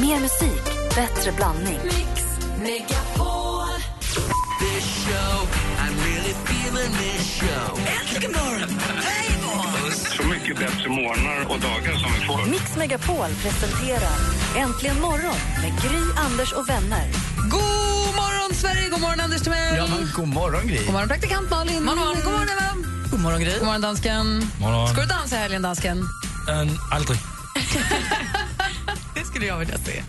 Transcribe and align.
Mer 0.00 0.20
musik, 0.20 0.64
bättre 0.94 1.32
blandning. 1.32 1.78
Mix 1.84 2.22
Megapol. 2.62 3.66
this 4.60 4.84
show. 5.06 5.46
I'm 5.82 5.94
really 6.08 6.34
feeling 6.48 6.92
this 6.92 7.40
show. 7.40 7.78
Äntligen 8.00 8.32
morgon! 8.32 8.68
Hej 9.04 9.38
då! 9.42 9.90
Så 9.90 10.22
mycket 10.22 10.58
bättre 10.58 10.88
morgnar 10.88 11.40
och 11.48 11.60
dagar 11.60 11.92
som 11.98 12.12
vi 12.12 12.20
får. 12.26 12.50
Mix 12.50 12.76
Megapol 12.76 13.28
presenterar 13.42 14.16
Äntligen 14.56 15.00
morgon 15.00 15.36
med 15.62 15.72
Gry, 15.82 16.00
Anders 16.16 16.52
och 16.52 16.68
vänner. 16.68 17.04
God 17.50 18.14
morgon, 18.16 18.54
Sverige! 18.54 18.88
God 18.88 19.00
morgon, 19.00 19.20
Anders 19.20 19.42
Timell! 19.42 19.76
Ja, 19.76 19.86
men 19.86 20.08
god 20.16 20.28
morgon, 20.28 20.66
Gry. 20.66 20.84
God 20.84 20.92
morgon, 20.92 21.08
praktikant 21.08 21.50
Malin! 21.50 21.74
God 21.86 21.96
morgon, 21.96 22.14
God 22.24 22.32
morgon 22.32 22.48
Eva! 22.48 22.74
God 23.10 23.20
morgon, 23.20 23.40
Gry! 23.40 23.52
God 23.58 23.64
morgon, 23.64 23.80
dansken! 23.80 24.50
Morgon. 24.60 24.88
Ska 24.88 25.00
du 25.00 25.06
dansa 25.06 25.36
i 25.36 25.38
helgen, 25.38 25.62
dansken? 25.62 25.98
Um, 25.98 26.78
aldrig. 26.90 27.18
Skulle 29.38 29.50
jag 29.50 29.58
vilja 29.58 29.78
se. 29.78 30.02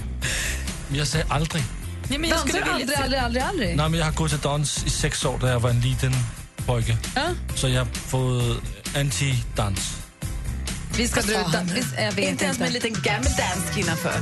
Jag 0.90 1.08
säger 1.08 1.26
aldrig. 1.30 1.64
Nej, 2.08 2.20
men 2.20 2.30
jag 2.30 2.40
du 2.46 2.62
aldrig, 2.62 2.98
aldrig, 2.98 3.20
aldrig, 3.20 3.44
aldrig? 3.44 3.78
Nej, 3.78 3.90
men 3.90 4.00
jag 4.00 4.06
har 4.06 4.14
gått 4.14 4.30
till 4.30 4.40
dans 4.40 4.86
i 4.86 4.90
sex 4.90 5.26
år 5.26 5.40
när 5.42 5.52
jag 5.52 5.60
var 5.60 5.70
en 5.70 5.82
liten 5.82 6.14
pojke. 6.56 6.98
Ja. 7.16 7.22
Så 7.56 7.70
jag 7.70 7.80
har 7.80 7.86
fått 7.86 8.64
anti-dans. 8.96 9.98
Vi 10.98 11.08
ska 11.08 11.22
dra 11.22 11.32
ut... 11.32 11.86
Jag 11.98 12.12
vet 12.12 12.30
inte. 12.30 12.46
ens 12.46 12.60
med 12.60 12.68
en 12.68 12.74
liten 12.74 12.94
gammal 12.94 13.32
danskvinna 13.38 13.96
för. 13.96 14.14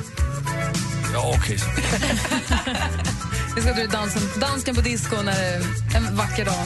Ja, 1.13 1.33
okej. 1.37 1.57
så. 1.57 1.65
Vi 3.55 3.61
ska 3.61 3.73
dra 3.73 3.81
ut 3.81 3.91
dansen, 3.91 4.21
dansken 4.39 4.75
på 4.75 4.81
disco 4.81 5.15
när 5.15 5.33
det 5.33 5.47
är 5.47 5.97
en 5.97 6.15
vacker 6.15 6.45
dag. 6.45 6.65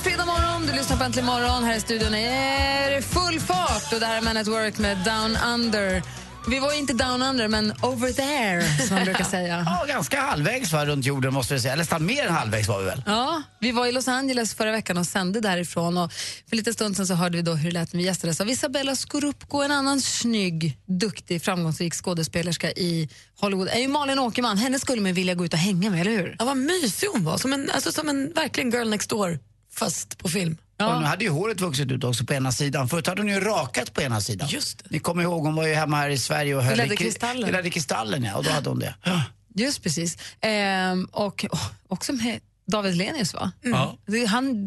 Är 0.00 0.04
fredag 0.04 0.26
morgon, 0.26 0.66
du 0.66 0.72
lyssnar 0.72 0.96
på 0.96 1.04
Äntligen 1.04 1.26
morgon. 1.26 1.64
Här 1.64 1.76
i 1.76 1.80
studion 1.80 2.14
är 2.14 2.90
det 2.90 3.02
full 3.02 3.40
fart 3.40 3.92
och 3.92 4.00
det 4.00 4.06
här 4.06 4.16
är 4.16 4.22
Man 4.22 4.36
at 4.36 4.46
Work 4.46 4.78
med 4.78 4.96
Down 4.96 5.36
Under. 5.54 6.02
Vi 6.48 6.58
var 6.58 6.78
inte 6.78 6.92
down 6.92 7.22
under, 7.22 7.48
men 7.48 7.72
over 7.82 8.12
there, 8.12 8.86
som 8.86 8.94
man 8.94 9.04
brukar 9.04 9.24
säga. 9.24 9.66
Ja, 9.66 9.94
ganska 9.94 10.20
halvvägs 10.20 10.72
va, 10.72 10.86
runt 10.86 11.06
jorden 11.06 11.34
måste 11.34 11.54
vi 11.54 11.60
säga. 11.60 11.72
Eller 11.72 11.80
nästan 11.82 12.06
mer 12.06 12.26
än 12.26 12.32
halvvägs 12.32 12.68
var 12.68 12.78
vi 12.78 12.84
väl? 12.84 13.02
Ja, 13.06 13.42
vi 13.60 13.72
var 13.72 13.86
i 13.86 13.92
Los 13.92 14.08
Angeles 14.08 14.54
förra 14.54 14.70
veckan 14.70 14.98
och 14.98 15.06
sände 15.06 15.40
därifrån. 15.40 15.98
Och 15.98 16.12
för 16.48 16.56
lite 16.56 16.72
stund 16.72 16.96
sen 16.96 17.06
så 17.06 17.14
hörde 17.14 17.36
vi 17.36 17.42
då 17.42 17.54
hur 17.54 17.70
det 17.70 17.74
lät 17.74 17.92
när 17.92 17.98
vi 17.98 18.06
gästades 18.06 18.40
av 18.40 18.50
Isabella 18.50 18.96
Scorupco, 18.96 19.62
en 19.62 19.70
annan 19.70 20.00
snygg, 20.00 20.78
duktig, 20.86 21.42
framgångsrik 21.42 21.94
skådespelerska 21.94 22.70
i 22.70 23.08
Hollywood. 23.40 23.68
är 23.68 23.78
ju 23.78 23.88
Malin 23.88 24.18
Åkerman. 24.18 24.58
Henne 24.58 24.78
skulle 24.78 25.02
man 25.02 25.12
vilja 25.12 25.34
gå 25.34 25.44
ut 25.44 25.52
och 25.52 25.58
hänga 25.58 25.90
med, 25.90 26.00
eller 26.00 26.10
hur? 26.10 26.36
Ja, 26.38 26.44
vad 26.44 26.56
mysig 26.56 27.08
hon 27.08 27.24
var. 27.24 27.38
Som 27.38 27.52
en, 27.52 27.70
alltså, 27.70 27.92
som 27.92 28.08
en 28.08 28.32
verkligen 28.32 28.70
girl 28.70 28.88
next 28.88 29.10
door, 29.10 29.38
fast 29.80 30.18
på 30.18 30.28
film. 30.28 30.56
Och 30.80 31.00
nu 31.00 31.06
hade 31.06 31.24
ju 31.24 31.30
håret 31.30 31.60
vuxit 31.60 31.90
ut 31.90 32.04
också 32.04 32.24
på 32.24 32.32
ena 32.34 32.52
sidan. 32.52 32.88
Förut 32.88 33.06
hade 33.06 33.22
hon 33.22 33.28
ju 33.30 33.40
rakat 33.40 33.92
på 33.94 34.02
ena 34.02 34.20
sidan. 34.20 34.48
Just 34.48 34.78
det. 34.78 34.84
Ni 34.90 34.98
kommer 34.98 35.22
ihåg, 35.22 35.42
hon 35.44 35.54
var 35.54 35.66
ju 35.66 35.74
hemma 35.74 35.96
här 35.96 36.10
i 36.10 36.18
Sverige 36.18 36.54
och 36.54 36.62
höll 36.62 36.80
i 36.80 36.82
kri- 36.88 36.96
Kristallen. 36.96 37.48
i 37.48 37.52
ledde 37.52 37.70
kristallen. 37.70 38.22
Ja, 38.24 38.36
och 38.36 38.44
då 38.44 38.50
hade 38.50 38.68
hon 38.68 38.78
det. 38.78 38.94
Ja. 39.04 39.22
Just 39.54 39.82
precis. 39.82 40.18
Ehm, 40.40 41.04
och 41.04 41.44
oh, 41.52 41.66
också 41.88 42.12
med 42.12 42.40
David 42.66 42.96
Lenius, 42.96 43.34
va? 43.34 43.52
Ja. 43.62 43.96
Det- 44.06 44.26
Han, 44.26 44.66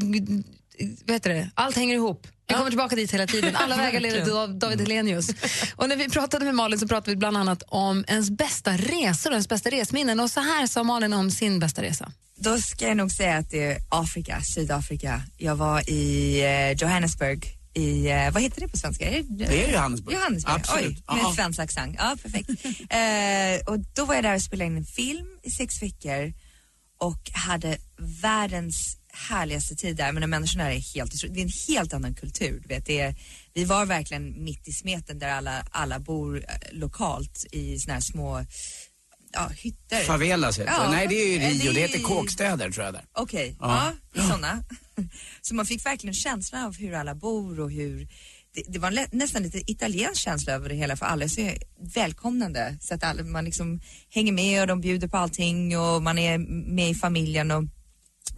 vad 1.06 1.14
heter 1.14 1.30
det? 1.30 1.50
Allt 1.56 1.76
hänger 1.76 1.96
ihop. 1.96 2.28
Vi 2.48 2.54
kommer 2.54 2.70
tillbaka 2.70 2.96
dit 2.96 3.14
hela 3.14 3.28
tiden. 3.28 3.56
Alla 3.56 3.78
vägar 3.78 4.00
leder 4.00 4.24
till 4.24 4.34
Dav- 4.34 4.60
David 4.60 4.80
Hellenius. 4.80 5.30
Och 5.76 5.90
när 5.90 5.96
vi 5.96 6.10
pratade 6.10 6.46
med 6.46 6.56
Malin 6.56 6.80
så 6.80 6.88
pratade 6.88 7.12
vi 7.12 7.18
bland 7.18 7.38
annat 7.38 7.64
om 7.68 8.06
ens 8.08 8.30
bästa 8.30 8.72
resor 8.78 9.30
och 9.30 9.34
ens 9.34 9.50
bästa 9.50 9.70
resminnen. 9.70 10.20
Och 10.20 10.32
så 10.32 10.40
här 10.40 10.68
sa 10.68 10.84
Malin 10.84 11.14
om 11.14 11.32
sin 11.32 11.60
bästa 11.60 11.82
resa. 11.82 12.12
Då 12.36 12.58
ska 12.58 12.88
jag 12.88 12.98
nog 12.98 13.12
säga 13.12 13.38
att 13.38 13.50
det 13.50 13.64
är 13.64 13.78
Afrika, 13.90 14.42
Sydafrika. 14.56 15.22
Jag 15.38 15.56
var 15.56 15.90
i 15.90 16.40
eh, 16.44 16.72
Johannesburg 16.82 17.58
i, 17.74 18.10
eh, 18.12 18.32
vad 18.32 18.42
heter 18.44 18.62
det 18.62 18.68
på 18.68 18.78
svenska? 18.78 19.06
Det, 19.30 19.46
är 19.46 19.68
ju 19.68 19.74
Johannesburg. 19.74 20.16
Johannesburg, 20.16 20.56
Absolut. 20.56 20.98
oj, 21.08 21.16
med 21.16 21.24
Ja. 21.24 21.34
svensk 21.36 21.60
accent. 21.60 21.96
Ja, 22.00 22.18
perfekt. 22.24 22.50
eh, 22.90 23.74
och 23.74 23.80
då 23.96 24.06
var 24.06 24.16
jag 24.16 24.24
där 24.24 24.36
och 24.36 24.42
spelade 24.42 24.66
in 24.72 24.78
en 24.78 24.86
film 24.86 25.28
i 25.44 25.52
sex 25.52 25.82
veckor 25.82 26.34
och 27.00 27.20
hade 27.34 27.78
världens 28.22 28.98
härligaste 29.14 29.76
tid 29.76 29.96
där. 29.96 30.12
Men 30.12 30.22
de 30.22 30.28
människorna 30.28 30.74
är 30.74 30.80
helt. 30.96 31.22
Det 31.34 31.40
är 31.40 31.44
en 31.44 31.52
helt 31.68 31.94
annan 31.94 32.14
kultur. 32.16 32.60
Du 32.62 32.68
vet. 32.68 32.86
Det 32.86 33.00
är, 33.00 33.16
vi 33.54 33.66
var 33.66 33.86
verkligen 33.86 34.44
mitt 34.44 34.68
i 34.68 34.72
smeten 34.74 35.20
där 35.20 35.30
alla, 35.30 35.66
alla 35.72 36.00
bor 36.00 36.38
eh, 36.38 36.44
lokalt 36.72 37.46
i 37.52 37.80
såna 37.80 37.94
här 37.94 38.02
små 38.02 38.46
ja, 39.34 39.48
hytter. 39.58 40.04
Favelas 40.04 40.60
heter 40.60 40.72
Ja. 40.72 40.84
det. 40.84 40.90
Nej, 40.92 41.08
det 41.08 41.16
är 41.16 41.28
ju 41.28 41.40
Rio. 41.40 41.72
det 41.74 41.80
heter 41.82 42.00
kåkstäder 42.00 42.72
tror 42.72 42.86
jag 42.86 42.94
där. 42.94 43.06
Okej, 43.14 43.56
Ja. 43.60 43.94
ja, 44.14 44.24
sådana. 44.24 44.64
Så 45.42 45.56
man 45.56 45.66
fick 45.66 45.86
verkligen 45.86 46.14
känslan 46.14 46.64
av 46.64 46.78
hur 46.78 46.94
alla 46.94 47.16
bor 47.16 47.60
och 47.60 47.72
hur 47.72 48.08
det, 48.56 48.64
det 48.68 48.80
var 48.80 48.92
lä- 48.92 49.08
nästan 49.12 49.44
lite 49.44 49.72
italiensk 49.72 50.22
känsla 50.22 50.54
över 50.54 50.70
det 50.70 50.76
hela 50.76 50.98
för 50.98 51.06
alla 51.06 51.24
är 51.24 51.28
så 51.30 51.52
välkomnande 51.96 52.78
så 52.82 52.94
att 52.94 53.04
alla, 53.04 53.24
man 53.24 53.46
liksom 53.46 53.82
hänger 54.10 54.32
med 54.32 54.62
och 54.62 54.68
de 54.68 54.82
bjuder 54.82 55.08
på 55.08 55.18
allting 55.18 55.78
och 55.78 56.04
man 56.04 56.18
är 56.18 56.38
med 56.74 56.90
i 56.90 56.96
familjen 56.96 57.52
och, 57.52 57.64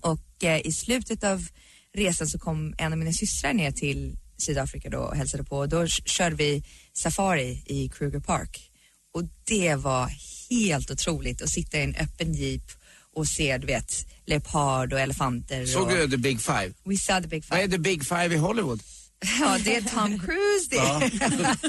och 0.02 0.20
i 0.44 0.72
slutet 0.72 1.24
av 1.24 1.48
resan 1.94 2.28
så 2.28 2.40
kom 2.40 2.76
en 2.78 2.92
av 2.92 2.98
mina 2.98 3.14
systrar 3.14 3.54
ner 3.54 3.72
till 3.72 4.18
Sydafrika 4.38 4.90
då 4.90 5.00
och 5.00 5.16
hälsade 5.16 5.44
på 5.44 5.58
och 5.58 5.70
då 5.70 5.88
körde 5.88 6.36
vi 6.36 6.64
safari 6.94 7.64
i 7.66 7.90
Kruger 7.90 8.20
Park 8.20 8.72
och 9.14 9.24
det 9.44 9.76
var 9.76 10.12
helt 10.50 10.92
otroligt 10.92 11.42
att 11.42 11.50
sitta 11.50 11.78
i 11.78 11.82
en 11.82 11.96
öppen 11.96 12.34
jeep 12.34 12.72
och 13.16 13.28
se, 13.28 13.58
du 13.58 13.68
vet, 13.68 14.08
leopard 14.26 14.94
och 14.94 15.00
elefanter. 15.00 15.66
Såg 15.66 15.84
och... 15.84 15.98
du 15.98 16.10
The 16.10 16.18
Big 16.18 16.42
Five? 16.42 16.74
We 16.84 16.98
saw 16.98 17.22
the 17.22 17.28
big 17.28 17.44
Vad 17.50 17.60
är 17.60 17.64
five. 17.64 17.72
The 17.72 17.82
Big 17.82 18.06
Five 18.06 18.36
i 18.36 18.38
Hollywood? 18.38 18.80
Ja, 19.40 19.58
det 19.64 19.76
är 19.76 19.82
Tom 19.82 20.20
Cruise 20.20 20.68
det. 20.70 20.78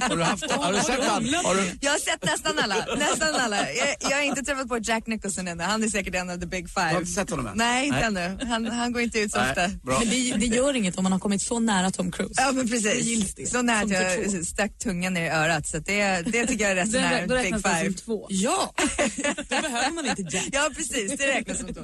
Har 0.04 0.16
du, 0.16 0.22
haft, 0.22 0.50
har 0.50 0.72
du 0.72 0.78
sett 0.80 1.04
han? 1.04 1.34
Har 1.44 1.54
du, 1.54 1.70
Jag 1.80 1.90
har 1.90 1.98
sett 1.98 2.24
nästan 2.24 2.58
alla. 2.58 2.86
Nästan 2.98 3.34
alla. 3.34 3.56
Jag, 3.72 3.96
jag 4.00 4.16
har 4.16 4.22
inte 4.22 4.42
träffat 4.42 4.68
på 4.68 4.78
Jack 4.82 5.06
Nicholson 5.06 5.48
ännu. 5.48 5.62
Han 5.64 5.82
är 5.82 5.88
säkert 5.88 6.14
en 6.14 6.30
av 6.30 6.40
the 6.40 6.46
big 6.46 6.68
five. 6.70 6.88
Du 6.88 6.94
har 6.94 7.00
inte 7.00 7.12
sett 7.12 7.30
honom 7.30 7.46
än? 7.46 7.52
Nej, 7.56 7.86
inte 7.86 8.10
Nej. 8.10 8.24
ännu. 8.26 8.44
Han, 8.44 8.66
han 8.66 8.92
går 8.92 9.02
inte 9.02 9.18
ut 9.20 9.32
så 9.32 9.38
ofta. 9.40 9.66
Nej, 9.66 9.78
bra. 9.82 9.98
Men 9.98 10.08
det, 10.08 10.32
det 10.32 10.46
gör 10.46 10.74
inget 10.76 10.96
om 10.98 11.02
man 11.02 11.12
har 11.12 11.18
kommit 11.18 11.42
så 11.42 11.58
nära 11.60 11.90
Tom 11.90 12.12
Cruise. 12.12 12.34
Ja 12.36 12.52
men 12.52 12.66
Det 12.66 12.72
precis. 12.72 13.34
det. 13.34 13.46
Så 13.46 13.62
nära 13.62 13.76
att 14.06 14.14
Som 14.30 14.34
jag 14.36 14.46
stack 14.46 14.78
tungan 14.78 15.14
ner 15.14 15.24
i 15.24 15.28
örat. 15.28 15.66
Så 15.66 15.78
det, 15.78 16.22
det 16.32 16.46
tycker 16.46 16.64
jag 16.64 16.70
är 16.72 16.76
rätt 16.76 16.92
så 16.92 17.00
nära 17.00 17.42
big 17.42 17.54
five. 17.54 17.92
två. 17.92 18.26
Ja, 18.30 18.74
då 19.48 19.60
behöver 19.62 19.90
man 19.94 20.06
inte 20.06 20.22
Jack. 20.36 20.48
Ja 20.52 20.70
precis, 20.76 21.18
det 21.18 21.26
räknas 21.26 21.58
som 21.58 21.74
två. 21.74 21.80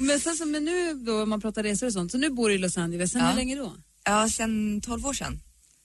Men, 0.00 0.20
sen, 0.20 0.50
men 0.50 0.64
nu 0.64 0.94
då, 0.94 1.22
om 1.22 1.28
man 1.30 1.40
pratar 1.40 1.62
resor 1.62 1.86
och 1.86 1.92
sånt, 1.92 2.12
så 2.12 2.18
nu 2.18 2.30
bor 2.30 2.48
du 2.48 2.54
i 2.54 2.58
Los 2.58 2.78
Angeles. 2.78 3.12
Sen 3.12 3.20
Ja. 3.20 3.28
hur 3.28 3.36
länge 3.36 3.56
då? 3.56 3.72
Ja, 4.04 4.28
sen 4.28 4.80
12 4.80 5.06
år 5.06 5.12
sedan. 5.12 5.40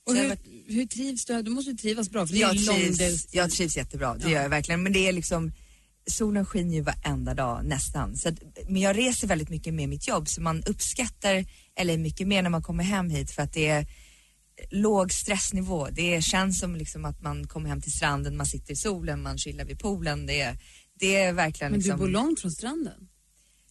Och 0.05 0.15
hur, 0.15 0.29
har 0.29 0.37
hur 0.67 0.85
trivs 0.85 1.25
du? 1.25 1.41
Du 1.41 1.51
måste 1.51 1.71
ju 1.71 1.77
trivas 1.77 2.09
bra, 2.09 2.27
för 2.27 2.33
det 2.33 2.39
är 2.39 2.41
jag 2.41 2.55
lång 2.55 2.75
trivs, 2.75 2.97
distans. 2.97 3.33
jag 3.33 3.51
trivs 3.51 3.77
jättebra, 3.77 4.15
det 4.15 4.31
gör 4.31 4.41
jag 4.41 4.49
verkligen. 4.49 4.83
Men 4.83 4.93
det 4.93 5.07
är 5.07 5.13
liksom, 5.13 5.51
solen 6.11 6.45
skiner 6.45 6.75
ju 6.75 6.81
varenda 6.81 7.33
dag 7.33 7.65
nästan. 7.65 8.15
Så 8.15 8.29
att, 8.29 8.35
men 8.67 8.81
jag 8.81 8.97
reser 8.97 9.27
väldigt 9.27 9.49
mycket 9.49 9.73
med 9.73 9.89
mitt 9.89 10.07
jobb 10.07 10.27
så 10.27 10.41
man 10.41 10.63
uppskattar, 10.63 11.45
eller 11.75 11.97
mycket 11.97 12.27
mer 12.27 12.41
när 12.41 12.49
man 12.49 12.63
kommer 12.63 12.83
hem 12.83 13.09
hit 13.09 13.31
för 13.31 13.41
att 13.41 13.53
det 13.53 13.67
är 13.67 13.87
låg 14.69 15.11
stressnivå. 15.11 15.87
Det 15.91 16.23
känns 16.23 16.59
som 16.59 16.75
liksom 16.75 17.05
att 17.05 17.21
man 17.21 17.47
kommer 17.47 17.69
hem 17.69 17.81
till 17.81 17.91
stranden, 17.91 18.37
man 18.37 18.45
sitter 18.45 18.73
i 18.73 18.75
solen, 18.75 19.21
man 19.21 19.37
chillar 19.37 19.65
vid 19.65 19.79
poolen. 19.79 20.25
Det 20.25 20.41
är, 20.41 20.57
det 20.99 21.15
är 21.15 21.33
verkligen 21.33 21.71
Men 21.71 21.79
liksom... 21.79 21.99
du 21.99 22.05
bor 22.05 22.11
långt 22.11 22.39
från 22.39 22.51
stranden. 22.51 23.09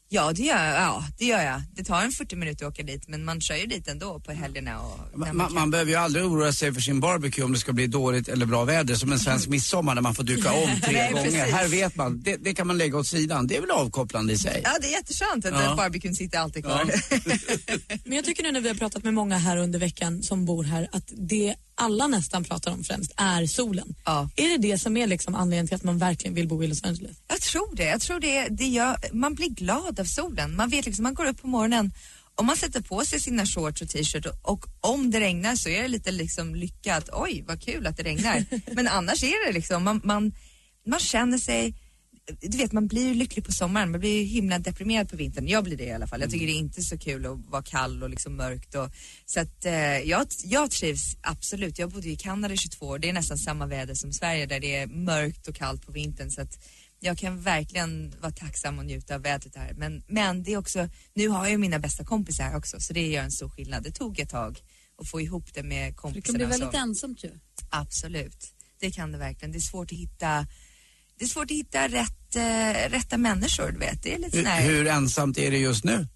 Ja, 0.09 0.33
det 0.33 0.43
gör. 0.43 0.67
Ja, 0.75 1.05
det 1.19 1.25
gör 1.25 1.43
jag. 1.43 1.63
Det 1.73 1.85
tar 1.85 2.03
en 2.03 2.11
40 2.13 2.37
minuter 2.37 2.67
att 2.67 2.73
åka 2.73 2.83
dit, 2.83 3.09
men 3.09 3.25
man 3.25 3.41
kör 3.41 3.55
ju 3.57 3.67
dit 3.67 3.89
ändå 3.89 4.21
på 4.21 4.33
helgerna 4.33 4.81
och 4.81 4.99
när 5.15 5.19
man, 5.27 5.37
man 5.37 5.55
man, 5.55 5.71
behöver 5.71 5.91
ju 5.91 5.97
aldrig 5.97 6.25
oroa 6.25 6.53
sig 6.53 6.75
för 6.75 6.81
sin 6.81 7.01
barbecue 7.01 7.45
om 7.45 7.53
det 7.53 7.59
ska 7.59 7.73
bli 7.73 7.87
dåligt 7.87 8.29
eller 8.29 8.47
bra 8.47 8.65
väder. 8.65 8.95
Som 8.95 9.13
en 9.13 9.19
svensk 9.19 9.49
midsommar 9.49 9.95
där 9.95 10.03
man 10.03 10.15
får 10.15 10.23
duka 10.25 10.53
om 10.53 10.69
tre 10.83 10.93
Nej, 10.93 11.13
gånger. 11.13 11.25
precis. 11.25 11.41
Här 11.55 11.69
vet 11.69 11.97
man, 11.97 12.23
det, 12.23 12.37
det 12.37 12.55
kan 12.55 12.67
man 12.67 12.79
lägga 12.79 12.99
åt 12.99 13.07
sidan. 13.07 13.47
Det 13.47 13.57
är 13.57 13.61
väl 13.61 13.71
avkopplande 13.71 14.33
i 14.33 14.39
sig? 14.39 14.61
Ja, 14.65 14.71
det 14.81 14.87
är 14.87 14.93
jätteskönt 14.93 15.45
att 15.45 15.53
Ja. 15.53 15.63
ja. 15.63 15.75
barbecuen 15.77 16.15
sitter 16.15 16.39
alltid 16.39 16.65
kvar. 16.65 16.85
Men 18.05 18.17
jag 18.17 18.25
tycker 18.25 18.43
nu 18.43 18.53
när 18.53 18.61
vi 18.61 18.69
har 18.69 18.77
pratat 18.77 19.05
med 19.05 19.15
många 19.15 19.39
här 19.39 19.57
under 19.57 19.79
veckan 19.79 20.23
som 20.23 20.45
bor 20.45 20.65
här 20.65 20.89
att 20.93 21.13
det 21.17 21.55
alla 21.75 22.07
nästan 22.07 22.45
pratar 22.45 22.73
om 22.73 22.85
främst 22.85 23.13
är 23.17 23.47
solen. 23.47 23.95
Ja. 24.05 24.31
Är 24.37 24.49
det 24.49 24.69
det 24.69 24.79
som 24.79 24.97
är 24.97 25.07
liksom 25.07 25.35
anledningen 25.35 25.67
till 25.67 25.77
att 25.77 25.83
man 25.83 25.99
verkligen 25.99 26.35
vill 26.35 26.49
bo 26.49 26.63
i 26.63 26.67
Los 26.67 26.85
Angeles? 26.85 27.17
Jag 27.29 27.41
tror 27.41 27.77
det. 27.77 27.85
Jag 27.85 28.01
tror 28.01 28.21
det, 28.21 28.49
det 28.49 28.67
gör, 28.67 28.97
man 29.13 29.35
blir 29.35 29.49
glad 29.49 30.01
av 30.01 30.05
solen. 30.05 30.57
Man 30.57 30.69
vet 30.69 30.87
liksom, 30.87 31.03
man 31.03 31.15
går 31.15 31.27
upp 31.27 31.43
på 31.43 31.47
morgonen 31.47 31.93
och 32.35 32.45
man 32.45 32.57
sätter 32.57 32.81
på 32.81 33.05
sig 33.05 33.21
sina 33.21 33.47
shorts 33.47 33.83
och 33.83 33.89
t-shirt 33.89 34.27
och, 34.27 34.53
och 34.53 34.67
om 34.81 35.11
det 35.11 35.21
regnar 35.21 35.57
så 35.57 35.69
är 35.69 35.83
det 35.83 35.89
lite 35.89 36.11
liksom 36.11 36.55
lycka 36.55 36.97
att 36.97 37.09
oj 37.13 37.45
vad 37.47 37.63
kul 37.63 37.87
att 37.87 37.97
det 37.97 38.03
regnar. 38.03 38.45
Men 38.75 38.89
annars 38.89 39.23
är 39.23 39.47
det 39.47 39.53
liksom, 39.53 39.85
man, 39.85 40.01
man, 40.05 40.33
man 40.87 41.01
känner 41.01 41.39
sig 41.39 41.75
du 42.41 42.59
vet 42.59 42.73
man 42.73 42.87
blir 42.87 43.09
ju 43.09 43.15
lycklig 43.15 43.45
på 43.45 43.53
sommaren, 43.53 43.91
man 43.91 44.01
blir 44.01 44.19
ju 44.21 44.25
himla 44.25 44.59
deprimerad 44.59 45.11
på 45.11 45.17
vintern. 45.17 45.49
Jag 45.49 45.65
blir 45.65 45.77
det 45.77 45.85
i 45.85 45.93
alla 45.93 46.07
fall. 46.07 46.21
Jag 46.21 46.31
tycker 46.31 46.47
det 46.47 46.53
är 46.53 46.59
inte 46.59 46.83
så 46.83 46.99
kul 46.99 47.27
att 47.27 47.47
vara 47.47 47.63
kall 47.63 48.03
och 48.03 48.11
liksom 48.11 48.37
mörkt 48.37 48.75
och 48.75 48.91
så 49.27 49.41
att 49.41 49.65
eh, 49.65 49.73
jag, 49.99 50.27
jag 50.45 50.71
trivs 50.71 51.17
absolut. 51.21 51.79
Jag 51.79 51.91
bodde 51.91 52.07
ju 52.07 52.13
i 52.13 52.17
Kanada 52.17 52.55
i 52.55 52.57
22 52.57 52.87
år, 52.87 52.99
det 52.99 53.09
är 53.09 53.13
nästan 53.13 53.39
samma 53.39 53.67
väder 53.67 53.95
som 53.95 54.13
Sverige 54.13 54.47
där 54.47 54.61
det 54.61 54.77
är 54.77 54.87
mörkt 54.87 55.49
och 55.49 55.55
kallt 55.55 55.87
på 55.87 55.93
vintern 55.93 56.31
så 56.31 56.41
att 56.43 56.59
jag 57.01 57.19
kan 57.19 57.41
verkligen 57.41 58.15
vara 58.21 58.33
tacksam 58.33 58.79
och 58.79 58.85
njuta 58.87 59.15
av 59.15 59.23
vädret 59.23 59.57
här. 59.57 59.73
Men, 59.77 60.03
men 60.09 60.43
det 60.43 60.53
är 60.53 60.57
också, 60.57 60.89
nu 61.15 61.29
har 61.29 61.45
jag 61.45 61.51
ju 61.51 61.59
mina 61.59 61.79
bästa 61.79 62.05
kompisar 62.05 62.45
här 62.45 62.57
också 62.57 62.81
så 62.81 62.93
det 62.93 63.07
gör 63.09 63.23
en 63.23 63.33
stor 63.33 63.49
skillnad. 63.49 63.83
Det 63.83 63.91
tog 63.91 64.19
ett 64.21 64.31
tag 64.31 64.61
att 64.99 65.09
få 65.09 65.21
ihop 65.21 65.55
det 65.55 65.63
med 65.63 65.93
Det 65.93 65.95
kompisarna. 65.97 66.23
kan 66.27 66.35
bli 66.35 66.45
väldigt 66.59 66.81
så. 66.81 66.87
ensamt 66.87 67.25
ju. 67.25 67.31
Absolut, 67.71 68.53
det 68.81 68.91
kan 68.91 69.13
det 69.13 69.19
verkligen. 69.19 69.53
Det 69.53 69.59
är 69.59 69.61
svårt 69.61 69.93
att 69.93 69.99
hitta 69.99 70.47
det 71.19 71.25
är 71.25 71.29
svårt 71.29 71.45
att 71.45 71.51
hitta 71.51 71.89
rätt, 71.89 72.37
eh, 72.37 72.91
rätta 72.91 73.17
människor, 73.19 73.71
du 73.73 73.79
vet. 73.79 74.03
Det 74.03 74.15
är 74.15 74.19
lite 74.19 74.39
Hur, 74.39 74.45
här... 74.45 74.63
hur 74.63 74.87
ensamt 74.87 75.39
är 75.39 75.51
det 75.51 75.59
just 75.59 75.85
nu? 75.85 76.07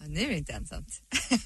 Ja, 0.00 0.06
nu 0.08 0.20
är 0.20 0.28
det 0.28 0.36
inte 0.38 0.52
ensamt. 0.52 0.88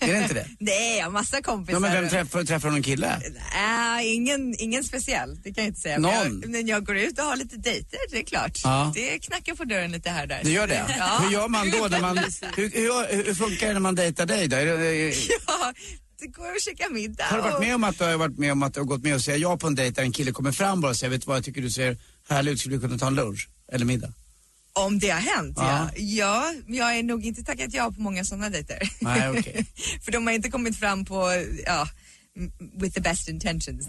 Är 0.00 0.12
det 0.12 0.22
inte 0.22 0.34
det? 0.34 0.46
Nej, 0.60 0.96
jag 0.98 1.04
har 1.04 1.10
massa 1.10 1.42
kompisar. 1.42 1.72
Ja, 1.76 1.80
men 1.80 1.92
vem 1.92 2.08
träffar, 2.08 2.44
träffar 2.44 2.68
du 2.68 2.72
någon 2.74 2.82
kille? 2.82 3.20
Nej, 3.54 4.14
ingen, 4.14 4.54
ingen 4.58 4.84
speciell. 4.84 5.40
Det 5.42 5.54
kan 5.54 5.64
jag 5.64 5.70
inte 5.70 5.80
säga. 5.80 5.98
Någon? 5.98 6.12
Men 6.12 6.40
jag, 6.40 6.50
men 6.50 6.66
jag 6.66 6.86
går 6.86 6.96
ut 6.96 7.18
och 7.18 7.24
har 7.24 7.36
lite 7.36 7.56
dejter, 7.56 7.98
det 8.10 8.18
är 8.18 8.22
klart. 8.24 8.58
Ja. 8.64 8.92
Det 8.94 9.18
knackar 9.18 9.54
på 9.54 9.64
dörren 9.64 9.92
lite 9.92 10.10
här 10.10 10.22
och 10.22 10.28
där. 10.28 10.40
Det 10.44 10.50
gör 10.50 10.66
det? 10.66 10.84
Ja. 10.98 11.18
Hur 11.22 11.30
gör 11.30 11.48
man 11.48 11.70
då? 11.70 11.88
När 11.90 12.00
man, 12.00 12.18
hur, 12.56 12.70
hur, 12.70 13.24
hur 13.24 13.34
funkar 13.34 13.66
det 13.66 13.72
när 13.72 13.80
man 13.80 13.94
dejtar 13.94 14.26
dig 14.26 14.48
då? 14.48 14.56
Ja, 14.56 15.72
det 16.20 16.26
går 16.26 16.52
att 16.52 16.62
käka 16.62 16.88
middag. 16.90 17.24
har 17.24 17.36
du 17.36 17.42
varit 17.42 17.54
och- 17.54 17.60
med 17.60 17.74
om 17.74 17.84
att 17.84 17.98
du 17.98 18.04
har 18.04 18.16
varit 18.16 18.38
med 18.38 18.52
om 18.52 18.62
att 18.62 18.74
du 18.74 18.80
har 18.80 18.84
gått 18.84 19.02
med 19.02 19.14
och 19.14 19.20
säga 19.20 19.36
ja 19.36 19.56
på 19.56 19.66
en 19.66 19.74
dejt 19.74 19.94
där 19.94 20.02
en 20.02 20.12
kille 20.12 20.32
kommer 20.32 20.52
fram 20.52 20.80
bara 20.80 20.90
och 20.90 20.96
säger 20.96 21.10
vet 21.10 21.20
du 21.20 21.26
vad 21.26 21.36
jag 21.36 21.44
tycker 21.44 21.62
du 21.62 21.70
ser 21.70 21.96
härlig 22.30 22.52
ut, 22.52 22.60
skulle 22.60 22.76
du 22.76 22.80
kunna 22.80 22.98
ta 22.98 23.06
en 23.06 23.14
lunch? 23.14 23.48
Eller 23.72 23.86
middag? 23.86 24.12
Om 24.72 24.98
det 24.98 25.10
har 25.10 25.20
hänt, 25.20 25.54
ja. 25.56 25.90
Ja. 25.94 26.02
ja. 26.02 26.54
Jag 26.66 26.98
är 26.98 27.02
nog 27.02 27.26
inte 27.26 27.42
tackat 27.42 27.74
ja 27.74 27.92
på 27.92 28.00
många 28.00 28.24
sådana 28.24 28.50
dejter. 28.50 28.78
Nej, 29.00 29.28
okej. 29.28 29.66
För 30.04 30.12
de 30.12 30.26
har 30.26 30.34
inte 30.34 30.50
kommit 30.50 30.78
fram 30.78 31.04
på, 31.04 31.32
ja, 31.66 31.88
with 32.80 32.94
the 32.94 33.00
best 33.00 33.28
intentions. 33.28 33.88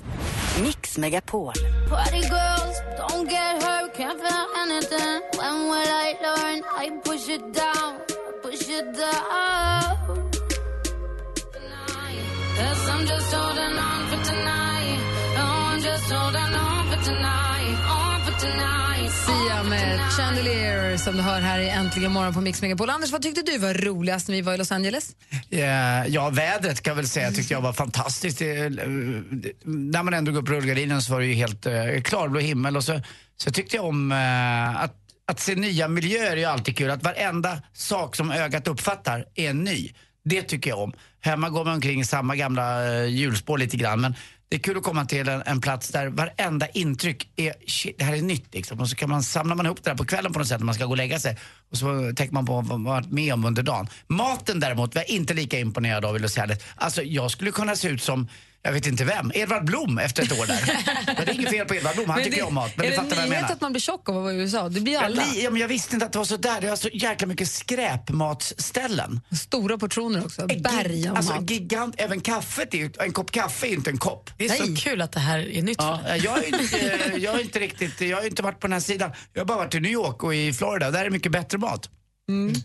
Mix 0.63 0.97
Megapol. 0.97 1.53
Party 1.89 2.21
girls, 2.21 2.77
don't 2.97 3.29
get 3.29 3.63
hurt, 3.63 3.95
can't 3.95 4.19
feel 4.19 4.47
anything. 4.63 5.21
When 5.37 5.55
will 5.69 5.89
I 6.05 6.15
learn? 6.21 6.63
I 6.83 7.01
push 7.03 7.29
it 7.29 7.53
down, 7.53 7.91
push 8.43 8.69
it 8.69 8.85
down. 8.97 10.31
Guess 12.57 12.89
I'm 12.89 13.07
just 13.07 13.33
holding 13.33 13.77
on 13.89 14.01
for 14.09 14.23
tonight. 14.29 14.99
No, 15.35 15.45
I'm 15.69 15.81
just 15.81 16.11
holding 16.11 16.53
on 16.53 16.89
for 16.89 17.03
tonight. 17.05 17.50
Sia 18.41 19.63
med 19.63 20.11
Chandelier 20.11 20.97
som 20.97 21.17
du 21.17 21.21
hör 21.21 21.41
här 21.41 21.59
i 21.59 21.69
Äntligen 21.69 22.11
morgon 22.11 22.33
på 22.33 22.41
Mix 22.41 22.61
Megapol. 22.61 22.89
Anders, 22.89 23.11
vad 23.11 23.21
tyckte 23.21 23.41
du 23.41 23.57
var 23.57 23.73
roligast 23.73 24.27
när 24.27 24.35
vi 24.35 24.41
var 24.41 24.53
i 24.53 24.57
Los 24.57 24.71
Angeles? 24.71 25.15
Ja, 25.49 26.05
ja, 26.07 26.29
vädret 26.29 26.81
kan 26.81 26.91
jag 26.91 26.95
väl 26.95 27.07
säga 27.07 27.31
tyckte 27.31 27.53
jag 27.53 27.61
var 27.61 27.73
fantastiskt. 27.73 28.41
Eh, 28.41 28.47
det, 28.47 29.51
när 29.65 30.03
man 30.03 30.13
ändå 30.13 30.31
går 30.31 30.41
upp 30.41 30.49
rullgardinen 30.49 31.01
så 31.01 31.13
var 31.13 31.19
det 31.19 31.25
ju 31.25 31.33
helt 31.33 31.65
eh, 31.65 32.01
klarblå 32.03 32.39
himmel 32.39 32.77
och 32.77 32.83
så, 32.83 33.01
så 33.37 33.51
tyckte 33.51 33.75
jag 33.75 33.85
om 33.85 34.11
eh, 34.11 34.83
att, 34.83 34.95
att 35.27 35.39
se 35.39 35.55
nya 35.55 35.87
miljöer 35.87 36.31
är 36.31 36.37
ju 36.37 36.45
alltid 36.45 36.77
kul. 36.77 36.91
Att 36.91 37.03
varenda 37.03 37.61
sak 37.73 38.15
som 38.15 38.31
ögat 38.31 38.67
uppfattar 38.67 39.25
är 39.35 39.53
ny. 39.53 39.91
Det 40.23 40.41
tycker 40.41 40.69
jag 40.69 40.79
om. 40.79 40.93
Hemma 41.19 41.49
går 41.49 41.65
man 41.65 41.73
omkring 41.73 42.01
i 42.01 42.05
samma 42.05 42.35
gamla 42.35 42.93
eh, 42.93 43.05
hjulspår 43.05 43.57
lite 43.57 43.77
grann 43.77 44.01
men 44.01 44.15
det 44.51 44.57
är 44.57 44.59
kul 44.59 44.77
att 44.77 44.83
komma 44.83 45.05
till 45.05 45.27
en, 45.29 45.43
en 45.45 45.61
plats 45.61 45.89
där 45.89 46.07
varenda 46.07 46.67
intryck 46.67 47.29
är, 47.35 47.53
shit, 47.67 47.97
det 47.97 48.03
här 48.03 48.15
är 48.15 48.21
nytt 48.21 48.53
liksom. 48.53 48.79
Och 48.79 48.89
så 48.89 48.95
kan 48.95 49.09
man, 49.09 49.23
samlar 49.23 49.55
man 49.55 49.65
ihop 49.65 49.83
det 49.83 49.89
där 49.89 49.97
på 49.97 50.05
kvällen 50.05 50.33
på 50.33 50.39
något 50.39 50.47
sätt 50.47 50.59
när 50.59 50.65
man 50.65 50.75
ska 50.75 50.85
gå 50.85 50.91
och 50.91 50.97
lägga 50.97 51.19
sig. 51.19 51.37
Och 51.71 51.77
så 51.77 52.13
tänker 52.15 52.33
man 52.33 52.45
på 52.45 52.53
vad 52.53 52.65
man 52.65 52.83
varit 52.83 53.11
med 53.11 53.33
om 53.33 53.45
under 53.45 53.63
dagen. 53.63 53.87
Maten 54.07 54.59
däremot 54.59 54.95
var 54.95 55.01
jag 55.01 55.09
inte 55.09 55.33
lika 55.33 55.59
imponerad 55.59 56.05
av 56.05 56.15
i 56.15 56.19
Los 56.19 56.37
Angeles. 56.37 56.63
Alltså 56.75 57.03
jag 57.03 57.31
skulle 57.31 57.51
kunna 57.51 57.75
se 57.75 57.87
ut 57.87 58.03
som, 58.03 58.27
jag 58.63 58.71
vet 58.71 58.87
inte 58.87 59.03
vem, 59.05 59.31
Edvard 59.35 59.65
Blom 59.65 59.97
efter 59.97 60.23
ett 60.23 60.39
år 60.39 60.45
där. 60.45 60.83
men 61.05 61.15
det 61.25 61.31
är 61.31 61.33
inget 61.35 61.49
fel 61.49 61.65
på 61.67 61.75
Edvard 61.75 61.95
Blom, 61.95 62.09
han 62.09 62.15
Men 62.17 62.25
tycker 62.25 62.37
det- 62.37 62.43
om 62.47 62.53
mat. 62.53 62.71
Men 62.77 62.85
är 62.85 62.89
du 62.89 62.95
det 62.95 63.01
fattar 63.01 63.15
vad 63.15 63.25
jag 63.25 63.29
menar. 63.29 63.51
att 63.51 63.61
man 63.61 63.71
blir 63.71 63.79
tjock 63.81 64.09
av 64.09 64.17
att 64.17 64.23
vara 64.23 64.33
i 64.33 64.37
USA? 64.37 64.69
Det 64.69 64.81
blir 64.81 64.97
alla. 64.99 65.23
li- 65.33 65.43
ja, 65.43 65.49
men 65.51 65.61
jag 65.61 65.67
visste 65.67 65.95
inte 65.95 66.05
att 66.05 66.11
det 66.11 66.17
var 66.17 66.25
så 66.25 66.37
där. 66.37 66.61
Det 66.61 66.69
var 66.69 66.75
så 66.75 66.89
jäkla 66.93 67.27
mycket 67.27 67.47
skräpmatsställen. 67.51 69.21
Stora 69.41 69.77
portioner 69.77 70.25
också. 70.25 70.47
Berg 70.47 71.07
av 71.09 71.15
alltså, 71.17 71.33
mat. 71.33 71.49
gigant, 71.49 71.95
även 71.97 72.21
kaffet 72.21 72.73
är 72.73 73.01
en 73.03 73.13
kopp 73.13 73.31
kaffe 73.31 73.65
är 73.65 73.69
ju 73.69 73.75
inte 73.75 73.89
en 73.89 73.97
kopp. 73.97 74.29
Det 74.37 74.45
är 74.45 74.49
så 74.55 74.75
kul 74.75 75.01
att 75.01 75.11
det 75.11 75.19
här 75.19 75.39
är 75.39 75.61
nytt 75.61 75.77
Ja, 75.79 75.99
jag, 76.17 76.37
är 76.37 76.47
inte, 76.61 76.77
jag 77.17 77.35
är 77.35 77.41
inte 77.41 77.59
riktigt, 77.59 78.01
jag 78.01 78.17
har 78.17 78.25
inte 78.27 78.43
varit 78.43 78.59
på 78.59 78.67
den 78.67 78.73
här 78.73 78.79
sidan. 78.79 79.11
Jag 79.33 79.41
har 79.41 79.45
bara 79.45 79.57
varit 79.57 79.75
i 79.75 79.79
New 79.79 79.91
York 79.91 80.23
och 80.23 80.35
i 80.35 80.53
Florida, 80.53 80.91
där 80.91 80.99
är 80.99 81.03
det 81.03 81.09
mycket 81.09 81.31
bättre 81.31 81.57
mat. 81.57 81.89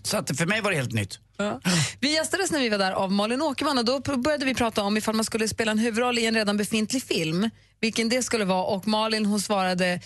Så 0.02 0.16
att 0.16 0.36
för 0.38 0.46
mig 0.46 0.60
var 0.60 0.70
det 0.70 0.76
helt 0.76 0.92
nytt. 0.92 1.18
Ja. 1.36 1.60
Vi 2.00 2.12
gästades 2.14 2.50
när 2.50 2.60
vi 2.60 2.68
var 2.68 2.78
där 2.78 2.92
av 2.92 3.12
Malin 3.12 3.42
Åkerman 3.42 3.78
och 3.78 3.84
då 3.84 4.00
började 4.16 4.44
vi 4.44 4.54
prata 4.54 4.82
om 4.82 4.96
ifall 4.96 5.14
man 5.14 5.24
skulle 5.24 5.48
spela 5.48 5.70
en 5.72 5.78
huvudroll 5.78 6.18
i 6.18 6.26
en 6.26 6.34
redan 6.34 6.56
befintlig 6.56 7.02
film, 7.02 7.50
vilken 7.80 8.08
det 8.08 8.22
skulle 8.22 8.44
vara 8.44 8.64
och 8.64 8.86
Malin 8.88 9.26
hon 9.26 9.40
svarade 9.40 10.00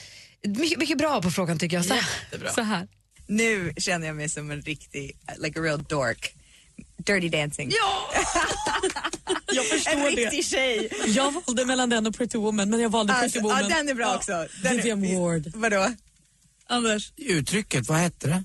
mycket, 0.47 0.79
mycket 0.79 0.99
bra 0.99 1.23
på 1.23 1.31
frågan 1.31 1.59
tycker 1.59 1.77
jag. 1.77 1.85
Så, 1.87 1.95
så 2.55 2.61
här. 2.61 2.89
Nu 3.27 3.73
känner 3.77 4.07
jag 4.07 4.17
mig 4.17 4.29
som 4.29 4.51
en 4.51 4.63
riktig, 4.63 5.13
like 5.39 5.61
a 5.61 5.63
real 5.63 5.83
dork. 5.83 6.35
Dirty 7.07 7.29
dancing. 7.29 7.71
Ja! 7.81 8.11
jag 9.47 9.65
En 9.65 9.71
förstår 9.71 10.11
det. 10.17 10.23
riktig 10.25 10.45
tjej. 10.45 10.93
Jag 11.07 11.33
valde 11.47 11.65
mellan 11.65 11.91
den 11.91 12.07
och 12.07 12.15
Pretty 12.15 12.39
Woman, 12.39 12.71
men 12.71 12.81
jag 12.81 12.91
valde 12.91 13.13
Pretty 13.13 13.25
Alltså, 13.25 13.41
Woman. 13.41 13.63
ja, 13.71 13.77
den 13.77 13.89
är 13.89 13.95
bra 13.95 14.15
också. 14.17 14.47
Den 14.63 14.77
Vivian 14.77 15.05
är, 15.05 15.19
Ward. 15.21 15.53
Vadå? 15.55 15.93
Anders, 16.67 17.13
Uttrycket, 17.17 17.89
vad 17.89 17.99
hette 17.99 18.29
det? 18.29 18.45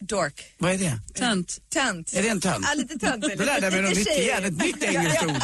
Dork. 0.00 0.54
Vad 0.58 0.72
är 0.72 0.78
det? 0.78 1.00
tönt. 1.14 1.70
Tönt. 1.70 2.14
Är 2.14 2.22
det 2.22 2.28
en 2.28 2.40
tönt? 2.40 2.66
Ja, 2.68 2.74
lite 2.74 2.98
tönt. 2.98 3.22
Det 3.22 3.44
lärde 3.44 3.66
jag 3.66 3.72
mig 3.72 3.82
något 3.82 3.96
nytt 3.96 4.18
igen, 4.18 4.44
ett 4.44 4.58
nytt 4.58 4.82
engelskt 4.82 5.22
ord. 5.22 5.40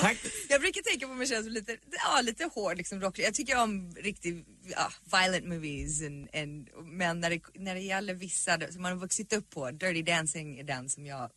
Tack. 0.00 0.16
Jag 0.48 0.60
brukar 0.60 0.82
tänka 0.82 1.06
på 1.06 1.14
mig 1.14 1.26
själv 1.26 1.44
som 1.44 1.52
lite, 1.52 1.76
ja, 2.04 2.20
lite 2.20 2.44
hård, 2.54 2.76
liksom 2.76 3.00
rock. 3.00 3.18
Jag 3.18 3.34
tycker 3.34 3.62
om 3.62 3.94
riktigt 3.96 4.46
ja, 4.76 4.90
violent 5.12 5.46
movies. 5.46 6.02
And, 6.02 6.28
and, 6.34 6.68
men 6.84 7.20
när 7.20 7.30
det, 7.30 7.40
när 7.54 7.74
det 7.74 7.80
gäller 7.80 8.14
vissa 8.14 8.58
som 8.70 8.82
man 8.82 8.92
har 8.92 8.98
vuxit 8.98 9.32
upp 9.32 9.50
på, 9.50 9.70
Dirty 9.70 10.02
Dancing 10.02 10.58
är 10.58 10.64
den 10.64 10.88
som 10.88 11.06
jag 11.06 11.30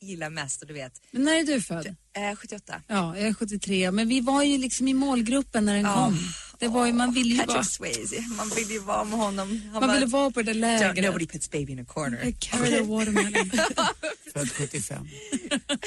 gillar 0.00 0.30
mest 0.30 0.62
och 0.62 0.68
du 0.68 0.74
vet. 0.74 0.92
Men 1.10 1.22
när 1.22 1.40
är 1.40 1.44
du 1.44 1.62
född? 1.62 1.86
Eh, 2.16 2.36
78. 2.36 2.82
Ja, 2.86 3.18
jag 3.18 3.28
är 3.28 3.34
73. 3.34 3.90
Men 3.90 4.08
vi 4.08 4.20
var 4.20 4.42
ju 4.42 4.58
liksom 4.58 4.88
i 4.88 4.94
målgruppen 4.94 5.64
när 5.64 5.74
den 5.74 5.84
kom. 5.84 6.18
Det 6.64 6.68
var 6.70 6.86
ju, 6.86 6.92
man 6.92 7.12
ville 7.12 7.34
ju 7.34 7.44
vara, 7.44 7.64
Swayze, 7.64 8.20
man 8.36 8.48
vill 8.56 8.70
ju 8.70 8.78
vara 8.78 9.04
med 9.04 9.18
honom. 9.18 9.60
Han 9.72 9.86
man 9.86 9.94
ville 9.94 10.06
vara 10.06 10.30
på 10.30 10.42
det 10.42 10.52
där 10.52 10.60
Don't- 10.60 10.78
lägret. 10.94 11.04
Nobody 11.04 11.26
puts 11.26 11.50
baby 11.50 11.72
in 11.72 11.78
a 11.80 11.84
corner. 11.88 12.32
Carry 12.38 12.70
the 12.70 12.82
watermelon. 12.82 13.50
Född 14.32 14.50
75. 14.52 15.08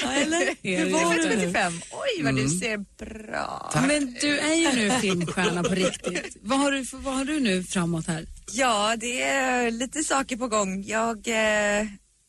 Ja, 0.02 0.12
Eller? 0.14 0.56
Hur 0.64 0.78
Hur 0.78 0.92
var 0.92 1.04
var 1.06 1.16
du? 1.16 1.22
du? 1.24 1.30
75. 1.30 1.74
Oj, 1.92 2.24
vad 2.24 2.32
Mm. 2.34 2.44
du 2.44 2.50
ser 2.50 2.78
bra. 3.06 3.72
Men 3.88 4.18
du 4.22 4.40
är 4.40 4.54
ju 4.56 4.72
nu 4.76 4.92
filmstjärna 5.02 5.64
på 5.64 5.76
riktigt. 5.76 6.38
Vad 6.42 6.60
har 6.60 6.72
du, 6.72 6.86
för, 6.86 6.98
vad 6.98 7.16
har 7.16 7.26
du 7.26 7.40
nu 7.40 7.64
framåt 7.64 8.08
här? 8.08 8.26
Ja, 8.52 8.96
det 9.00 9.22
är 9.24 9.72
lite 9.72 10.04
saker 10.04 10.38
på 10.38 10.48
gång. 10.48 10.84
Jag, 10.84 11.28
eh, 11.28 11.81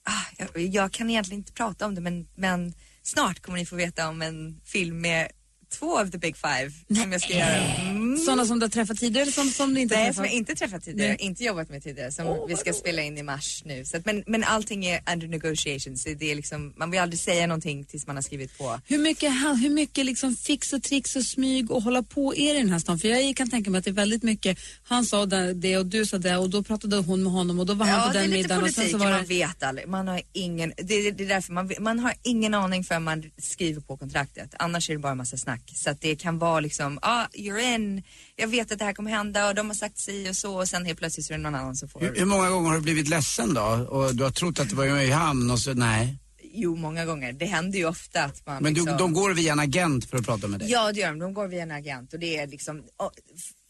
ah, 0.04 0.24
jag, 0.54 0.62
jag 0.66 0.92
kan 0.92 1.10
egentligen 1.10 1.38
inte 1.40 1.52
prata 1.52 1.86
om 1.86 1.94
det, 1.94 2.00
men, 2.00 2.26
men 2.36 2.74
snart 3.02 3.40
kommer 3.42 3.58
ni 3.58 3.66
få 3.66 3.76
veta 3.76 4.08
om 4.08 4.22
en 4.22 4.60
film 4.64 5.00
med 5.00 5.28
två 5.70 5.98
av 5.98 6.10
the 6.10 6.18
big 6.18 6.36
five 6.36 7.00
som 7.02 7.12
jag 7.12 7.20
ska 7.20 7.32
göra. 7.32 7.56
Mm. 7.56 8.16
Sådana 8.16 8.46
som 8.46 8.58
du 8.58 8.64
har 8.64 8.70
träffat 8.70 8.98
tidigare 8.98 9.22
eller 9.22 9.32
som, 9.32 9.50
som 9.50 9.74
du 9.74 9.80
inte 9.80 9.94
har 9.94 10.02
Nej, 10.02 10.08
träffat? 10.08 10.16
som 10.16 10.24
jag 10.24 10.34
inte 10.34 10.54
träffat 10.54 10.84
tidigare, 10.84 11.08
Nej. 11.08 11.26
inte 11.26 11.44
jobbat 11.44 11.70
med 11.70 11.82
tidigare, 11.82 12.12
som 12.12 12.46
vi 12.48 12.56
ska 12.56 12.72
spela 12.72 13.02
in 13.02 13.18
i 13.18 13.22
mars 13.22 13.62
nu. 13.64 13.84
Så 13.84 13.96
att, 13.96 14.06
men, 14.06 14.24
men 14.26 14.44
allting 14.44 14.86
är 14.86 15.00
under 15.12 15.28
negotiations. 15.28 16.02
Så 16.02 16.08
Det 16.18 16.30
är 16.30 16.34
liksom, 16.36 16.74
man 16.76 16.90
vill 16.90 17.00
aldrig 17.00 17.20
säga 17.20 17.46
någonting 17.46 17.84
tills 17.84 18.06
man 18.06 18.16
har 18.16 18.22
skrivit 18.22 18.58
på. 18.58 18.80
Hur 18.86 18.98
mycket, 18.98 19.32
hur 19.62 19.70
mycket 19.70 20.06
liksom 20.06 20.34
fix 20.34 20.72
och 20.72 20.82
tricks 20.82 21.16
och 21.16 21.24
smyg 21.24 21.70
och 21.70 21.82
hålla 21.82 22.02
på 22.02 22.34
är 22.34 22.54
det 22.54 22.58
i 22.58 22.62
den 22.62 22.72
här 22.72 22.78
stan? 22.78 22.98
För 22.98 23.08
jag 23.08 23.36
kan 23.36 23.50
tänka 23.50 23.70
mig 23.70 23.78
att 23.78 23.84
det 23.84 23.90
är 23.90 23.92
väldigt 23.92 24.22
mycket, 24.22 24.58
han 24.82 25.04
sa 25.04 25.26
det 25.26 25.54
det 25.54 25.76
och 25.78 25.86
du 25.86 26.06
sa 26.06 26.18
det 26.18 26.36
och 26.36 26.50
då 26.50 26.62
pratade 26.62 26.96
hon 26.96 27.22
med 27.22 27.32
honom 27.32 27.60
och 27.60 27.66
då 27.66 27.74
var 27.74 27.86
han 27.86 28.00
Ja, 28.00 28.06
på 28.06 28.12
det 28.12 28.18
är 28.18 28.22
den 28.22 28.30
lite 28.30 28.42
middagen 28.42 28.62
och 28.62 28.70
sen 28.70 28.74
politik, 28.74 28.92
så 28.92 28.98
var 28.98 29.10
man 29.10 29.20
det... 29.20 29.28
vet 29.28 29.62
aldrig. 29.62 29.88
Man 29.88 30.08
har 30.08 30.22
ingen, 30.32 30.72
det, 30.76 31.10
det 31.10 31.24
är 31.24 31.28
därför 31.28 31.52
man, 31.52 31.70
man 31.80 31.98
har 31.98 32.14
ingen 32.22 32.54
aning 32.54 32.84
förrän 32.84 33.02
man 33.02 33.24
skriver 33.38 33.80
på 33.80 33.96
kontraktet. 33.96 34.54
Annars 34.58 34.90
är 34.90 34.94
det 34.94 35.00
bara 35.00 35.12
en 35.12 35.18
massa 35.18 35.36
snack. 35.36 35.57
Så 35.74 35.90
att 35.90 36.00
det 36.00 36.16
kan 36.16 36.38
vara 36.38 36.60
liksom, 36.60 36.98
ja, 37.02 37.08
ah, 37.08 37.26
you're 37.36 37.74
in, 37.74 38.02
jag 38.36 38.48
vet 38.48 38.72
att 38.72 38.78
det 38.78 38.84
här 38.84 38.92
kommer 38.92 39.10
hända 39.10 39.48
och 39.48 39.54
de 39.54 39.66
har 39.66 39.74
sagt 39.74 39.98
si 39.98 40.30
och 40.30 40.36
så 40.36 40.56
och 40.58 40.68
sen 40.68 40.84
helt 40.84 40.98
plötsligt 40.98 41.26
så 41.26 41.32
är 41.32 41.38
det 41.38 41.42
någon 41.42 41.54
annan 41.54 41.76
som 41.76 41.88
får. 41.88 42.00
Hur, 42.00 42.14
hur 42.14 42.24
många 42.24 42.50
gånger 42.50 42.68
har 42.68 42.76
du 42.76 42.82
blivit 42.82 43.08
ledsen 43.08 43.54
då? 43.54 43.86
Och 43.90 44.14
du 44.14 44.24
har 44.24 44.30
trott 44.30 44.60
att 44.60 44.68
det 44.68 44.76
var 44.76 44.86
i 44.86 45.10
hamn 45.10 45.50
och 45.50 45.58
så, 45.58 45.74
nej. 45.74 46.18
Jo, 46.52 46.76
många 46.76 47.04
gånger. 47.04 47.32
Det 47.32 47.46
händer 47.46 47.78
ju 47.78 47.84
ofta 47.84 48.24
att 48.24 48.46
man 48.46 48.62
Men 48.62 48.74
du, 48.74 48.80
liksom... 48.80 48.98
de 48.98 49.12
går 49.12 49.34
via 49.34 49.52
en 49.52 49.60
agent 49.60 50.10
för 50.10 50.16
att 50.16 50.24
prata 50.24 50.48
med 50.48 50.60
dig? 50.60 50.70
Ja, 50.70 50.92
det 50.92 51.00
gör 51.00 51.08
de. 51.08 51.18
De 51.18 51.34
går 51.34 51.48
via 51.48 51.62
en 51.62 51.70
agent 51.70 52.12
och 52.12 52.18
det 52.18 52.36
är 52.36 52.46
liksom 52.46 52.84
och 52.96 53.12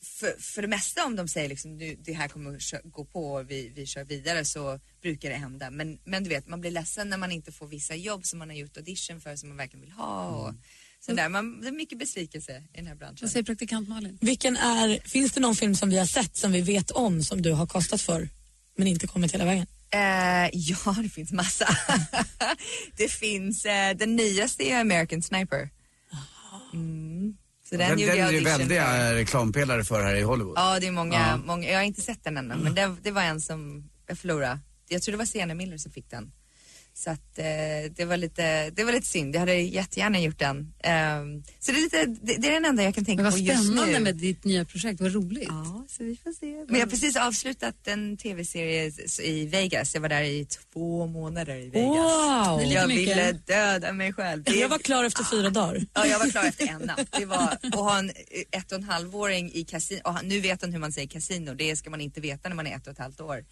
för, 0.02 0.40
för 0.40 0.62
det 0.62 0.68
mesta 0.68 1.06
om 1.06 1.16
de 1.16 1.28
säger 1.28 1.48
liksom 1.48 1.76
nu, 1.76 1.96
det 2.04 2.12
här 2.12 2.28
kommer 2.28 2.56
att 2.56 2.92
gå 2.92 3.04
på 3.04 3.32
och 3.32 3.50
vi, 3.50 3.72
vi 3.74 3.86
kör 3.86 4.04
vidare 4.04 4.44
så 4.44 4.80
brukar 5.02 5.30
det 5.30 5.36
hända. 5.36 5.70
Men, 5.70 5.98
men 6.04 6.24
du 6.24 6.28
vet, 6.28 6.48
man 6.48 6.60
blir 6.60 6.70
ledsen 6.70 7.10
när 7.10 7.18
man 7.18 7.32
inte 7.32 7.52
får 7.52 7.66
vissa 7.66 7.94
jobb 7.94 8.26
som 8.26 8.38
man 8.38 8.48
har 8.48 8.56
gjort 8.56 8.76
audition 8.76 9.20
för 9.20 9.36
som 9.36 9.48
man 9.48 9.58
verkligen 9.58 9.80
vill 9.80 9.92
ha. 9.92 10.26
Och 10.26 10.54
sådär. 11.06 11.28
Man, 11.28 11.60
det 11.60 11.68
är 11.68 11.72
mycket 11.72 11.98
besvikelse 11.98 12.52
i 12.72 12.76
den 12.76 12.86
här 12.86 12.94
branschen. 12.94 13.18
Vad 13.20 13.30
säger 13.30 13.44
praktikant 13.44 13.88
Malin? 13.88 14.18
Vilken 14.20 14.56
är, 14.56 15.08
finns 15.08 15.32
det 15.32 15.40
någon 15.40 15.56
film 15.56 15.74
som 15.74 15.90
vi 15.90 15.98
har 15.98 16.06
sett 16.06 16.36
som 16.36 16.52
vi 16.52 16.60
vet 16.60 16.90
om 16.90 17.22
som 17.22 17.42
du 17.42 17.52
har 17.52 17.66
kostat 17.66 18.00
för 18.02 18.28
men 18.76 18.86
inte 18.86 19.06
kommit 19.06 19.34
hela 19.34 19.44
vägen? 19.44 19.66
Eh, 19.90 20.50
ja, 20.52 20.94
det 21.02 21.08
finns 21.08 21.32
massa. 21.32 21.76
det 22.96 23.08
finns, 23.08 23.64
eh, 23.64 23.96
den 23.96 24.16
nyaste 24.16 24.62
är 24.70 24.80
American 24.80 25.22
Sniper. 25.22 25.70
Mm. 26.72 27.36
Så 27.68 27.76
Den, 27.76 27.88
den, 27.88 27.98
den, 28.08 28.18
är 28.18 28.32
för. 28.32 28.44
väldiga 28.58 29.14
reklampelare 29.14 29.84
för 29.84 30.02
här 30.02 30.14
i 30.14 30.22
Hollywood. 30.22 30.54
Ja, 30.56 30.80
det 30.80 30.86
är 30.86 30.92
många, 30.92 31.14
Ja. 31.14 31.36
många, 31.36 31.68
jag 31.70 31.76
har 31.78 31.82
inte 31.84 32.00
sett 32.00 32.24
den 32.24 32.36
ännu, 32.36 32.54
men 32.56 32.74
det, 32.74 32.96
det 33.02 33.10
var 33.10 33.22
en 33.22 33.40
som 33.40 33.90
jag 34.06 34.18
förlorade. 34.18 34.58
Jag 34.88 35.02
tror 35.02 35.12
det 35.12 35.18
var 35.18 35.24
Sienna 35.24 35.54
Miller 35.54 35.78
som 35.78 35.92
fick 35.92 36.10
den. 36.10 36.32
Så 36.98 37.10
att 37.10 37.38
eh, 37.38 37.44
det, 37.96 38.04
var 38.04 38.16
lite, 38.16 38.70
det 38.70 38.84
var 38.84 38.92
lite 38.92 39.06
synd, 39.06 39.34
jag 39.34 39.40
hade 39.40 39.54
jättegärna 39.54 40.20
gjort 40.20 40.38
den. 40.38 40.72
Ehm, 40.84 41.42
så 41.60 41.72
det 41.72 41.78
är, 41.78 41.82
lite, 41.82 42.04
det, 42.06 42.34
det 42.34 42.48
är 42.48 42.52
den 42.52 42.64
enda 42.64 42.82
jag 42.82 42.94
kan 42.94 43.04
tänka 43.04 43.24
på 43.24 43.30
vad 43.30 43.38
just 43.40 43.64
spännande 43.64 43.92
nu. 43.92 44.00
med 44.00 44.16
ditt 44.16 44.44
nya 44.44 44.64
projekt, 44.64 45.00
vad 45.00 45.12
roligt. 45.14 45.48
Ja, 45.48 45.84
så 45.88 46.04
vi 46.04 46.16
får 46.16 46.32
se. 46.32 46.46
Men 46.46 46.74
jag 46.74 46.86
har 46.86 46.90
precis 46.90 47.16
avslutat 47.16 47.74
en 47.86 48.16
tv-serie 48.16 48.92
i 49.22 49.46
Vegas. 49.46 49.94
Jag 49.94 50.00
var 50.00 50.08
där 50.08 50.22
i 50.22 50.44
två 50.72 51.06
månader 51.06 51.56
i 51.56 51.68
Vegas. 51.68 51.84
Wow. 51.88 52.62
Jag 52.62 52.88
mycket. 52.88 53.08
ville 53.16 53.32
döda 53.32 53.92
mig 53.92 54.12
själv. 54.12 54.42
Det- 54.42 54.54
Jag 54.54 54.68
var 54.68 54.78
klar 54.78 55.04
efter 55.04 55.24
fyra 55.24 55.50
dagar. 55.50 55.86
Ja, 55.94 56.06
jag 56.06 56.18
var 56.18 56.30
klar 56.30 56.44
efter 56.44 56.66
en 56.66 56.80
natt. 56.82 57.08
Det 57.18 57.24
var 57.26 57.36
att 57.62 57.74
ha 57.74 57.98
en 57.98 58.10
ett 58.50 58.72
och 58.72 58.78
en 58.78 58.84
halvåring 58.84 59.50
i 59.54 59.64
kasino. 59.64 60.00
Och 60.04 60.24
nu 60.24 60.40
vet 60.40 60.62
han 60.62 60.72
hur 60.72 60.78
man 60.80 60.92
säger 60.92 61.08
kasino. 61.08 61.54
Det 61.54 61.76
ska 61.76 61.90
man 61.90 62.00
inte 62.00 62.20
veta 62.20 62.48
när 62.48 62.56
man 62.56 62.66
är 62.66 62.76
ett 62.76 62.86
och 62.86 62.92
ett 62.92 62.98
halvt 62.98 63.20
år. 63.20 63.44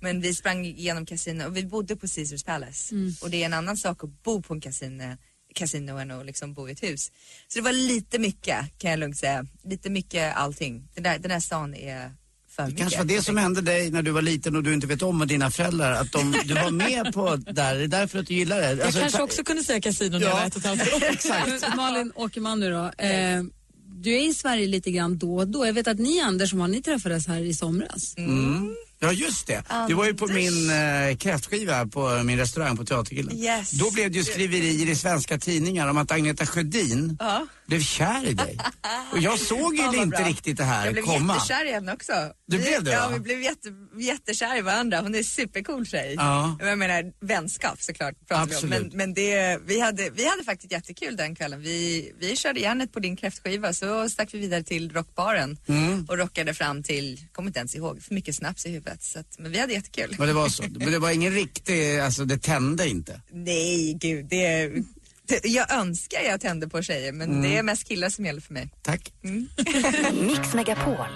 Men 0.00 0.20
vi 0.20 0.34
sprang 0.34 0.64
igenom 0.66 1.06
kasino 1.06 1.44
och 1.46 1.56
vi 1.56 1.64
bodde 1.64 1.96
på 1.96 2.06
Caesars 2.08 2.44
Palace. 2.44 2.91
Mm. 2.92 3.14
Och 3.22 3.30
det 3.30 3.42
är 3.42 3.46
en 3.46 3.52
annan 3.54 3.76
sak 3.76 4.04
att 4.04 4.22
bo 4.22 4.42
på 4.42 4.54
en 4.54 4.60
kasino, 4.60 5.16
kasino 5.54 5.98
än 5.98 6.10
att 6.10 6.26
liksom 6.26 6.54
bo 6.54 6.68
i 6.68 6.72
ett 6.72 6.82
hus. 6.82 7.10
Så 7.48 7.58
det 7.58 7.62
var 7.64 7.72
lite 7.72 8.18
mycket 8.18 8.78
kan 8.78 8.90
jag 8.90 9.00
lugnt 9.00 9.16
säga. 9.18 9.46
Lite 9.64 9.90
mycket 9.90 10.36
allting. 10.36 10.88
Den 10.94 11.02
där, 11.04 11.18
den 11.18 11.30
där 11.30 11.40
stan 11.40 11.74
är 11.74 12.12
för 12.48 12.62
Det 12.62 12.68
mycket. 12.68 12.80
kanske 12.80 12.98
var 12.98 13.04
det 13.04 13.22
som 13.22 13.36
hände 13.36 13.60
dig 13.60 13.90
när 13.90 14.02
du 14.02 14.10
var 14.10 14.22
liten 14.22 14.56
och 14.56 14.62
du 14.62 14.74
inte 14.74 14.86
vet 14.86 15.02
om 15.02 15.18
med 15.18 15.28
dina 15.28 15.50
föräldrar, 15.50 15.92
att 15.92 16.12
de, 16.12 16.34
du 16.44 16.54
var 16.54 16.70
med 16.70 17.12
på 17.14 17.36
där, 17.36 17.74
det 17.78 17.84
är 17.84 17.88
därför 17.88 18.18
att 18.18 18.26
du 18.26 18.34
gillar 18.34 18.60
det. 18.60 18.70
Jag 18.70 18.80
Alltså, 18.80 19.00
kanske 19.00 19.18
ta- 19.18 19.24
också 19.24 19.44
kunde 19.44 19.64
säga 19.64 19.80
kasino 19.80 20.18
när 20.18 20.20
jag 20.20 20.30
Ja. 20.30 20.34
var 20.36 20.46
ett 20.46 20.56
och 20.56 20.64
ett. 20.66 21.02
Exakt. 21.12 21.76
Malin 21.76 22.12
Åkerman 22.14 22.60
nu 22.60 22.70
då. 22.70 23.04
Eh, 23.04 23.42
du 24.04 24.14
är 24.14 24.28
i 24.28 24.34
Sverige 24.34 24.66
lite 24.66 24.90
grann 24.90 25.18
då 25.18 25.36
och 25.36 25.48
då. 25.48 25.66
Jag 25.66 25.72
vet 25.72 25.88
att 25.88 25.98
ni 25.98 26.20
Anders, 26.20 26.50
som 26.50 26.60
har 26.60 26.68
ni 26.68 26.82
träffades 26.82 27.26
här 27.26 27.40
i 27.40 27.54
somras. 27.54 28.14
Mm. 28.16 28.74
Ja 29.02 29.12
just 29.12 29.46
det. 29.46 29.62
Du 29.88 29.94
var 29.94 30.04
ju 30.06 30.14
på 30.14 30.26
min 30.26 30.70
eh, 30.70 31.16
kräftskiva 31.16 31.86
på 31.86 32.22
min 32.24 32.38
restaurang 32.38 32.76
på 32.76 32.84
Teatergillen. 32.84 33.36
Yes. 33.36 33.70
Då 33.70 33.90
blev 33.90 34.10
det 34.10 34.18
ju 34.18 34.24
skriverier 34.24 34.88
i 34.88 34.96
svenska 34.96 35.38
tidningar 35.38 35.88
om 35.88 35.96
att 35.98 36.10
Agneta 36.10 36.46
Sjödin 36.46 37.16
Ja. 37.20 37.46
blev 37.66 37.80
kär 37.80 38.26
i 38.28 38.34
dig. 38.34 38.58
Och 39.12 39.18
jag 39.18 39.38
såg 39.38 39.74
ju 39.76 39.82
Ja, 39.82 39.94
inte 39.94 40.06
bra. 40.18 40.28
riktigt 40.28 40.56
det 40.56 40.64
här 40.64 40.84
Jag 40.84 40.92
blev 40.94 41.02
komma. 41.04 41.34
jättekär 41.34 41.68
i 41.68 41.72
henne 41.72 41.92
också. 41.92 42.12
Du 42.46 42.56
vi, 42.56 42.62
blev 42.62 42.84
det, 42.84 42.90
Ja, 42.92 43.08
va? 43.08 43.12
vi 43.14 43.20
blev 43.20 43.42
jätte, 43.42 43.68
jättekär 43.98 44.58
i 44.58 44.60
varandra. 44.60 45.00
Hon 45.00 45.14
är 45.14 45.18
en 45.18 45.24
supercool 45.24 45.86
tjej. 45.86 46.14
Ja. 46.16 46.56
Jag 46.60 46.78
menar 46.78 47.12
vänskap 47.20 47.82
såklart 47.82 48.14
pratar 48.28 48.46
vi 48.46 48.50
om. 48.50 48.56
Absolut. 48.56 48.80
Men, 48.80 48.90
men 48.96 49.14
det, 49.14 49.58
vi, 49.66 49.80
hade, 49.80 50.10
vi 50.10 50.28
hade 50.28 50.44
faktiskt 50.44 50.72
jättekul 50.72 51.16
den 51.16 51.34
kvällen. 51.34 51.60
Vi, 51.60 52.12
vi 52.20 52.36
körde 52.36 52.60
järnet 52.60 52.92
på 52.92 53.00
din 53.00 53.16
kräftskiva 53.16 53.72
så 53.72 54.08
stack 54.08 54.34
vi 54.34 54.38
vidare 54.38 54.62
till 54.62 54.92
rockbaren 54.92 55.58
Mm. 55.68 56.04
och 56.08 56.18
rockade 56.18 56.54
fram 56.54 56.82
till, 56.82 57.20
kommer 57.32 57.48
inte 57.48 57.58
ens 57.58 57.74
ihåg, 57.74 58.02
för 58.02 58.14
mycket 58.14 58.34
snaps 58.34 58.66
i 58.66 58.70
huvudet. 58.70 58.91
Så 59.00 59.18
att, 59.18 59.38
men 59.38 59.52
vi 59.52 59.58
hade 59.58 59.72
jättekul. 59.72 60.14
Men 60.18 60.28
det 60.28 60.34
var 60.34 60.48
så. 60.48 60.62
Men 60.62 60.92
det 60.92 60.98
var 60.98 61.10
ingen 61.10 61.32
riktig, 61.32 61.98
alltså 61.98 62.24
det 62.24 62.38
tände 62.38 62.88
inte. 62.88 63.20
Nej, 63.32 63.94
gud, 63.94 64.26
det, 64.26 64.68
det 65.26 65.40
jag 65.48 65.72
önskar 65.72 66.20
jag 66.22 66.40
tände 66.40 66.68
på 66.68 66.82
tjejer 66.82 67.12
men 67.12 67.30
Mm. 67.30 67.42
det 67.42 67.56
är 67.56 67.62
mest 67.62 67.88
killar 67.88 68.08
som 68.08 68.24
gäller 68.26 68.40
för 68.40 68.54
mig. 68.54 68.68
Tack. 68.82 69.12
Mix 70.12 70.54
Megapol. 70.54 71.06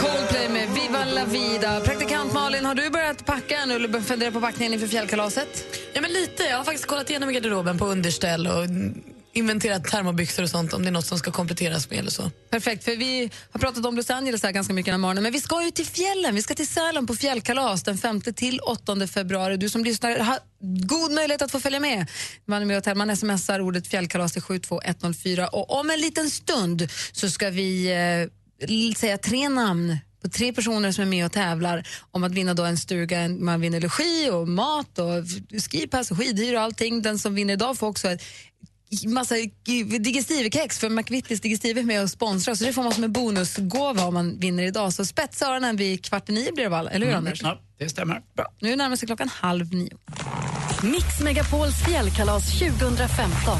Coldplay 0.00 0.48
med 0.48 0.68
Viva 0.74 1.04
la 1.04 1.24
vida. 1.24 1.80
Praktikant 1.80 2.32
Malin, 2.32 2.64
har 2.64 2.74
du 2.74 2.90
börjat 2.90 3.26
packa 3.26 3.64
nu 3.66 3.74
eller 3.74 4.00
funderar 4.00 4.30
på 4.30 4.40
packningen 4.40 4.72
inför 4.72 4.86
fjällkalaset? 4.86 5.64
Ja, 5.92 6.00
men 6.00 6.12
lite. 6.12 6.42
Jag 6.42 6.56
har 6.56 6.64
faktiskt 6.64 6.86
kollat 6.86 7.10
igenom 7.10 7.32
garderoben 7.32 7.78
på 7.78 7.86
underställ 7.86 8.46
och 8.46 8.64
inventerat 9.34 9.84
termobyxor 9.84 10.42
och 10.42 10.50
sånt 10.50 10.72
om 10.72 10.82
det 10.82 10.88
är 10.88 10.92
något 10.92 11.06
som 11.06 11.18
ska 11.18 11.30
kompletteras 11.30 11.90
med 11.90 11.98
eller 11.98 12.10
så. 12.10 12.30
Perfekt, 12.50 12.84
för 12.84 12.96
vi 12.96 13.30
har 13.50 13.60
pratat 13.60 13.86
om 13.86 13.96
Los 13.96 14.10
Angeles 14.10 14.42
här 14.42 14.52
ganska 14.52 14.74
mycket 14.74 14.86
den 14.86 14.92
här 14.92 14.98
morgonen, 14.98 15.22
men 15.22 15.32
vi 15.32 15.40
ska 15.40 15.64
ju 15.64 15.70
till 15.70 15.86
fjällen. 15.86 16.34
Vi 16.34 16.42
ska 16.42 16.54
till 16.54 16.68
Sälen 16.68 17.06
på 17.06 17.14
fjällkalas 17.14 17.82
den 17.82 17.98
5 17.98 18.20
till 18.20 18.60
8 18.60 19.06
februari. 19.06 19.56
Du 19.56 19.68
som 19.68 19.84
lyssnar 19.84 20.18
har 20.18 20.38
god 20.86 21.12
möjlighet 21.12 21.42
att 21.42 21.50
få 21.50 21.60
följa 21.60 21.80
med. 21.80 22.06
Man 22.44 22.62
är 22.62 22.66
med 22.66 22.88
och. 22.88 22.96
Man 22.96 23.16
smsar 23.16 23.60
ordet 23.60 23.86
fjällkalas 23.86 24.32
till 24.32 24.42
72104 24.42 25.48
och 25.48 25.80
om 25.80 25.90
en 25.90 26.00
liten 26.00 26.30
stund 26.30 26.88
så 27.12 27.30
ska 27.30 27.50
vi 27.50 27.92
eh, 28.68 28.94
säga 28.96 29.18
tre 29.18 29.48
namn 29.48 29.98
på 30.22 30.30
tre 30.30 30.52
personer 30.52 30.92
som 30.92 31.02
är 31.02 31.08
med 31.08 31.26
och 31.26 31.32
tävlar 31.32 31.88
om 32.10 32.24
att 32.24 32.32
vinna 32.32 32.54
då 32.54 32.64
en 32.64 32.76
stuga. 32.76 33.28
Man 33.28 33.60
vinner 33.60 33.80
logi 33.80 34.30
och 34.32 34.48
mat 34.48 34.98
och 34.98 35.24
skipass 35.70 36.10
och 36.10 36.18
skidhyra 36.18 36.58
och 36.58 36.64
allting. 36.64 37.02
Den 37.02 37.18
som 37.18 37.34
vinner 37.34 37.54
idag 37.54 37.78
får 37.78 37.86
också 37.86 38.08
ett 38.08 38.22
massa 39.06 39.34
digestivkex 40.00 40.78
för 40.78 40.88
McVittys 40.88 41.40
digestiv 41.40 41.78
är 41.78 41.82
med 41.82 42.02
och 42.02 42.10
sponsrar 42.10 42.54
så 42.54 42.64
det 42.64 42.72
får 42.72 42.82
man 42.82 42.94
som 42.94 43.04
en 43.04 43.12
bonusgåva 43.12 44.04
om 44.04 44.14
man 44.14 44.38
vinner 44.38 44.62
idag. 44.62 44.92
Så 44.92 45.04
spetsa 45.04 45.46
öronen 45.46 45.76
vid 45.76 46.04
kvart 46.04 46.28
i 46.28 46.32
nio 46.32 46.52
blir 46.52 46.64
det 46.64 46.70
väl? 46.70 46.86
Eller 46.86 47.06
hur 47.06 47.14
Anders? 47.14 47.42
Ja, 47.42 47.60
det 47.78 47.88
stämmer. 47.88 48.22
Bra. 48.36 48.46
Nu 48.60 48.76
närmar 48.76 48.96
sig 48.96 49.06
klockan 49.06 49.28
halv 49.28 49.74
nio. 49.74 49.96
Mix 50.82 51.20
Megapols 51.20 51.84
fjällkalas 51.84 52.58
2015. 52.58 53.58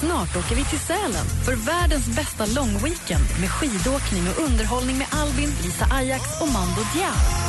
Snart 0.00 0.36
åker 0.36 0.56
vi 0.56 0.64
till 0.64 0.78
Sälen 0.78 1.26
för 1.44 1.56
världens 1.56 2.06
bästa 2.06 2.46
långweekend 2.46 3.24
med 3.40 3.50
skidåkning 3.50 4.22
och 4.28 4.44
underhållning 4.44 4.98
med 4.98 5.06
Albin, 5.10 5.50
Lisa 5.64 5.86
Ajax 5.90 6.40
och 6.40 6.48
Mando 6.48 6.80
Diao. 6.94 7.45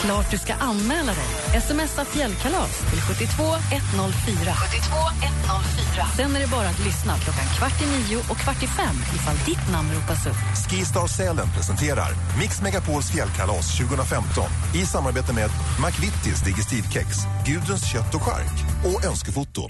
Klart 0.00 0.30
du 0.30 0.38
ska 0.38 0.54
anmäla 0.54 1.12
dig. 1.12 1.60
Smsa 1.60 2.04
fjällkalas 2.04 2.78
till 2.90 3.00
72 3.00 3.42
104. 3.72 4.54
72 4.54 4.96
104. 5.44 6.06
Sen 6.16 6.36
är 6.36 6.40
det 6.40 6.46
bara 6.46 6.68
att 6.68 6.84
lyssna 6.84 7.18
klockan 7.18 7.46
kvart 7.58 7.82
i 7.82 7.86
nio 7.86 8.16
och 8.16 8.36
kvart 8.36 8.62
i 8.62 8.66
fem 8.66 8.96
ifall 9.14 9.36
ditt 9.46 9.72
namn 9.72 9.88
ropas 9.94 10.26
upp. 10.26 10.70
Skistar 10.70 11.06
Sälen 11.06 11.48
presenterar 11.56 12.10
Mix 12.38 12.62
Megapols 12.62 13.10
fjällkalas 13.10 13.78
2015 13.78 14.44
i 14.74 14.86
samarbete 14.86 15.32
med 15.32 15.50
McVittys 15.84 16.40
Digestivkex, 16.44 17.08
Gudruns 17.46 17.92
kött 17.92 18.14
och 18.14 18.22
chark 18.22 18.54
och 18.84 19.04
Önskefoto. 19.04 19.68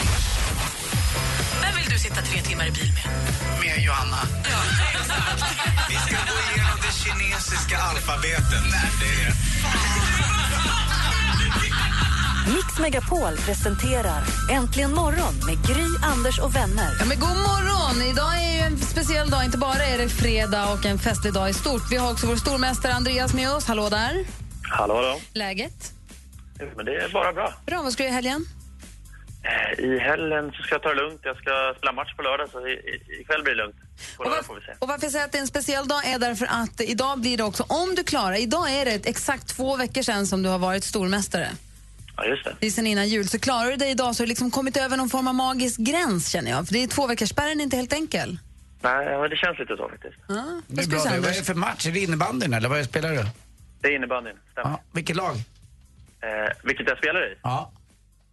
Vem 1.63 1.77
vill 1.77 1.91
du 1.91 1.99
sitta 1.99 2.21
tre 2.23 2.41
timmar 2.43 2.67
i 2.67 2.71
bil 2.71 2.93
med? 2.93 3.07
Med 3.61 3.85
Johanna. 3.85 4.19
Vi 5.89 5.95
ska 5.95 6.17
gå 6.17 6.37
igenom 6.51 6.78
kinesiska 7.05 7.79
alfabetet. 7.79 8.63
Nej, 8.71 8.91
det 9.01 9.23
är... 9.25 9.33
Mix 12.55 12.79
Megapol 12.79 13.37
presenterar 13.37 14.23
Äntligen 14.51 14.95
morgon 14.95 15.35
med 15.47 15.67
Gry, 15.67 15.87
Anders 16.03 16.39
och 16.39 16.57
vänner. 16.57 16.97
Ja, 16.99 17.05
men 17.05 17.21
god 17.21 17.37
morgon! 17.37 18.03
Idag 18.03 18.37
är 18.45 18.53
ju 18.53 18.59
en 18.59 18.79
speciell 18.79 19.31
dag. 19.31 19.45
Inte 19.45 19.59
bara 19.59 19.85
är 19.85 19.99
det 19.99 20.09
fredag 20.09 20.73
och 20.73 20.87
en 20.87 20.99
festlig 20.99 21.33
dag 21.33 21.51
i 21.51 21.55
stort. 21.55 21.83
Vi 21.91 21.97
har 21.97 22.13
också 22.13 22.27
vår 22.27 22.37
stormästare 22.37 22.93
Andreas 22.93 23.35
med 23.35 23.53
oss. 23.53 23.67
Hallå 23.67 23.89
där. 23.89 24.25
Hallå, 24.63 24.95
hallå. 24.95 25.21
Läget? 25.33 25.93
Men 26.77 26.85
det 26.85 26.93
är 26.97 27.13
bara 27.13 27.33
bra. 27.33 27.55
Bra. 27.67 27.83
Vad 27.83 27.93
ska 27.93 28.03
du 28.03 28.09
göra 28.09 28.13
i 28.13 28.15
helgen? 28.15 28.47
Eh, 29.49 29.85
I 29.85 29.99
helgen 29.99 30.53
så 30.57 30.63
ska 30.63 30.75
jag 30.75 30.83
ta 30.83 30.89
det 30.89 30.95
lugnt. 31.03 31.21
Jag 31.25 31.37
ska 31.37 31.75
spela 31.79 31.93
match 31.93 32.15
på 32.17 32.23
lördag, 32.23 32.49
så 32.53 32.69
ikväll 33.21 33.43
blir 33.43 33.55
det 33.55 33.63
lugnt. 33.63 33.77
På 34.17 34.25
lördag 34.25 34.45
får 34.45 34.55
vi 34.55 34.61
se. 34.61 34.73
Och 34.79 34.89
varför 34.89 35.05
jag 35.05 35.13
säger 35.13 35.25
att 35.25 35.33
det 35.33 35.39
är 35.39 35.43
en 35.43 35.47
speciell 35.49 35.89
dag 35.89 36.07
är 36.07 36.19
därför 36.19 36.47
att 36.51 36.81
idag 36.81 37.21
blir 37.21 37.37
det 37.37 37.45
också, 37.45 37.63
om 37.69 37.95
du 37.95 38.05
klarar, 38.05 38.41
idag 38.41 38.71
är 38.73 38.85
det 38.85 39.07
exakt 39.07 39.47
två 39.49 39.77
veckor 39.77 40.03
sedan 40.03 40.27
som 40.27 40.43
du 40.43 40.49
har 40.49 40.59
varit 40.59 40.85
stormästare. 40.85 41.49
Ja, 42.17 42.25
just 42.25 42.45
det. 42.45 42.55
Det 42.61 42.67
är 42.67 42.71
sen 42.71 42.87
innan 42.87 43.09
jul. 43.09 43.29
Så 43.29 43.39
klarar 43.39 43.71
du 43.71 43.77
det 43.77 43.87
idag 43.89 44.17
så 44.17 44.23
har 44.23 44.27
du 44.27 44.29
liksom 44.29 44.51
kommit 44.51 44.77
över 44.77 44.97
någon 44.97 45.09
form 45.11 45.29
av 45.29 45.35
magisk 45.35 45.79
gräns 45.81 46.29
känner 46.29 46.51
jag. 46.51 46.67
För 46.67 46.75
det 46.75 46.83
är 46.83 46.87
två 46.87 47.07
veckors 47.07 47.29
spärren 47.29 47.61
är 47.61 47.65
inte 47.65 47.77
helt 47.77 47.93
enkel. 47.93 48.39
Nej, 48.83 49.19
men 49.19 49.31
det 49.31 49.37
känns 49.37 49.59
lite 49.59 49.77
så 49.77 49.89
faktiskt. 49.89 50.15
Ja, 50.29 50.45
Det 50.67 50.83
är 50.83 50.87
bra 50.89 50.99
det. 51.05 51.21
Vad 51.21 51.31
är 51.31 51.35
det 51.39 51.45
för 51.45 51.55
match? 51.55 51.87
Är 51.87 51.91
det 51.93 52.01
innebandyn 52.01 52.55
eller 52.55 52.69
vad 52.69 52.85
spelar 52.85 53.11
du? 53.11 53.25
Det 53.81 53.89
är 53.89 53.93
innebandyn, 53.97 54.37
stämmer. 54.53 54.71
Ja. 54.71 54.81
Vilket 54.93 55.17
lag? 55.17 55.35
Eh, 56.21 56.53
vilket 56.65 56.89
jag 56.89 56.99
spelar 56.99 57.33
i? 57.33 57.35
Ja. 57.43 57.73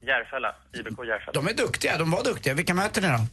Järfälla, 0.08 0.56
IBK 0.74 1.06
Järfälla. 1.08 1.32
De 1.34 1.48
är 1.48 1.54
duktiga, 1.54 1.98
de 1.98 2.12
var 2.12 2.24
duktiga. 2.24 2.54
Vilka 2.54 2.74
möter 2.74 3.02
ni 3.02 3.08
då? 3.08 3.26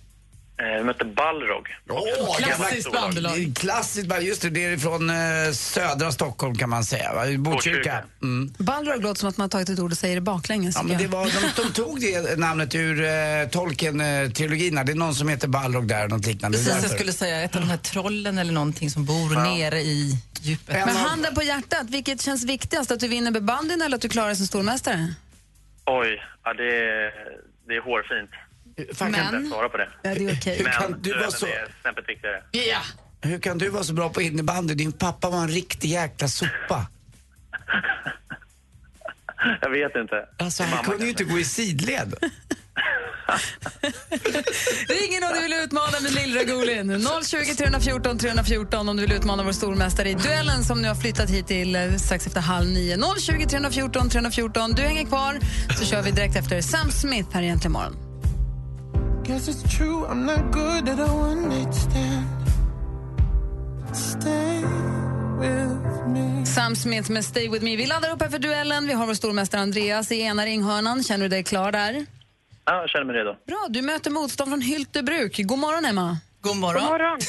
Eh, 0.64 0.78
vi 0.78 0.84
mötte 0.84 1.04
Balrog. 1.04 1.68
Åh, 1.90 2.36
Klassiskt 2.36 2.92
bandylag. 2.92 3.32
Det 3.36 3.42
är 3.44 3.54
Klassiskt 3.54 4.08
just 4.22 4.42
det. 4.42 4.50
Det 4.50 4.64
är 4.64 4.76
från 4.76 5.10
eh, 5.10 5.52
södra 5.52 6.12
Stockholm 6.12 6.54
kan 6.56 6.70
man 6.70 6.84
säga. 6.84 7.12
va? 7.14 7.22
Botkyrka. 7.38 8.04
Mm. 8.22 8.54
Balrog 8.58 9.02
låter 9.02 9.20
som 9.20 9.28
att 9.28 9.36
man 9.36 9.44
har 9.44 9.48
tagit 9.48 9.68
ett 9.68 9.78
ord 9.78 9.92
och 9.92 9.98
säger 9.98 10.14
det 10.14 10.20
baklänges. 10.20 10.74
Ja, 10.76 10.82
men 10.82 10.98
det 10.98 11.06
var, 11.06 11.24
de, 11.24 11.62
de 11.62 11.72
tog 11.72 12.00
det 12.00 12.38
namnet 12.38 12.74
ur 12.74 13.04
eh, 13.04 13.10
Tolkien-trilogierna. 13.50 14.84
Det 14.84 14.92
är 14.92 14.96
någon 14.96 15.14
som 15.14 15.28
heter 15.28 15.48
Balrog 15.48 15.88
där, 15.88 16.08
något 16.08 16.26
liknande. 16.26 16.58
Precis, 16.58 16.82
jag 16.82 16.90
skulle 16.90 17.12
säga 17.12 17.42
ett 17.42 17.54
av 17.54 17.60
de 17.60 17.70
här 17.70 17.76
trollen 17.76 18.38
eller 18.38 18.52
någonting 18.52 18.90
som 18.90 19.04
bor 19.04 19.32
Ja. 19.34 19.44
nere 19.44 19.80
i 19.80 20.18
djupet. 20.40 20.76
En 20.76 20.86
Men 20.86 20.96
handen 20.96 21.34
på 21.34 21.42
hjärtat, 21.42 21.90
vilket 21.90 22.20
känns 22.22 22.44
viktigast? 22.44 22.90
Att 22.90 23.00
du 23.00 23.08
vinner 23.08 23.30
med 23.30 23.44
bandyn 23.44 23.82
eller 23.82 23.96
att 23.96 24.02
du 24.02 24.08
klarar 24.08 24.26
dig 24.26 24.36
som 24.36 24.46
stormästare? 24.46 25.14
Oj, 25.86 26.22
ja, 26.44 26.54
det, 26.54 26.76
är, 26.76 27.12
det 27.68 27.74
är 27.76 27.80
hårfint. 27.80 28.30
Fan, 28.94 29.12
Jag 29.12 29.14
kan 29.22 29.32
Men- 29.32 29.36
inte 29.44 29.54
svara 29.56 29.68
på 29.68 29.76
det. 29.76 29.88
Ja, 30.02 30.14
det 30.14 30.24
är 30.24 30.34
okej. 30.36 30.56
Hur 30.56 30.64
Men 30.64 30.72
kan 30.72 31.02
du 31.02 31.18
vara 31.18 31.30
så- 31.30 31.46
är 31.46 31.66
snäppet 31.82 32.08
viktigare. 32.08 32.42
Hur 33.22 33.38
kan 33.38 33.58
du 33.58 33.68
vara 33.68 33.82
så 33.84 33.92
bra 33.92 34.08
på 34.08 34.22
innebandy? 34.22 34.74
Din 34.74 34.92
pappa 34.92 35.30
var 35.30 35.38
en 35.38 35.48
riktig 35.48 35.88
jäkla 35.88 36.28
sopa. 36.28 36.86
Jag 39.60 39.70
vet 39.70 39.96
inte. 39.96 40.16
Alltså, 40.38 40.62
han 40.62 40.84
kunde 40.84 41.04
ju 41.04 41.10
inte 41.10 41.24
gå 41.24 41.38
i 41.38 41.44
sidled. 41.44 42.14
Ring 44.88 45.16
in 45.16 45.24
om 45.24 45.30
du 45.34 45.42
vill 45.42 45.52
utmana 45.64 46.00
med 46.02 46.12
Lill-Ragulin. 46.12 47.06
020 47.24 47.54
314 47.54 48.18
314 48.18 48.88
om 48.88 48.96
du 48.96 49.02
vill 49.02 49.12
utmana 49.12 49.42
vår 49.42 49.52
stormästare 49.52 50.08
i 50.10 50.14
duellen 50.14 50.64
som 50.64 50.82
nu 50.82 50.88
har 50.88 50.94
flyttat 50.94 51.30
hit 51.30 51.46
till 51.46 51.76
eh, 51.76 51.92
strax 51.96 52.26
efter 52.26 52.40
halv 52.40 52.68
nio. 52.68 52.96
020 53.18 53.46
314 53.46 54.08
314. 54.10 54.72
Du 54.72 54.82
hänger 54.82 55.04
kvar 55.04 55.38
så 55.78 55.84
kör 55.84 56.02
vi 56.02 56.10
direkt 56.10 56.36
efter 56.36 56.60
Sam 56.60 56.90
Smith 56.90 57.28
här 57.32 57.42
egentligen 57.42 57.72
imorgon. 57.72 57.96
Guess 59.24 59.48
it's 59.48 59.76
true, 59.76 60.06
I'm 60.08 60.24
not 60.24 60.52
good 60.52 60.88
at 60.88 61.08
a 61.08 61.12
one 61.12 61.48
night 61.48 61.74
stand. 61.74 62.42
Me. 64.24 65.01
Sam 66.46 66.76
Smith 66.76 67.10
med 67.10 67.24
Stay 67.24 67.48
With 67.48 67.64
Me. 67.64 67.76
Vi 67.76 67.86
laddar 67.86 68.10
upp 68.10 68.22
här 68.22 68.28
för 68.28 68.38
duellen. 68.38 68.86
Vi 68.86 68.92
har 68.92 69.06
vår 69.06 69.14
stormästare 69.14 69.60
Andreas 69.60 70.12
i 70.12 70.20
ena 70.20 70.46
ringhörnan. 70.46 71.02
Känner 71.02 71.22
du 71.24 71.28
dig 71.28 71.44
klar 71.44 71.72
där? 71.72 72.06
Ja, 72.64 72.80
jag 72.80 72.90
känner 72.90 73.04
mig 73.04 73.16
redo. 73.16 73.36
Bra, 73.46 73.66
du 73.70 73.82
möter 73.82 74.10
motstånd 74.10 74.50
från 74.50 74.60
Hyltebruk. 74.60 75.38
God 75.38 75.58
morgon, 75.58 75.84
Emma. 75.84 76.18
God 76.40 76.56
morgon. 76.56 76.82
God 76.82 76.90
morgon. 76.90 77.18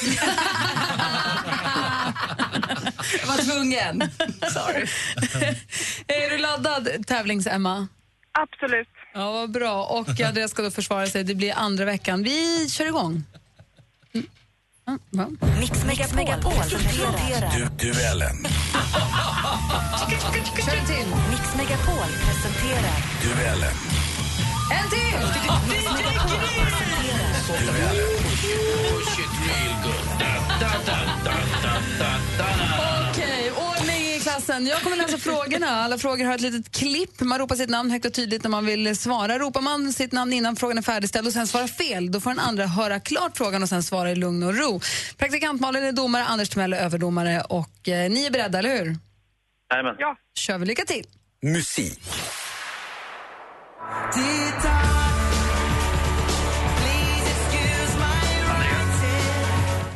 Jag 3.19 3.27
var 3.27 3.37
tvungen. 3.53 4.01
Sorry. 4.53 4.87
är 6.07 6.29
du 6.29 6.37
laddad, 6.37 7.05
tävlings-Emma? 7.07 7.87
Absolut. 8.31 8.87
Ja, 9.13 9.31
vad 9.31 9.51
bra. 9.51 9.85
Och 9.85 10.19
Andreas 10.21 10.51
ska 10.51 10.61
då 10.61 10.71
försvara 10.71 11.07
sig. 11.07 11.23
Det 11.23 11.35
blir 11.35 11.53
andra 11.55 11.85
veckan. 11.85 12.23
Vi 12.23 12.69
kör 12.69 12.85
igång. 12.85 13.23
Mm. 14.87 14.99
Ja? 15.11 15.27
Mix 15.59 15.83
Megapol 16.13 16.51
presenterar 16.53 17.51
Du, 17.53 17.85
duellen. 17.85 18.47
Kör 20.65 20.77
en 20.77 20.85
till. 20.85 21.07
Mix 21.29 21.55
Megapol 21.57 22.09
presenterar 22.25 22.97
Duellen. 23.23 23.75
En 24.71 24.89
till! 24.89 25.19
Mix 25.69 25.83
Megapol 25.83 26.39
presenterar 26.59 27.33
Okej, 33.09 33.51
ordning 33.51 33.82
i 33.82 33.82
klassen. 34.33 34.67
Jag 34.67 34.81
kommer 34.81 34.97
läsa 34.97 35.17
frågorna. 35.17 35.67
Alla 35.67 35.97
frågor 35.97 36.25
har 36.25 36.35
ett 36.35 36.41
litet 36.41 36.71
klipp. 36.71 37.21
Man 37.21 37.39
ropar 37.39 37.55
sitt 37.55 37.69
namn 37.69 37.91
högt 37.91 38.05
och 38.05 38.13
tydligt 38.13 38.43
när 38.43 38.49
man 38.49 38.65
vill 38.65 38.97
svara. 38.97 39.39
Ropar 39.39 39.61
man 39.61 39.93
sitt 39.93 40.11
namn 40.11 40.33
innan 40.33 40.55
frågan 40.55 40.77
är 40.77 40.81
färdigställd 40.81 41.27
och 41.27 41.33
sen 41.33 41.47
svarar 41.47 41.67
fel, 41.67 42.11
då 42.11 42.19
får 42.19 42.29
den 42.29 42.39
andra 42.39 42.65
höra 42.65 42.99
klart 42.99 43.37
frågan 43.37 43.63
och 43.63 43.69
sen 43.69 43.83
svara 43.83 44.11
i 44.11 44.15
lugn 44.15 44.43
och 44.43 44.57
ro. 44.57 44.81
Praktikant 45.17 45.61
Malin 45.61 45.83
är 45.83 45.91
domare, 45.91 46.23
Anders 46.23 46.49
Timell 46.49 46.73
är 46.73 46.77
överdomare 46.77 47.41
och 47.41 47.89
eh, 47.89 48.09
ni 48.09 48.25
är 48.25 48.31
beredda, 48.31 48.59
eller 48.59 48.69
hur? 48.69 48.97
Jajamän. 49.71 49.95
Ja. 49.97 50.15
kör 50.39 50.57
vi. 50.57 50.65
Lycka 50.65 50.85
till. 50.85 51.05
Musik. 51.41 51.99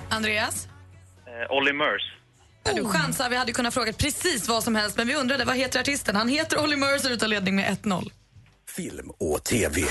Andreas? 0.10 0.68
Eh, 1.28 1.56
Olly 1.56 1.74
Murs. 1.74 2.18
Ja, 2.68 2.74
du 2.74 2.86
chansar. 2.86 3.30
Vi 3.30 3.36
hade 3.36 3.52
kunnat 3.52 3.74
fråga 3.74 3.94
precis 3.94 4.48
vad 4.48 4.64
som 4.64 4.76
helst, 4.76 4.98
men 4.98 5.08
vi 5.08 5.16
undrade 5.16 5.46
vad 5.46 5.56
heter 5.56 5.80
artisten? 5.80 6.16
Han 6.16 6.28
heter 6.28 6.64
Olly 6.64 6.76
Mercer 6.76 7.18
tar 7.18 7.28
ledning 7.28 7.56
med 7.56 7.78
1-0. 7.84 8.12
Film 8.76 9.10
och 9.20 9.44
TV. 9.44 9.82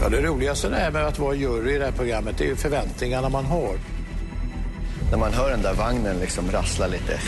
Ja, 0.00 0.08
det 0.08 0.22
roligaste 0.22 0.68
det 0.68 0.90
med 0.90 1.06
att 1.06 1.18
vara 1.18 1.34
jury 1.34 1.74
i 1.74 1.78
det 1.78 1.84
här 1.84 1.92
programmet 1.92 2.38
det 2.38 2.44
är 2.44 2.48
ju 2.48 2.56
förväntningarna 2.56 3.28
man 3.28 3.44
har. 3.44 3.78
När 5.10 5.18
man 5.18 5.32
hör 5.32 5.50
den 5.50 5.62
där 5.62 5.74
vagnen 5.74 6.18
liksom 6.18 6.50
rassla 6.50 6.86
lite. 6.86 7.20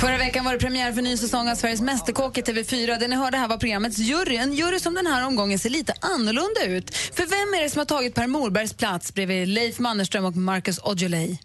Förra 0.00 0.18
veckan 0.18 0.44
var 0.44 0.52
det 0.52 0.58
premiär 0.58 0.92
för 0.92 1.02
ny 1.02 1.16
säsong 1.16 1.48
av 1.48 1.54
Sveriges 1.54 1.80
Mästerkock 1.80 2.38
i 2.38 2.42
TV4. 2.42 2.98
Det 2.98 3.08
ni 3.08 3.16
hörde 3.16 3.36
här 3.36 3.48
var 3.48 3.56
programmets 3.56 3.98
jury. 3.98 4.36
En 4.36 4.52
jury 4.52 4.78
som 4.78 4.94
den 4.94 5.06
här 5.06 5.26
omgången 5.26 5.58
ser 5.58 5.70
lite 5.70 5.94
annorlunda 6.00 6.64
ut. 6.64 6.96
För 6.96 7.26
vem 7.26 7.54
är 7.60 7.62
det 7.62 7.70
som 7.70 7.78
har 7.78 7.86
tagit 7.86 8.14
Per 8.14 8.26
Morbergs 8.26 8.72
plats 8.72 9.14
bredvid 9.14 9.48
Leif 9.48 9.78
Mannerström 9.78 10.24
och 10.24 10.36
Marcus 10.36 10.78
Aujalay? 10.78 11.38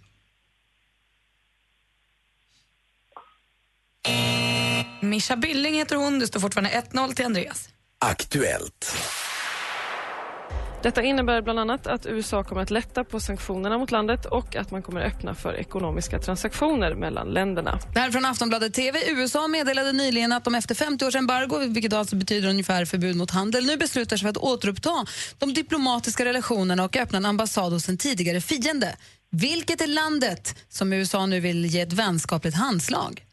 Mischa 5.02 5.36
Bylling 5.36 5.74
heter 5.74 5.96
hon. 5.96 6.20
Det 6.20 6.28
står 6.28 6.40
fortfarande 6.40 6.70
1-0 6.92 7.14
till 7.14 7.26
Andreas. 7.26 7.70
Aktuellt. 8.00 8.96
Detta 10.84 11.04
innebär 11.04 11.42
bland 11.42 11.60
annat 11.60 11.88
att 11.88 12.06
USA 12.06 12.44
kommer 12.44 12.62
att 12.62 12.72
lätta 12.72 13.04
på 13.04 13.20
sanktionerna 13.20 13.78
mot 13.78 13.92
landet 13.92 14.26
och 14.26 14.56
att 14.56 14.72
man 14.72 14.82
kommer 14.82 15.02
öppna 15.02 15.36
för 15.36 15.54
ekonomiska 15.54 16.20
transaktioner 16.20 16.96
mellan 16.96 17.28
länderna. 17.28 17.80
Det 17.94 18.00
här 18.00 18.08
är 18.08 18.12
från 18.12 18.26
Aftonbladet 18.26 18.74
TV. 18.74 19.00
USA 19.08 19.48
meddelade 19.48 19.92
nyligen 19.92 20.32
att 20.32 20.44
de 20.44 20.56
efter 20.56 20.76
50 20.76 21.06
års 21.06 21.16
embargo, 21.16 21.58
vilket 21.68 21.94
alltså 21.94 22.16
betyder 22.16 22.50
ungefär 22.50 22.86
förbud 22.86 23.16
mot 23.16 23.32
handel, 23.32 23.66
nu 23.66 23.78
beslutar 23.78 24.18
sig 24.18 24.24
för 24.24 24.30
att 24.30 24.38
återuppta 24.38 25.06
de 25.38 25.54
diplomatiska 25.54 26.26
relationerna 26.26 26.84
och 26.84 26.98
öppna 26.98 27.18
en 27.18 27.26
ambassad 27.26 27.74
hos 27.74 27.90
en 27.90 27.98
tidigare 27.98 28.42
fiende. 28.42 28.96
Vilket 29.32 29.82
är 29.82 29.88
landet 29.88 30.56
som 30.70 30.94
USA 30.94 31.26
nu 31.26 31.40
vill 31.40 31.66
ge 31.66 31.82
ett 31.82 31.94
vänskapligt 31.94 32.58
handslag? 32.58 33.26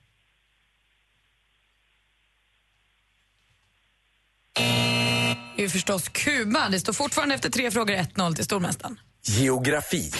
Är 5.58 5.62
ju 5.62 5.68
förstås 5.68 6.08
Kuba. 6.08 6.68
Det 6.68 6.80
står 6.80 6.92
fortfarande 6.92 7.34
efter 7.34 7.50
tre 7.50 7.70
frågor 7.70 7.94
1-0 7.94 8.34
till 8.34 8.44
stormästaren. 8.44 9.00
Geografi. 9.26 10.12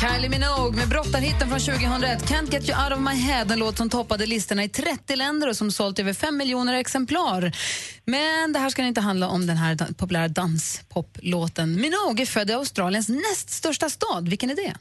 Kylie 0.00 0.28
Minogue 0.28 0.76
med 0.76 0.88
brottarhitten 0.88 1.48
från 1.48 1.60
2001, 1.60 2.30
Can't 2.30 2.52
get 2.52 2.68
you 2.68 2.84
out 2.84 2.92
of 2.92 3.00
my 3.00 3.20
head, 3.20 3.46
en 3.50 3.58
låt 3.58 3.76
som 3.76 3.90
toppade 3.90 4.26
listorna 4.26 4.64
i 4.64 4.68
30 4.68 5.16
länder 5.16 5.48
och 5.48 5.56
som 5.56 5.72
sålt 5.72 5.98
över 5.98 6.12
5 6.12 6.36
miljoner 6.36 6.74
exemplar. 6.74 7.56
Men 8.04 8.52
det 8.52 8.58
här 8.58 8.70
ska 8.70 8.82
inte 8.82 9.00
handla 9.00 9.28
om 9.28 9.46
den 9.46 9.56
här 9.56 9.94
populära 9.96 10.28
danspoplåten. 10.28 11.80
Minogue 11.80 12.22
är 12.22 12.26
född 12.26 12.50
i 12.50 12.52
Australiens 12.52 13.08
näst 13.08 13.50
största 13.50 13.90
stad. 13.90 14.28
Vilken 14.28 14.50
är 14.50 14.54
det? 14.54 14.74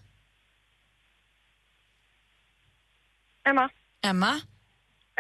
Emma. 3.50 3.70
Emma? 4.06 4.42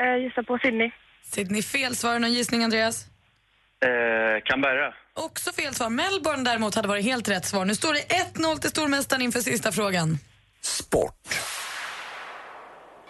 Eh, 0.02 0.24
gissa 0.24 0.44
på 0.44 0.60
Sydney. 0.62 0.92
Sydney 1.24 1.62
fel 1.64 1.96
svar. 1.96 2.20
Någon 2.20 2.34
gissning, 2.34 2.64
Andreas? 2.64 3.06
Eh, 3.86 4.44
Canberra. 4.44 4.94
Också 5.14 5.52
fel 5.52 5.76
svar. 5.76 5.90
Melbourne 5.90 6.44
däremot 6.44 6.76
hade 6.76 6.88
varit 6.88 7.06
helt 7.06 7.30
rätt 7.30 7.46
svar. 7.46 7.66
Nu 7.66 7.76
står 7.76 7.94
det 7.94 8.00
1-0 8.00 8.58
till 8.58 8.70
stormästaren 8.70 9.22
inför 9.22 9.40
sista 9.40 9.72
frågan. 9.72 10.18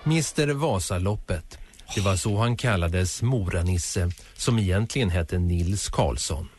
Mr 0.06 0.54
Vasaloppet. 0.54 1.58
Det 1.96 2.02
var 2.02 2.16
så 2.16 2.38
han 2.38 2.58
kallades 2.58 3.22
Moranisse, 3.22 4.10
som 4.34 4.60
egentligen 4.60 5.10
hette 5.10 5.38
Nils 5.38 5.90
Karlsson. 5.90 6.50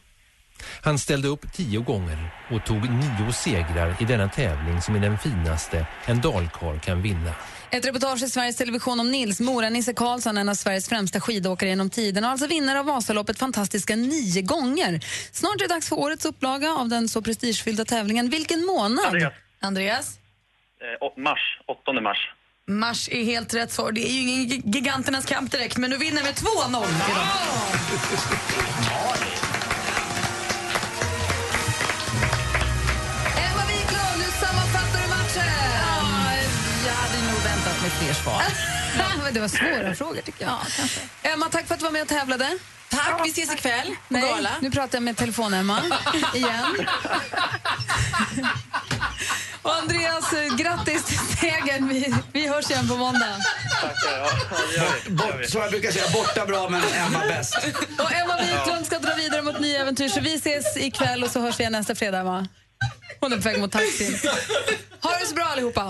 Han 0.83 0.99
ställde 0.99 1.29
upp 1.29 1.53
tio 1.53 1.81
gånger 1.81 2.31
och 2.51 2.65
tog 2.67 2.91
nio 2.91 3.33
segrar 3.33 3.97
i 4.01 4.05
denna 4.05 4.29
tävling 4.29 4.83
som 4.83 4.95
är 4.97 5.01
den 5.01 5.19
finaste 5.19 5.87
en 6.07 6.21
dalkarl 6.21 6.79
kan 6.81 7.03
vinna. 7.03 7.33
Ett 7.71 7.87
reportage 7.87 8.23
i 8.23 8.29
Sveriges 8.29 8.57
Television 8.57 9.01
om 9.01 9.11
Nils 9.11 9.41
Mora-Nisse 9.41 9.95
Karlsson, 9.95 10.39
en 10.39 10.49
av 10.49 10.55
Sveriges 10.55 10.89
främsta 10.89 11.21
skidåkare 11.21 11.69
genom 11.71 11.91
tiden 11.91 12.25
och 12.25 12.31
alltså 12.31 12.47
vinnare 12.47 12.81
av 12.81 12.87
Vasaloppet 12.87 13.39
fantastiska 13.39 13.97
nio 13.97 14.43
gånger. 14.43 15.01
Snart 15.33 15.55
är 15.55 15.69
det 15.69 15.75
dags 15.75 15.89
för 15.89 15.99
årets 15.99 16.25
upplaga 16.25 16.73
av 16.73 16.89
den 16.89 17.09
så 17.09 17.23
prestigefyllda 17.23 17.85
tävlingen. 17.85 18.31
Vilken 18.31 18.67
månad? 18.67 19.07
Andreas. 19.07 19.33
Andreas? 19.61 20.19
Eh, 20.81 21.23
mars. 21.23 21.41
8 21.69 22.01
mars. 22.01 22.19
Mars 22.69 23.09
är 23.13 23.25
helt 23.25 23.55
rätt 23.55 23.73
svar. 23.73 23.93
Det 23.93 24.09
är 24.09 24.13
ju 24.13 24.21
ingen 24.21 24.47
gi- 24.49 24.63
giganternas 24.65 25.27
kamp 25.27 25.51
direkt, 25.51 25.77
men 25.77 25.91
du 25.91 25.97
vinner 25.97 26.23
med 26.23 26.35
2-0 26.35 26.85
idag. 27.11 27.27
Mig 37.87 37.95
fler 37.99 38.15
svar. 38.15 38.43
det 39.33 39.41
var 39.41 39.49
svåra 39.49 39.95
frågor 39.95 40.21
tycker 40.21 40.45
jag. 40.45 40.59
Emma, 41.33 41.49
tack 41.49 41.67
för 41.67 41.75
att 41.75 41.81
du 41.81 41.85
var 41.85 41.93
med 41.93 42.03
och 42.03 42.09
tävlade. 42.09 42.59
Tack, 42.89 43.21
vi 43.25 43.31
ses 43.31 43.55
ikväll 43.55 43.87
på 43.87 43.95
Nej, 44.09 44.23
gala. 44.23 44.51
nu 44.61 44.71
pratar 44.71 44.97
jag 44.97 45.03
med 45.03 45.17
telefon-Emma 45.17 45.83
igen. 46.35 46.87
Och 49.63 49.75
Andreas, 49.75 50.35
grattis 50.59 51.05
till 51.05 51.19
segern. 51.19 51.89
Vi, 51.89 52.15
vi 52.33 52.49
hörs 52.49 52.71
igen 52.71 52.89
på 52.89 52.97
måndag. 52.97 53.37
Tackar. 53.81 54.19
Ja, 54.77 54.85
ja, 55.07 55.27
vi. 55.41 55.47
Som 55.49 55.61
jag 55.61 55.71
brukar 55.71 55.93
säga, 55.93 56.05
borta 56.13 56.47
bra 56.47 56.69
men 56.69 56.83
Emma 56.95 57.19
bäst. 57.19 57.57
Och 57.99 58.13
Emma 58.13 58.37
Wiklund 58.43 58.87
ska 58.87 58.99
dra 58.99 59.15
vidare 59.15 59.43
mot 59.43 59.61
nya 59.61 59.81
äventyr 59.81 60.09
så 60.09 60.21
vi 60.21 60.35
ses 60.35 60.77
ikväll 60.77 61.25
och 61.25 61.31
så 61.31 61.41
hörs 61.41 61.59
vi 61.59 61.63
igen 61.63 61.73
nästa 61.73 61.95
fredag, 61.95 62.19
Emma. 62.21 62.49
Hon 63.21 63.33
är 63.33 63.37
på 63.37 63.43
väg 63.43 63.61
mot 63.61 63.73
taxin. 63.73 64.19
Ha 65.03 65.11
det 65.21 65.27
så 65.27 65.35
bra 65.35 65.45
allihopa. 65.45 65.81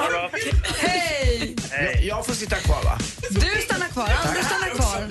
Ha 0.00 0.08
bra. 0.10 0.30
Hej! 0.78 1.56
Jag, 1.70 2.04
jag 2.04 2.26
får 2.26 2.34
sitta 2.34 2.56
kvar 2.56 2.82
va? 2.84 2.98
Du 3.30 3.62
stannar 3.64 3.88
kvar, 3.88 4.10
Anders 4.26 4.44
stannar 4.46 4.68
kvar. 4.74 5.06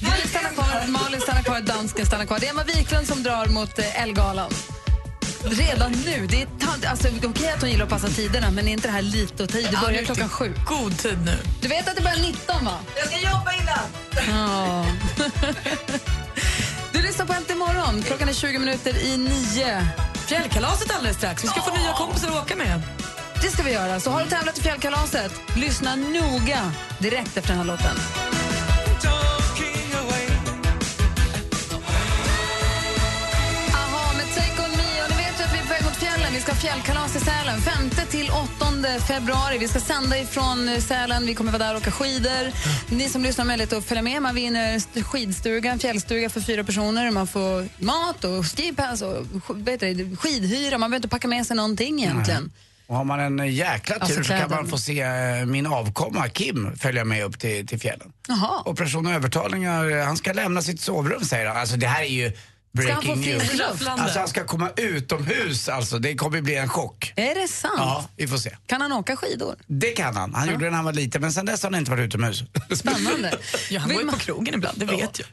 Gry 0.00 0.28
stannar 0.28 0.50
kvar, 0.50 0.86
Malin 0.88 1.20
stannar 1.20 1.42
kvar, 1.42 1.60
dansken 1.60 2.06
stanna 2.06 2.26
kvar. 2.26 2.38
Det 2.38 2.46
är 2.46 2.50
Emma 2.50 2.62
Wiklund 2.64 3.06
som 3.06 3.22
drar 3.22 3.46
mot 3.46 3.78
eh, 3.78 4.02
Elgalan. 4.02 4.50
Redan 5.44 5.92
nu. 5.92 6.26
Det 6.26 6.42
är 6.42 6.46
tant- 6.46 6.86
alltså, 6.90 7.08
okej 7.24 7.48
att 7.50 7.60
hon 7.60 7.70
gillar 7.70 7.84
att 7.84 7.90
passa 7.90 8.08
tiderna, 8.08 8.50
men 8.50 8.68
är 8.68 8.72
inte 8.72 8.88
det 8.88 8.92
här 8.92 9.02
lite 9.02 9.44
att 9.44 9.50
ta 9.52 9.58
i? 9.58 9.62
Det 9.62 9.68
Ja, 9.72 9.80
börjar 9.80 10.02
klockan 10.04 10.28
sju. 10.28 10.52
God 10.66 10.98
tid 10.98 11.18
nu. 11.24 11.36
Du 11.62 11.68
vet 11.68 11.88
att 11.88 11.96
det 11.96 12.02
börjar 12.02 12.16
19, 12.18 12.64
va? 12.64 12.78
Jag 12.96 13.06
ska 13.06 13.16
jobba 13.16 13.52
innan. 13.52 14.38
Ja. 14.38 14.86
Du 16.92 17.02
lyssnar 17.02 17.26
på 17.26 17.32
Äntligen 17.32 17.58
morgon. 17.58 18.02
Klockan 18.02 18.28
är 18.28 18.32
20 18.32 18.58
minuter 18.58 18.96
i 18.98 19.16
nio. 19.16 19.86
Fjällkalaset 20.28 20.94
alldeles 20.96 21.16
strax. 21.16 21.44
Vi 21.44 21.48
ska 21.48 21.60
få 21.60 21.76
nya 21.76 21.92
kompisar 21.92 22.28
att 22.28 22.42
åka 22.42 22.56
med. 22.56 22.82
Det 23.42 23.48
ska 23.48 23.62
vi 23.62 23.72
göra. 23.72 24.00
Så 24.00 24.10
har 24.10 24.24
du 24.24 24.28
tävlat 24.28 24.58
i 24.58 24.62
fjällkalaset, 24.62 25.32
lyssna 25.56 25.96
noga 25.96 26.72
direkt 26.98 27.36
efter 27.36 27.48
den 27.48 27.58
här 27.58 27.64
låten. 27.64 27.96
Aha, 33.74 34.12
med 34.16 34.26
Take 34.34 34.62
On 34.64 34.70
Me. 34.76 35.02
Och 35.04 35.10
ni 35.10 35.16
vet 35.16 35.40
ju 35.40 35.44
att 35.44 35.54
vi 35.54 35.58
är 35.58 35.62
på 35.62 35.68
väg 35.68 35.84
mot 35.84 35.96
fjällen. 35.96 36.32
Vi 36.32 36.40
ska 36.40 36.52
ha 36.52 36.58
fjällkalas 36.58 37.16
i 37.16 37.20
Sälen 37.20 37.60
5 37.60 37.90
till 38.10 38.30
8 38.30 38.67
februari. 38.84 39.58
Vi 39.58 39.68
ska 39.68 39.80
sända 39.80 40.18
ifrån 40.18 40.68
eh, 40.68 40.78
Sälen. 40.80 41.26
Vi 41.26 41.34
kommer 41.34 41.52
vara 41.52 41.64
där 41.64 41.74
och 41.74 41.80
åka 41.80 41.90
skidor. 41.90 42.52
Ni 42.94 43.08
som 43.08 43.22
lyssnar 43.22 43.44
har 43.44 43.46
möjlighet 43.46 43.72
att 43.72 43.84
följa 43.84 44.02
med. 44.02 44.22
Man 44.22 44.34
vinner 44.34 44.74
st- 44.76 45.02
skidstuga, 45.02 45.72
en 45.72 45.78
fjällstuga 45.78 46.30
för 46.30 46.40
fyra 46.40 46.64
personer. 46.64 47.10
Man 47.10 47.26
får 47.26 47.68
mat 47.84 48.24
och 48.24 48.46
skipass 48.46 49.02
och 49.02 49.16
heter 49.66 49.94
det, 49.94 50.16
skidhyra. 50.16 50.78
Man 50.78 50.90
behöver 50.90 50.96
inte 50.96 51.08
packa 51.08 51.28
med 51.28 51.46
sig 51.46 51.56
någonting 51.56 52.02
egentligen. 52.02 52.52
Och 52.86 52.96
har 52.96 53.04
man 53.04 53.20
en 53.20 53.54
jäkla 53.54 53.94
tur 53.94 54.02
Alltså 54.02 54.24
så 54.24 54.32
kan 54.32 54.50
man 54.50 54.66
få 54.68 54.78
se 54.78 55.00
eh, 55.00 55.46
min 55.46 55.66
avkomma 55.66 56.28
Kim 56.28 56.76
följa 56.76 57.04
med 57.04 57.24
upp 57.24 57.38
till, 57.38 57.66
till 57.66 57.80
fjällen. 57.80 58.12
Jaha. 58.28 58.62
Operation 58.64 59.06
övertalningar, 59.06 59.90
eh, 59.98 60.04
han 60.04 60.16
ska 60.16 60.32
lämna 60.32 60.62
sitt 60.62 60.80
sovrum 60.80 61.24
säger 61.24 61.46
han. 61.46 61.56
Alltså 61.56 61.76
det 61.76 61.86
här 61.86 62.02
är 62.02 62.06
ju 62.08 62.32
breaking 62.84 63.20
news. 63.20 63.60
Alltså 63.86 64.18
han 64.18 64.28
ska 64.28 64.44
komma 64.44 64.70
utomhus 64.76 65.68
alltså, 65.68 65.98
det 65.98 66.14
kommer 66.14 66.40
bli 66.40 66.54
en 66.54 66.68
chock. 66.68 67.12
Är 67.16 67.34
det 67.34 67.48
sant? 67.48 67.74
Ja, 67.76 68.08
vi 68.16 68.28
får 68.28 68.38
se. 68.38 68.56
Kan 68.66 68.80
han 68.80 68.92
åka 68.92 69.16
skidor? 69.16 69.56
Det 69.66 69.90
kan 69.90 70.16
han. 70.16 70.34
Han 70.34 70.48
gjorde 70.50 70.64
det 70.64 70.70
när 70.70 70.76
han 70.76 70.84
var 70.84 70.92
liten 70.92 71.20
men 71.20 71.32
sen 71.32 71.46
dess 71.46 71.62
har 71.62 71.70
han 71.70 71.78
inte 71.78 71.90
varit 71.90 72.06
utomhus. 72.06 72.42
Spännande. 72.76 73.38
Ja, 73.70 73.80
han 73.80 73.88
Vill 73.88 73.96
går 73.96 74.02
ju 74.02 74.06
man- 74.06 74.14
på 74.18 74.20
krogen 74.24 74.54
ibland, 74.54 74.78
det 74.78 74.84
vet 74.86 75.18
jag. 75.18 75.26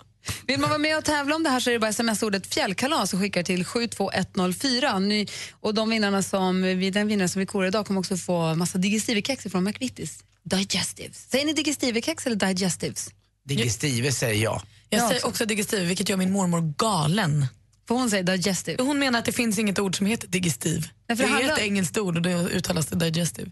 Vill 0.48 0.60
man 0.60 0.70
vara 0.70 0.80
med 0.80 0.98
och 0.98 1.04
tävla 1.06 1.36
om 1.36 1.44
det 1.44 1.50
här 1.50 1.60
så 1.60 1.70
är 1.70 1.74
det 1.74 1.80
bara 1.80 1.90
sms-ordet 1.90 2.54
fjällkalas 2.54 3.14
och 3.14 3.20
skickar 3.20 3.44
till 3.44 3.66
72104. 3.66 5.00
Ny, 5.00 5.26
och 5.62 5.74
de 5.74 5.90
vinnarna 5.90 6.24
som, 6.24 6.62
vi- 6.62 6.90
den 6.90 7.08
vinnare 7.08 7.28
som 7.28 7.40
vi 7.40 7.46
korar 7.46 7.68
idag 7.68 7.86
kommer 7.88 8.00
också 8.00 8.18
få 8.18 8.56
massa 8.56 8.78
digestive-kex 8.78 9.50
från 9.52 9.64
McVittys. 9.64 10.20
Digestives. 10.44 11.30
Säger 11.32 11.46
ni 11.46 11.54
digestive-kex 11.54 12.26
eller 12.26 12.36
digestives? 12.36 13.10
Digestive 13.48 14.12
säger 14.12 14.44
jag. 14.44 14.62
Jag 14.90 15.00
Ja, 15.02 15.08
säger 15.08 15.20
också. 15.20 15.28
också 15.28 15.46
digestiv, 15.46 15.88
vilket 15.88 16.10
gör 16.10 16.18
min 16.18 16.32
mormor 16.32 16.74
galen. 16.78 17.46
För 17.88 17.96
hon 17.96 18.10
säger 18.10 18.24
digestive. 18.24 18.84
Hon 18.84 19.00
menar 19.00 19.20
att 19.20 19.26
det 19.26 19.32
finns 19.32 19.60
inget 19.60 19.80
ord 19.80 19.98
som 19.98 20.06
heter 20.06 20.28
digestiv. 20.28 20.80
Nej, 21.08 21.18
det 21.18 21.24
det 21.24 21.24
är 21.24 21.28
handlar- 21.34 21.54
ett 21.54 21.62
engelskt 21.62 21.98
ord 21.98 22.16
och 22.16 22.22
det 22.22 22.34
uttalas 22.34 22.86
det 22.86 22.96
digestive. 23.10 23.52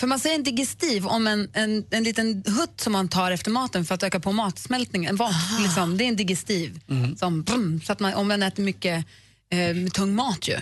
För 0.00 0.06
man 0.06 0.18
säger 0.20 0.34
en 0.36 0.42
digestiv 0.42 1.06
om 1.06 1.26
en, 1.26 1.50
en, 1.52 1.84
en 1.90 2.04
liten 2.04 2.42
hutt 2.46 2.80
som 2.80 2.92
man 2.92 3.08
tar 3.08 3.30
efter 3.30 3.50
maten 3.50 3.84
för 3.84 3.94
att 3.94 4.02
öka 4.02 4.20
på 4.20 4.32
matsmältningen. 4.32 5.10
En 5.10 5.16
vat, 5.16 5.34
liksom, 5.62 5.96
det 5.98 6.04
är 6.04 6.08
en 6.08 6.16
digestiv. 6.16 6.80
Som, 7.18 7.42
brum, 7.42 7.80
så 7.86 7.92
att 7.92 8.00
man, 8.00 8.14
om 8.14 8.28
man 8.28 8.42
äter 8.42 8.62
mycket 8.62 9.04
Eh, 9.52 9.74
med 9.74 9.92
tung 9.92 10.14
mat 10.14 10.48
ju. 10.48 10.56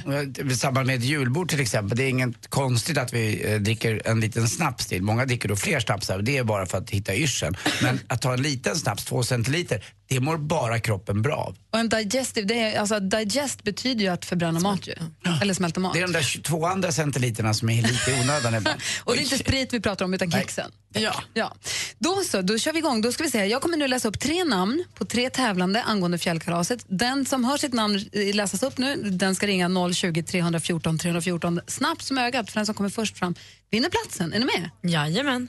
I 0.50 0.56
samband 0.56 0.86
med 0.86 0.96
ett 0.96 1.04
julbord 1.04 1.48
till 1.48 1.60
exempel, 1.60 1.98
det 1.98 2.04
är 2.04 2.08
inget 2.08 2.48
konstigt 2.48 2.98
att 2.98 3.12
vi 3.12 3.52
eh, 3.52 3.60
dricker 3.60 4.02
en 4.04 4.20
liten 4.20 4.48
snaps 4.48 4.86
till. 4.86 5.02
Många 5.02 5.24
dricker 5.24 5.48
då 5.48 5.56
fler 5.56 5.80
snapsar, 5.80 6.22
det 6.22 6.36
är 6.36 6.44
bara 6.44 6.66
för 6.66 6.78
att 6.78 6.90
hitta 6.90 7.14
yrseln. 7.14 7.56
Men 7.82 8.00
att 8.06 8.22
ta 8.22 8.32
en 8.32 8.42
liten 8.42 8.76
snaps, 8.76 9.04
två 9.04 9.22
centiliter, 9.22 9.84
det 10.08 10.20
mår 10.20 10.36
bara 10.36 10.80
kroppen 10.80 11.22
bra 11.22 11.36
av. 11.36 11.56
Och 11.70 11.78
en 11.78 11.88
digestive, 11.88 12.46
det 12.46 12.60
är, 12.60 12.80
alltså 12.80 13.00
digest 13.00 13.64
betyder 13.64 14.04
ju 14.04 14.08
att 14.08 14.24
förbränna 14.24 14.60
mat 14.60 14.86
ju. 14.86 14.94
Eller 15.42 15.54
smälta 15.54 15.80
mat. 15.80 15.92
Det 15.92 15.98
är 15.98 16.06
de 16.06 16.12
där 16.12 16.22
22 16.22 16.66
andra 16.66 16.92
centiliterna 16.92 17.54
som 17.54 17.70
är 17.70 17.82
lite 17.82 18.20
onödan 18.22 18.54
ibland. 18.54 18.80
Och 19.04 19.14
det 19.14 19.20
är 19.20 19.22
inte 19.22 19.38
sprit 19.38 19.72
vi 19.72 19.80
pratar 19.80 20.04
om 20.04 20.14
utan 20.14 20.30
kexen. 20.30 20.70
Ja. 20.92 21.22
Ja. 21.34 21.54
Då 21.98 22.22
så, 22.24 22.42
då 22.42 22.58
kör 22.58 22.72
vi 22.72 22.78
igång. 22.78 23.00
Då 23.00 23.12
ska 23.12 23.24
vi 23.24 23.30
se. 23.30 23.38
här. 23.38 23.46
Jag 23.46 23.62
kommer 23.62 23.76
nu 23.76 23.88
läsa 23.88 24.08
upp 24.08 24.20
tre 24.20 24.44
namn 24.44 24.84
på 24.94 25.04
tre 25.04 25.30
tävlande 25.30 25.82
angående 25.82 26.18
fjällkalaset. 26.18 26.84
Den 26.88 27.26
som 27.26 27.44
hör 27.44 27.56
sitt 27.56 27.72
namn 27.72 28.00
eh, 28.12 28.34
läsas 28.34 28.62
upp 28.62 28.78
nu, 28.78 28.96
den 28.96 29.34
ska 29.34 29.46
ringa 29.46 29.92
020 29.94 30.22
314 30.22 30.98
314 30.98 31.60
snabbt 31.66 32.02
som 32.02 32.18
ögat 32.18 32.50
för 32.50 32.54
den 32.58 32.66
som 32.66 32.74
kommer 32.74 32.90
först 32.90 33.18
fram 33.18 33.34
vinner 33.70 33.90
platsen. 33.90 34.32
Är 34.32 34.38
ni 34.38 34.44
med? 34.44 34.70
Jajamän. 34.92 35.48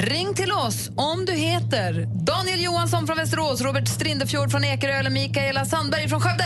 Ring 0.00 0.34
till 0.34 0.52
oss 0.52 0.90
om 0.96 1.24
du 1.24 1.32
heter 1.32 2.06
Daniel 2.26 2.64
Johansson 2.64 3.06
från 3.06 3.16
Västerås, 3.16 3.60
Robert 3.60 3.88
Strindefjord 3.88 4.50
från 4.50 4.64
Ekerö 4.64 4.92
eller 4.92 5.10
Mikaela 5.10 5.64
Sandberg 5.64 6.08
från 6.08 6.20
Skövde. 6.20 6.44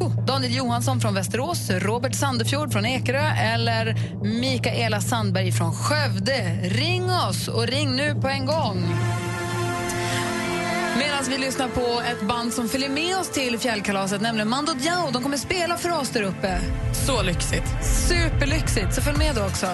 Oh, 0.00 0.24
Daniel 0.24 0.56
Johansson 0.56 1.00
från 1.00 1.14
Västerås, 1.14 1.70
Robert 1.70 2.14
Sandefjord 2.14 2.72
från 2.72 2.86
Ekerö 2.86 3.30
eller 3.36 3.96
Mikaela 4.40 5.00
Sandberg 5.00 5.52
från 5.52 5.72
Skövde. 5.72 6.58
Ring 6.62 7.10
oss 7.10 7.48
och 7.48 7.66
ring 7.66 7.96
nu 7.96 8.14
på 8.14 8.28
en 8.28 8.46
gång. 8.46 8.94
Medan 10.98 11.24
vi 11.28 11.38
lyssnar 11.38 11.68
på 11.68 12.02
ett 12.10 12.22
band 12.28 12.52
som 12.52 12.68
följer 12.68 12.88
med 12.88 13.16
oss 13.16 13.28
till 13.28 13.58
fjällkalaset, 13.58 14.20
nämligen 14.20 14.48
Mando 14.48 14.72
Diao. 14.72 15.10
De 15.10 15.22
kommer 15.22 15.36
spela 15.36 15.76
för 15.76 16.00
oss 16.00 16.10
där 16.10 16.22
uppe. 16.22 16.60
Så 17.06 17.22
lyxigt. 17.22 17.64
Superlyxigt, 18.08 18.94
så 18.94 19.02
följ 19.02 19.18
med 19.18 19.34
då 19.34 19.44
också. 19.44 19.66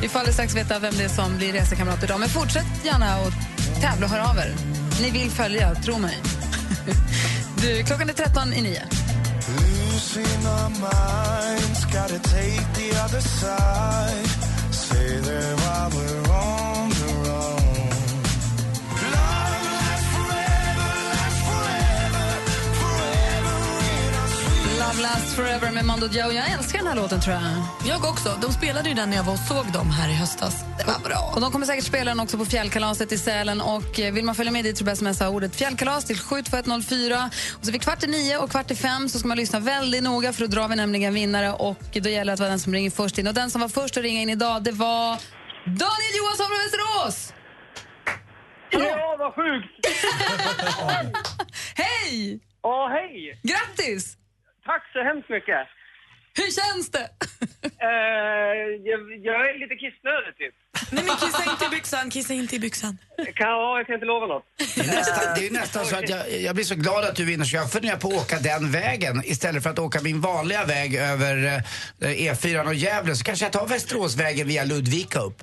Vi 0.00 0.08
får 0.08 0.18
alldeles 0.18 0.36
strax 0.36 0.56
veta 0.56 0.78
vem 0.78 0.94
det 0.98 1.04
är 1.04 1.08
som 1.08 1.36
blir 1.36 1.52
resekamrat 1.52 2.02
idag. 2.04 2.20
Men 2.20 2.28
fortsätt 2.28 2.84
gärna 2.84 3.06
att 3.06 3.34
tävla 3.80 4.06
och 4.06 4.12
hör 4.12 4.30
av 4.30 4.36
er. 4.38 4.54
Ni 5.02 5.10
vill 5.10 5.30
följa, 5.30 5.74
tro 5.74 5.98
mig. 5.98 6.18
Du, 7.62 7.82
klockan 7.82 8.08
är 8.08 8.12
13 8.12 8.52
i 8.52 8.62
9. 8.62 8.82
Losing 9.48 10.46
our 10.46 10.68
minds, 10.68 11.84
gotta 11.84 12.18
take 12.18 12.64
the 12.74 12.90
other 13.04 13.20
side. 13.20 14.28
Say 14.70 15.20
that 15.20 15.56
while 15.60 15.90
we're 15.90 16.32
on 16.32 16.63
Lasts 25.04 25.34
Forever 25.36 25.72
med 25.72 25.84
Mando 25.84 26.06
Diao. 26.06 26.32
Jag 26.32 26.50
älskar 26.50 26.78
den 26.78 26.88
här 26.88 26.96
låten 26.96 27.20
tror 27.20 27.36
jag. 27.36 27.42
Jag 27.88 28.04
också. 28.12 28.38
De 28.42 28.52
spelade 28.52 28.88
ju 28.88 28.94
den 28.94 29.10
när 29.10 29.16
jag 29.16 29.24
var 29.24 29.32
och 29.32 29.38
såg 29.38 29.72
dem 29.72 29.90
här 29.90 30.08
i 30.10 30.12
höstas. 30.12 30.64
Det 30.78 30.84
var 30.86 30.98
bra. 30.98 31.32
Och 31.34 31.40
de 31.40 31.52
kommer 31.52 31.66
säkert 31.66 31.84
spela 31.84 32.10
den 32.10 32.20
också 32.20 32.38
på 32.38 32.44
fjällkalaset 32.44 33.12
i 33.12 33.18
Sälen. 33.18 33.60
Och 33.60 34.00
eh, 34.00 34.12
vill 34.12 34.24
man 34.24 34.34
följa 34.34 34.52
med 34.52 34.64
dit 34.64 34.78
så 34.78 34.84
bäst 34.84 34.98
smsa 34.98 35.28
ordet 35.28 35.56
fjällkalas 35.56 36.04
till 36.04 36.18
72104. 36.18 37.30
Och 37.58 37.64
så 37.64 37.72
vid 37.72 37.82
kvart 37.82 38.04
i 38.04 38.06
nio 38.06 38.38
och 38.38 38.50
kvart 38.50 38.70
i 38.70 38.74
fem 38.74 39.08
så 39.08 39.18
ska 39.18 39.28
man 39.28 39.36
lyssna 39.36 39.60
väldigt 39.60 40.02
noga 40.02 40.32
för 40.32 40.40
då 40.40 40.46
drar 40.46 40.68
vi 40.68 40.76
nämligen 40.76 41.14
vinnare 41.14 41.52
och 41.52 41.84
då 41.92 42.08
gäller 42.08 42.24
det 42.24 42.32
att 42.32 42.40
vara 42.40 42.50
den 42.50 42.60
som 42.60 42.74
ringer 42.74 42.90
först 42.90 43.18
in. 43.18 43.26
Och 43.26 43.34
den 43.34 43.50
som 43.50 43.60
var 43.60 43.68
först 43.68 43.96
att 43.96 44.02
ringa 44.02 44.20
in 44.20 44.30
idag 44.30 44.62
det 44.62 44.72
var 44.72 45.18
Daniel 45.66 46.14
Johansson 46.18 46.46
från 46.46 46.58
Västerås! 46.58 47.32
Ja, 48.70 49.16
vad 49.18 49.34
sjukt! 49.34 49.86
Hej! 51.74 52.40
Ja, 52.62 52.88
hej! 52.88 53.40
Grattis! 53.42 54.16
Tack 54.64 54.82
så 54.92 55.02
hemskt 55.02 55.28
mycket. 55.28 55.68
Hur 56.36 56.50
känns 56.60 56.90
det? 56.90 57.08
Eh, 57.64 57.90
jag, 58.90 59.00
jag 59.28 59.50
är 59.50 59.58
lite 59.58 59.74
kissnödig 59.74 60.32
typ. 60.38 60.54
Nej 60.92 61.04
men 61.04 61.16
kissa 61.16 61.50
inte 61.50 61.64
i 61.64 61.68
byxan, 61.68 62.10
kissa 62.10 62.34
inte 62.34 62.56
i 62.56 62.60
byxan. 62.60 62.98
Kan, 63.16 63.48
ja, 63.48 63.78
jag 63.78 63.86
kan 63.86 63.94
inte 63.94 64.06
lova 64.06 64.26
något. 64.26 64.44
Det 64.56 64.80
är 64.80 64.86
nästan, 64.86 65.34
det 65.36 65.46
är 65.46 65.50
nästan 65.50 65.84
så 65.84 65.96
att 65.96 66.08
jag, 66.08 66.40
jag 66.40 66.54
blir 66.54 66.64
så 66.64 66.74
glad 66.74 67.04
att 67.04 67.16
du 67.16 67.24
vinner 67.24 67.44
så 67.44 67.56
jag 67.56 67.72
funderar 67.72 67.96
på 67.96 68.08
att 68.08 68.14
åka 68.14 68.38
den 68.38 68.70
vägen 68.70 69.22
istället 69.24 69.62
för 69.62 69.70
att 69.70 69.78
åka 69.78 70.00
min 70.02 70.20
vanliga 70.20 70.64
väg 70.64 70.94
över 70.94 71.36
eh, 72.00 72.08
E4 72.08 72.66
och 72.66 72.74
Gävle 72.74 73.14
så 73.14 73.24
kanske 73.24 73.44
jag 73.44 73.52
tar 73.52 73.66
Västeråsvägen 73.66 74.48
via 74.48 74.64
Ludvika 74.64 75.20
upp. 75.20 75.42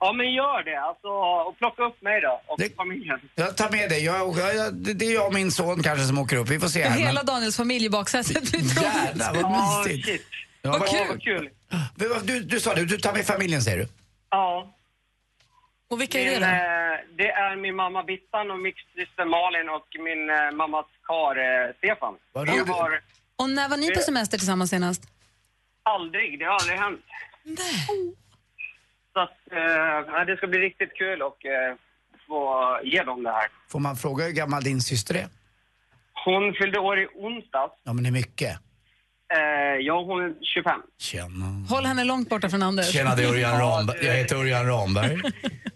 Ja, 0.00 0.12
men 0.12 0.32
gör 0.32 0.62
det. 0.62 0.76
Alltså, 0.80 1.08
och 1.48 1.58
plocka 1.58 1.82
upp 1.82 2.02
mig 2.02 2.20
då, 2.20 2.40
och 2.46 2.60
familjen. 2.76 3.20
Jag 3.34 3.56
tar 3.56 3.70
med 3.70 3.88
dig. 3.90 4.04
Jag, 4.04 4.38
jag, 4.38 4.54
jag, 4.56 4.74
det 4.74 4.92
det 4.94 5.04
är 5.04 5.14
jag 5.14 5.26
och 5.26 5.34
min 5.34 5.50
son 5.52 5.82
kanske 5.82 6.04
som 6.04 6.18
åker 6.18 6.36
upp. 6.36 6.48
Vi 6.48 6.60
får 6.60 6.68
se 6.68 6.82
här. 6.82 6.98
Hela 6.98 7.12
men- 7.12 7.26
Daniels 7.26 7.56
familj 7.56 7.84
i 7.86 7.90
baksätet. 7.90 8.54
Jävlar 8.54 9.34
vad 9.34 9.42
Ja, 9.42 9.82
mysigt. 9.84 10.06
shit. 10.06 10.26
Ja, 10.62 10.70
Vad 10.70 10.80
vad 10.80 10.88
kul. 10.90 11.06
Vad 11.08 11.22
kul. 11.22 11.50
Du, 11.96 12.14
du, 12.24 12.40
du 12.40 12.60
sa 12.60 12.74
det, 12.74 12.84
du 12.84 12.96
tar 12.98 13.12
med 13.12 13.26
familjen 13.26 13.62
säger 13.62 13.78
du? 13.78 13.86
Ja. 14.30 14.74
Och 15.90 16.00
vilka 16.00 16.20
är 16.20 16.24
Min, 16.24 16.40
det 16.40 16.40
då? 16.40 16.44
eh, 16.46 17.16
det 17.16 17.30
är 17.30 17.56
min 17.56 17.76
mamma 17.76 18.02
Bittan 18.02 18.50
och 18.50 18.58
min 18.60 18.72
syster 18.94 19.24
Malin 19.24 19.68
och 19.68 19.86
min 20.04 20.30
eh, 20.30 20.56
mammas 20.56 20.86
kar 21.06 21.36
eh, 21.36 21.72
Stefan. 21.78 22.14
Vad 22.32 22.48
Jag 22.48 22.54
roligt. 22.58 22.68
har 22.68 23.00
Och 23.36 23.50
när 23.50 23.68
var 23.68 23.76
ni 23.76 23.90
på 23.94 24.00
semester 24.00 24.38
tillsammans 24.38 24.70
senast? 24.70 25.02
aldrig, 25.82 26.38
det 26.38 26.44
har 26.44 26.52
aldrig 26.54 26.78
hänt. 26.78 27.00
Så 29.12 29.20
att, 29.20 29.38
eh, 29.52 30.24
det 30.26 30.36
ska 30.36 30.46
bli 30.46 30.58
riktigt 30.58 30.94
kul 30.94 31.22
och 31.22 31.46
eh, 31.46 31.74
få 32.26 32.78
ge 32.84 33.02
dem 33.02 33.22
det 33.22 33.30
här. 33.30 33.48
Får 33.68 33.80
man 33.80 33.96
fråga 33.96 34.24
hur 34.24 34.32
gammal 34.32 34.62
din 34.62 34.80
syster 34.80 35.14
är? 35.14 35.26
Hon 36.24 36.54
fyllde 36.54 36.78
år 36.78 36.98
i 37.00 37.06
onsdags. 37.06 37.72
Ja 37.84 37.92
men 37.92 38.04
det 38.04 38.08
är 38.08 38.12
mycket. 38.12 38.58
Eh, 39.34 39.76
ja, 39.80 40.02
hon 40.02 40.24
är 40.24 40.34
25. 40.54 40.80
Tjena. 40.98 41.46
Håll 41.68 41.84
henne 41.86 42.04
långt 42.04 42.28
borta 42.28 42.48
från 42.50 42.62
Anders. 42.62 42.92
Tjena 42.92 43.14
det 43.14 43.22
är 43.24 43.28
Örjan 43.28 43.54
Ja, 43.54 43.60
Ramberg. 43.60 44.06
Jag 44.06 44.14
heter 44.14 44.36
Örjan 44.36 44.66
Ramberg. 44.66 45.20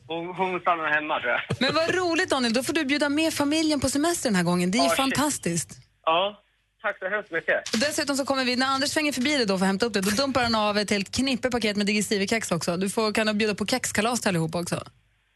Hon, 0.06 0.26
hon 0.26 0.60
stannar 0.60 0.88
hemma 0.88 1.20
tror 1.20 1.32
jag. 1.32 1.40
Men 1.60 1.74
vad 1.74 1.94
roligt 1.94 2.30
Daniel, 2.30 2.52
då 2.52 2.62
får 2.62 2.72
du 2.72 2.84
bjuda 2.84 3.08
med 3.08 3.34
familjen 3.34 3.80
på 3.80 3.88
semester 3.88 4.28
den 4.28 4.36
här 4.36 4.42
gången. 4.44 4.70
Det 4.70 4.78
är 4.78 4.80
ju 4.82 4.84
Ja, 4.84 4.90
shit. 4.90 4.96
fantastiskt. 4.96 5.78
Ja, 6.04 6.40
tack 6.84 6.98
så 6.98 7.08
hemskt 7.08 7.30
mycket. 7.30 7.58
Och 7.72 7.78
dessutom 7.78 8.16
så 8.16 8.24
kommer 8.24 8.44
vi, 8.44 8.56
när 8.56 8.66
Anders 8.66 8.90
svänger 8.90 9.12
förbi 9.12 9.36
dig 9.36 9.46
då 9.46 9.58
för 9.58 9.64
att 9.64 9.72
hämta 9.72 9.86
upp 9.86 9.92
det, 9.92 10.00
då 10.00 10.10
dumpar 10.10 10.42
han 10.42 10.54
av 10.54 10.78
ett 10.78 10.90
helt 10.90 11.14
knippe 11.14 11.50
paket 11.50 11.76
med 11.76 11.86
digestivekex 11.86 12.52
också. 12.52 12.76
Du 12.76 12.90
får, 12.90 13.12
kan 13.12 13.38
bjuda 13.38 13.54
på 13.54 13.66
kexkalas 13.66 14.20
till 14.20 14.28
allihopa 14.28 14.60
också. 14.60 14.78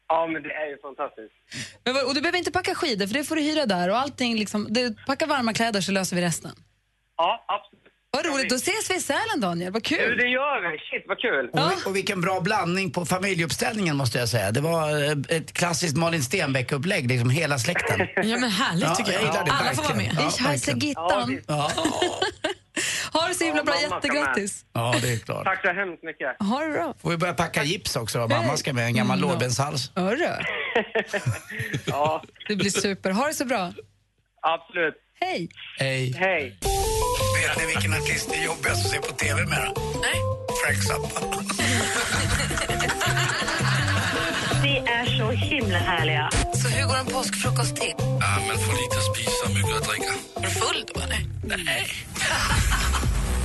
Ja, 0.07 0.27
men 0.27 0.43
det 0.43 0.53
är 0.53 0.67
ju 0.69 0.77
fantastiskt. 0.77 1.33
Men, 1.83 1.95
och 2.07 2.13
du 2.15 2.21
behöver 2.21 2.37
inte 2.37 2.51
packa 2.51 2.75
skidor 2.75 3.07
för 3.07 3.13
det 3.13 3.23
får 3.23 3.35
du 3.35 3.41
hyra 3.41 3.65
där 3.65 3.89
och 3.89 3.97
allting 3.97 4.35
liksom, 4.35 4.67
det, 4.69 5.05
packa 5.05 5.25
varma 5.25 5.53
kläder 5.53 5.81
så 5.81 5.91
löser 5.91 6.15
vi 6.15 6.21
resten. 6.21 6.51
Ja, 7.17 7.45
absolut. 7.47 7.78
Vad 8.11 8.25
roligt, 8.25 8.49
då 8.49 8.55
ses 8.55 8.89
vi 8.89 8.95
i 8.95 8.99
Sälen 8.99 9.39
Daniel, 9.41 9.71
vad 9.73 9.83
Du, 9.83 9.95
kul! 9.95 10.17
det 10.17 10.27
gör 10.27 10.71
vi. 10.71 10.77
Shit, 10.77 11.03
vad 11.07 11.19
kul. 11.19 11.49
Och, 11.53 11.87
och 11.87 11.95
vilken 11.95 12.21
bra 12.21 12.41
blandning 12.41 12.91
på 12.91 13.05
familjeuppställningen 13.05 13.95
måste 13.97 14.17
jag 14.19 14.29
säga. 14.29 14.51
Det 14.51 14.61
var 14.61 15.03
eh, 15.03 15.37
ett 15.37 15.53
klassiskt 15.53 15.97
Malin 15.97 16.21
Stenbeck-upplägg, 16.23 17.07
liksom 17.07 17.29
hela 17.29 17.59
släkten. 17.59 17.99
Ja 18.15 18.37
men 18.37 18.49
härligt 18.49 18.95
tycker 18.95 19.11
jag. 19.11 19.21
gillar 19.21 19.45
det 19.45 19.51
Alla 19.51 19.73
får 19.73 19.83
vara 19.83 19.95
med. 19.95 20.11
Ja, 20.19 20.27
Ich 20.27 20.39
heiße. 20.47 20.71
Gittan. 20.71 21.41
Ja. 21.47 21.71
Ha 23.13 23.27
det 23.27 23.33
så 23.33 23.43
himla 23.45 23.63
bra, 23.63 23.73
jättegrattis! 23.81 24.65
ja, 24.73 24.95
det 25.01 25.13
är 25.13 25.17
klart. 25.19 25.45
Tack 25.45 25.61
så 25.61 25.71
hemskt 25.73 26.03
mycket. 26.03 26.35
Ha 26.39 26.59
det 26.63 26.69
bra. 26.71 26.93
Får 27.01 27.09
vi 27.09 27.17
börja 27.17 27.33
packa 27.33 27.63
gips 27.63 27.95
också 27.95 28.19
då? 28.19 28.27
Mamma 28.27 28.57
ska 28.57 28.73
med 28.73 28.85
en 28.85 28.95
gammal 28.95 29.17
Mm, 29.17 29.29
ja. 29.29 29.33
lårbenshals. 29.35 29.91
Hörru, 29.95 30.27
Ja, 31.85 32.23
det 32.47 32.55
blir 32.55 32.69
super. 32.69 33.11
Ha 33.11 33.27
det 33.27 33.33
så 33.33 33.45
bra. 33.45 33.73
absolut. 34.41 34.93
Hej! 35.21 35.49
Hej. 35.79 36.13
Hej. 36.17 36.59
Vet 37.39 37.57
ni 37.57 37.65
vilken 37.65 37.93
artist 37.93 38.29
det 38.29 38.35
är 38.35 38.45
jobbigast 38.45 38.85
att 38.85 38.91
se 38.91 38.97
på 38.99 39.13
TV 39.13 39.45
med? 39.45 39.71
Nej. 40.01 40.17
Frank 40.63 40.83
Zappa. 40.83 41.19
Det 44.63 44.77
är 44.77 45.05
så 45.17 45.31
himla 45.31 45.77
härliga. 45.77 46.29
Så 46.53 46.67
hur 46.67 46.87
går 46.87 46.97
en 46.97 47.05
påskfrukost 47.05 47.75
till? 47.75 47.93
Ja, 47.97 48.29
man 48.47 48.57
får 48.65 48.73
lite 48.81 48.97
att 48.97 49.15
spisa 49.15 49.45
och 49.45 49.53
mycket 49.53 49.75
att 49.75 49.87
dricka. 49.89 50.13
Är 50.37 50.41
du 50.41 50.49
full 50.49 50.85
då 50.93 51.01
eller? 51.01 51.19
Nej. 51.43 51.91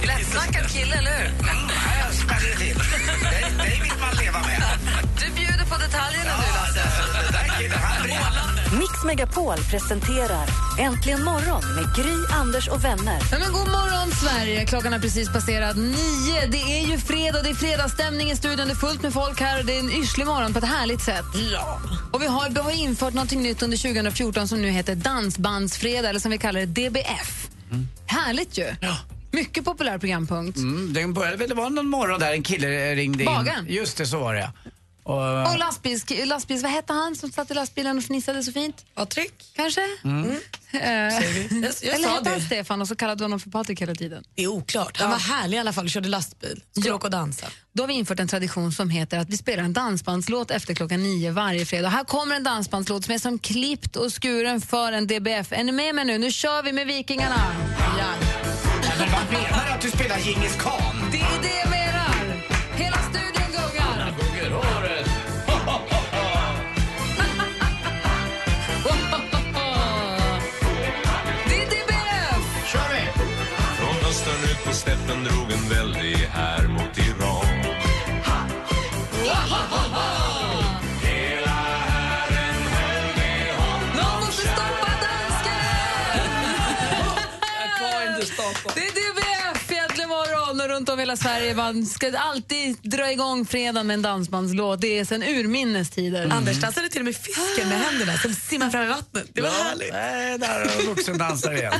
Lättsnackad 0.06 0.70
kille, 0.72 0.96
eller 0.96 1.10
hur? 1.18 1.30
Nej, 1.42 1.98
jag 2.04 2.14
smäller 2.14 2.54
till. 2.56 2.78
Dig, 3.58 3.80
vill 3.82 3.98
man 4.00 4.14
leva 4.24 4.38
med. 4.38 4.62
Du 5.20 5.30
bjuder 5.34 5.64
på 5.64 5.76
detaljerna 5.76 6.32
du 6.40 6.52
Lasse. 6.56 6.84
Den 7.22 7.32
där 7.32 7.58
killen, 7.58 7.78
han 7.78 8.02
brinner. 8.02 8.53
Mix 8.78 9.04
Megapol 9.04 9.56
presenterar 9.56 10.48
Äntligen 10.78 11.24
morgon 11.24 11.74
med 11.74 11.94
Gry, 11.96 12.36
Anders 12.40 12.68
och 12.68 12.84
vänner. 12.84 13.18
Ja, 13.32 13.38
men 13.38 13.52
god 13.52 13.68
morgon, 13.68 14.10
Sverige! 14.12 14.66
Klockan 14.66 14.92
har 14.92 15.00
precis 15.00 15.32
passerat 15.32 15.76
nio. 15.76 16.46
Det 16.50 16.80
är 16.80 16.86
ju 16.86 16.98
fredag, 16.98 17.42
det 17.42 17.50
är 17.50 17.54
fredagsstämning 17.54 18.30
i 18.30 18.36
studion. 18.36 18.66
Det 18.66 18.72
är 18.72 18.76
fullt 18.76 19.02
med 19.02 19.12
folk 19.12 19.40
här 19.40 19.60
och 19.60 19.66
det 19.66 19.76
är 19.76 19.80
en 19.80 19.90
yrslig 19.90 20.26
morgon 20.26 20.52
på 20.52 20.58
ett 20.58 20.64
härligt 20.64 21.00
sätt. 21.00 21.24
Ja. 21.52 21.80
Och 22.12 22.22
vi 22.22 22.26
har, 22.26 22.50
vi 22.50 22.60
har 22.60 22.70
infört 22.70 23.14
något 23.14 23.32
nytt 23.32 23.62
under 23.62 23.76
2014 23.76 24.48
som 24.48 24.62
nu 24.62 24.68
heter 24.68 24.94
Dansbandsfredag, 24.94 26.10
eller 26.10 26.20
som 26.20 26.30
vi 26.30 26.38
kallar 26.38 26.60
det 26.60 26.88
DBF. 26.88 27.48
Härligt 28.06 28.58
ju! 28.58 28.74
Mycket 29.30 29.64
populär 29.64 29.98
programpunkt. 29.98 30.58
Mm, 30.58 30.92
den 30.92 31.14
började 31.14 31.36
väl, 31.36 31.48
det 31.48 31.54
var 31.54 31.70
någon 31.70 31.88
morgon 31.88 32.20
där 32.20 32.32
en 32.32 32.42
kille 32.42 32.94
ringde 32.94 33.24
in. 33.24 33.30
Bagaren. 33.30 33.66
Just 33.68 33.96
det, 33.96 34.06
så 34.06 34.18
var 34.18 34.34
det 34.34 34.40
ja. 34.40 34.70
Och, 35.06 35.50
Och 35.52 35.58
lastbils, 35.58 36.04
lastbils, 36.24 36.62
vad 36.62 36.72
hette 36.72 36.92
han 36.92 37.16
som 37.16 37.32
satt 37.32 37.50
i 37.50 37.54
lastbilen 37.54 37.98
och 37.98 38.04
fnissade 38.04 38.42
så 38.42 38.52
fint? 38.52 38.84
Patrik? 38.94 39.32
Kanske? 39.56 39.80
Mm. 40.04 40.30
Eh, 40.72 40.80
Jag, 40.80 41.12
jag 41.82 41.94
Eller 41.94 42.08
hette 42.08 42.30
han. 42.30 42.40
Stefan 42.40 42.80
och 42.80 42.88
så 42.88 42.96
kallade 42.96 43.18
vi 43.18 43.24
honom 43.24 43.40
för 43.40 43.50
Patrik 43.50 43.82
hela 43.82 43.94
tiden? 43.94 44.24
Det 44.34 44.42
är 44.42 44.46
oklart. 44.48 45.00
Han 45.00 45.10
var 45.10 45.18
härlig 45.18 45.56
i 45.56 45.60
alla 45.60 45.72
fall 45.72 45.84
och 45.84 45.90
körde 45.90 46.08
lastbil. 46.08 46.62
Skulle 46.72 46.88
Ja. 46.88 46.94
åka 46.94 47.06
och 47.06 47.10
dansa. 47.10 47.46
Då 47.72 47.82
har 47.82 47.88
vi 47.88 47.94
infört 47.94 48.20
en 48.20 48.28
tradition 48.28 48.72
som 48.72 48.90
heter 48.90 49.18
att 49.18 49.28
vi 49.28 49.36
spelar 49.36 49.62
en 49.62 49.72
dansbandslåt 49.72 50.50
efter 50.50 50.74
klockan 50.74 51.02
nio 51.02 51.30
varje 51.30 51.66
fredag. 51.66 51.88
Här 51.88 52.04
kommer 52.04 52.36
en 52.36 52.42
dansbandslåt 52.44 53.04
som 53.04 53.14
är 53.14 53.18
som 53.18 53.38
klippt 53.38 53.96
och 53.96 54.22
skuren 54.22 54.60
för 54.60 54.92
en 54.92 55.06
DBF. 55.06 55.52
Är 55.52 55.64
ni 55.64 55.72
med 55.72 55.94
mig 55.94 56.04
nu? 56.04 56.18
Nu 56.18 56.30
kör 56.32 56.62
vi 56.62 56.72
med 56.72 56.86
Vikingarna! 56.86 57.52
Ja. 57.98 58.06
men 58.98 59.08
vad 59.12 59.32
menar 59.42 59.66
du 59.66 59.72
att 59.72 59.80
du 59.82 59.90
spelar 59.90 60.18
Djingis 60.18 60.56
khan? 60.56 60.96
Det 61.12 61.18
är 61.20 61.42
det 61.42 61.70
hela 91.04 91.16
Sverige. 91.16 91.54
Man 91.54 91.86
ska 91.86 92.18
alltid 92.18 92.76
dra 92.82 93.12
igång 93.12 93.46
fredagen 93.46 93.86
med 93.86 93.94
en 93.94 94.02
dansbandslåt. 94.02 94.80
Det 94.80 94.98
är 94.98 95.04
sen 95.04 95.22
urminnes 95.22 95.90
tider. 95.90 96.28
Anders 96.32 96.60
dansade 96.60 96.88
till 96.88 97.00
och 97.00 97.04
med 97.04 97.16
fisken 97.16 97.68
med 97.68 97.78
händerna 97.80 98.18
som 98.18 98.34
simmar 98.34 98.70
fram 98.70 98.84
i 98.84 98.88
vattnet. 98.88 99.26
Det 99.32 99.40
var 99.40 99.50
härligt. 99.50 99.92
Nej, 99.92 100.38
där 100.38 100.48
har 100.48 100.86
vuxendansare 100.86 101.58
igen. 101.58 101.72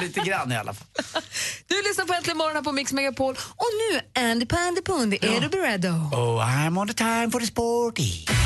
Lite 0.00 0.20
grann 0.20 0.52
i 0.52 0.56
alla 0.56 0.74
fall. 0.74 0.86
Du 1.66 1.82
lyssnar 1.88 2.04
på 2.04 2.12
Äntligen 2.14 2.38
morgon 2.38 2.54
här 2.56 2.62
på 2.62 2.72
Mix 2.72 2.92
Megapol. 2.92 3.36
Och 3.56 3.66
nu 3.92 4.20
Andy 4.22 4.46
Pandy 4.46 4.82
Pundy. 4.82 5.18
Är 5.22 5.40
du 5.40 5.48
beredd? 5.48 5.80
då? 5.80 5.88
Oh, 5.88 6.44
I'm 6.44 6.78
on 6.80 6.88
the 6.88 6.94
time 6.94 7.30
for 7.30 7.40
the 7.40 7.46
sporty. 7.46 8.45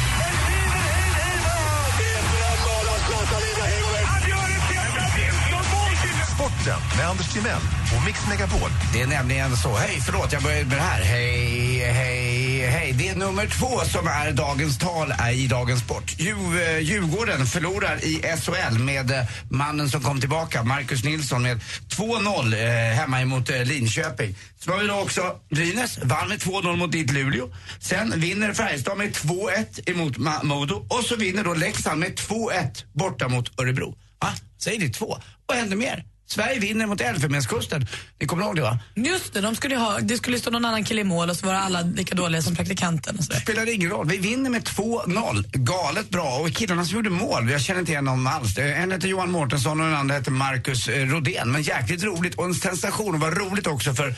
Sporten 6.61 6.81
med 6.99 7.09
Anders 7.09 7.33
Timell 7.33 7.61
och 7.99 8.05
Mix 8.07 8.19
Megapol. 8.29 8.71
Det 8.93 9.01
är 9.03 9.07
nämligen 9.07 9.57
så. 9.57 9.77
Hej, 9.77 10.01
förlåt, 10.07 10.33
jag 10.33 10.43
började 10.43 10.65
med 10.65 10.77
det 10.79 10.83
här. 10.83 11.03
Hej, 11.03 11.79
hej, 11.93 12.67
hej. 12.67 12.93
Det 12.93 13.09
är 13.09 13.15
nummer 13.15 13.47
två 13.47 13.81
som 13.81 14.07
är 14.09 14.33
dagens 14.33 14.79
tal 14.79 15.15
i 15.35 15.47
dagens 15.47 15.81
sport. 15.81 16.15
Eh, 16.19 16.79
Djurgården 16.79 17.47
förlorar 17.47 18.05
i 18.05 18.23
SHL 18.41 18.79
med 18.79 19.11
eh, 19.11 19.25
mannen 19.51 19.89
som 19.91 20.01
kom 20.03 20.21
tillbaka, 20.21 20.63
Marcus 20.63 21.05
Nilsson, 21.05 21.43
med 21.43 21.61
2-0 21.89 22.55
eh, 22.55 22.95
hemma 22.97 23.21
emot 23.21 23.51
eh, 23.51 23.65
Linköping. 23.65 24.35
Så 24.59 24.71
har 24.73 24.79
vi 24.79 24.87
då 24.87 24.95
också 24.95 25.37
Brynäs, 25.51 25.99
vann 26.03 26.29
med 26.29 26.39
2-0 26.39 26.77
mot 26.77 26.93
ditt 26.93 27.11
Luleå. 27.13 27.49
Sen 27.81 28.13
vinner 28.21 28.53
Färjestad 28.53 28.99
med 28.99 29.13
2-1 29.13 29.91
emot 29.91 30.17
Ma- 30.17 30.45
Modo. 30.45 30.87
Och 30.89 31.05
så 31.05 31.17
vinner 31.17 31.45
då 31.45 31.55
Leksand 31.55 32.01
med 32.01 32.15
2-1 32.19 32.85
borta 32.93 33.29
mot 33.29 33.61
Örebro. 33.61 33.95
Va? 34.21 34.29
Säg 34.59 34.79
det 34.79 34.89
två. 34.89 35.19
Vad 35.47 35.57
händer 35.59 35.77
mer? 35.77 36.05
Sverige 36.31 36.59
vinner 36.61 36.87
mot 36.87 37.01
Elfenbenskusten. 37.01 37.87
Ni 38.21 38.27
kommer 38.27 38.43
ihåg 38.45 38.57
det 38.57 38.63
va? 38.63 38.79
Just 38.95 39.33
det, 39.33 39.41
de 39.41 39.57
skulle 39.57 39.77
ha, 39.77 39.99
det 40.01 40.17
skulle 40.17 40.39
stå 40.39 40.51
någon 40.51 40.65
annan 40.65 40.85
kille 40.85 41.01
i 41.01 41.05
mål 41.05 41.31
och 41.31 41.37
så 41.37 41.47
var 41.47 41.55
alla 41.55 41.81
lika 41.81 42.15
dåliga 42.15 42.43
som 42.43 42.55
praktikanten. 42.55 43.17
Och 43.19 43.25
så 43.25 43.33
där. 43.33 43.41
spelar 43.41 43.75
ingen 43.75 43.91
roll. 43.91 44.09
Vi 44.09 44.17
vinner 44.17 44.51
med 44.51 44.63
2-0. 44.63 45.45
Galet 45.53 46.11
bra. 46.11 46.39
Och 46.39 46.53
killarna 46.53 46.85
som 46.85 46.95
gjorde 46.97 47.11
mål, 47.11 47.51
jag 47.51 47.61
känner 47.61 47.81
inte 47.81 47.93
igen 47.93 48.05
dem 48.05 48.27
alls. 48.27 48.59
Eh, 48.59 48.83
En 48.83 48.91
heter 48.93 49.09
Johan 49.09 49.31
Mårtensson 49.31 49.81
och 49.81 49.87
den 49.87 49.97
andra 49.97 50.15
heter 50.15 50.31
Marcus 50.31 50.89
eh, 50.89 51.07
Rodén. 51.07 51.51
Men 51.53 51.63
jäkligt 51.63 52.03
roligt 52.05 52.35
och 52.35 52.45
en 52.45 52.55
sensation. 52.55 53.15
Och 53.15 53.21
var 53.21 53.31
roligt 53.31 53.67
också 53.67 53.95
för 53.95 54.15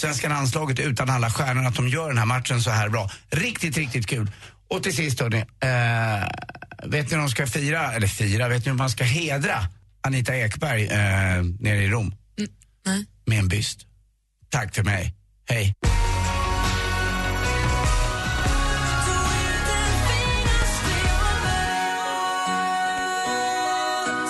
svenska 0.00 0.28
landslaget 0.28 0.78
utan 0.80 1.10
alla 1.10 1.30
stjärnor 1.30 1.64
att 1.66 1.74
de 1.76 1.88
gör 1.88 2.08
den 2.08 2.18
här 2.18 2.26
matchen 2.26 2.62
så 2.62 2.70
här 2.70 2.88
bra. 2.88 3.10
Riktigt, 3.30 3.76
riktigt 3.76 4.06
kul. 4.06 4.30
Och 4.68 4.82
till 4.82 4.96
sist 4.96 5.20
hörni, 5.20 5.38
eh, 5.38 6.88
vet 6.88 7.06
ni 7.10 7.14
hur 7.14 7.18
de 7.18 7.28
ska 7.30 7.46
fira, 7.46 7.92
eller 7.92 8.06
fira, 8.06 8.48
vet 8.48 8.64
ni 8.64 8.70
hur 8.70 8.78
man 8.78 8.90
ska 8.90 9.04
hedra 9.04 9.66
Anita 10.00 10.34
Ekberg 10.36 10.82
eh, 10.86 11.42
nere 11.60 11.82
i 11.84 11.88
Rom? 11.88 12.14
Med 13.26 13.38
en 13.38 13.48
byst. 13.48 13.86
Tack 14.50 14.74
för 14.74 14.82
mig. 14.82 15.14
Hej. 15.48 15.74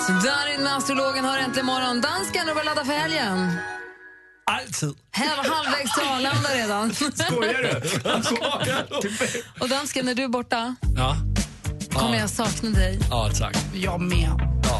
Så 0.07 0.13
Darin 0.13 0.63
med 0.63 0.75
astrologen 0.77 1.25
har 1.25 1.37
äntligen 1.37 1.65
morgon. 1.65 2.01
Dansken, 2.01 2.49
och 2.49 2.55
börjar 2.55 2.65
ladda 2.65 2.85
för 2.85 2.93
helgen. 2.93 3.51
Alltid. 4.51 4.89
Halv, 5.11 5.51
halvvägs 5.51 5.93
till 5.93 6.03
Arlanda 6.03 6.49
redan. 6.55 6.93
Skojar 6.93 7.63
du? 7.63 9.43
och 9.59 9.69
dansken, 9.69 10.05
när 10.05 10.15
du 10.15 10.23
är 10.23 10.27
borta 10.27 10.75
Ja. 10.95 11.15
kommer 11.93 12.17
jag 12.17 12.29
sakna 12.29 12.69
dig. 12.69 12.99
Ja, 13.09 13.29
tack. 13.39 13.55
Jag 13.73 14.01
med. 14.01 14.29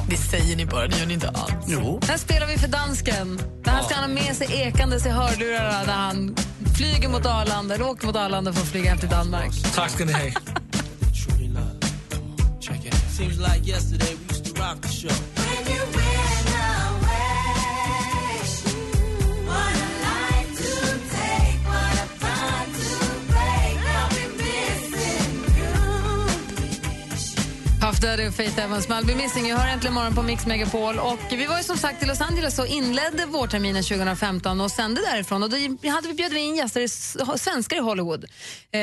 Det 0.09 0.17
säger 0.17 0.55
ni 0.55 0.65
bara, 0.65 0.87
det 0.87 0.97
gör 0.99 1.05
ni 1.05 1.13
inte 1.13 1.29
alls. 1.29 1.65
Jo. 1.67 1.99
Här 2.07 2.17
spelar 2.17 2.47
vi 2.47 2.57
för 2.57 2.67
dansken. 2.67 3.41
Det 3.63 3.69
här 3.69 3.83
ska 3.83 3.95
han 3.95 4.03
ha 4.03 4.23
med 4.23 4.35
sig 4.35 4.61
ekandes 4.61 5.05
i 5.05 5.09
hörlurarna 5.09 5.83
när 5.87 5.93
han 5.93 6.35
flyger 6.77 7.09
mot 7.09 7.25
Arlanda, 7.25 7.75
eller 7.75 7.89
åker 7.89 8.07
mot 8.07 8.15
Arlanda 8.15 8.53
för 8.53 8.61
att 8.61 8.67
flyga 8.67 8.89
hem 8.89 8.99
till 8.99 9.09
Danmark. 9.09 9.51
Tack 9.75 9.91
ska 9.91 10.05
ni 10.05 10.13
ha. 10.13 10.19
Seems 13.17 13.39
like 13.39 13.65
yesterday 13.65 14.13
we 14.13 14.25
used 14.29 14.45
to 14.45 14.61
rock 14.61 14.81
the 14.81 14.89
show. 14.89 16.16
After 27.97 28.17
det 28.17 28.31
Faith 28.31 28.59
Evans 28.59 28.89
med 28.89 29.03
I'll 29.03 29.15
missing. 29.15 29.47
Jag 29.47 29.57
hör 29.57 29.67
äntligen 29.67 29.93
morgon 29.93 30.15
på 30.15 30.21
Mix 30.21 30.45
Megapol. 30.45 30.99
Och 30.99 31.19
vi 31.29 31.45
var 31.45 31.57
ju 31.57 31.63
som 31.63 31.77
sagt 31.77 32.03
i 32.03 32.05
Los 32.05 32.21
Angeles 32.21 32.59
och 32.59 32.67
inledde 32.67 33.25
vårterminen 33.25 33.83
2015 33.83 34.61
och 34.61 34.71
sände 34.71 35.01
därifrån. 35.01 35.43
Och 35.43 35.49
då 35.49 35.57
hade 35.89 36.07
vi 36.07 36.13
bjöd 36.13 36.33
vi 36.33 36.39
in 36.39 36.55
gäster, 36.55 36.87
svenskar 37.37 37.77
i 37.77 37.79
Hollywood. 37.79 38.23
Eh, 38.71 38.81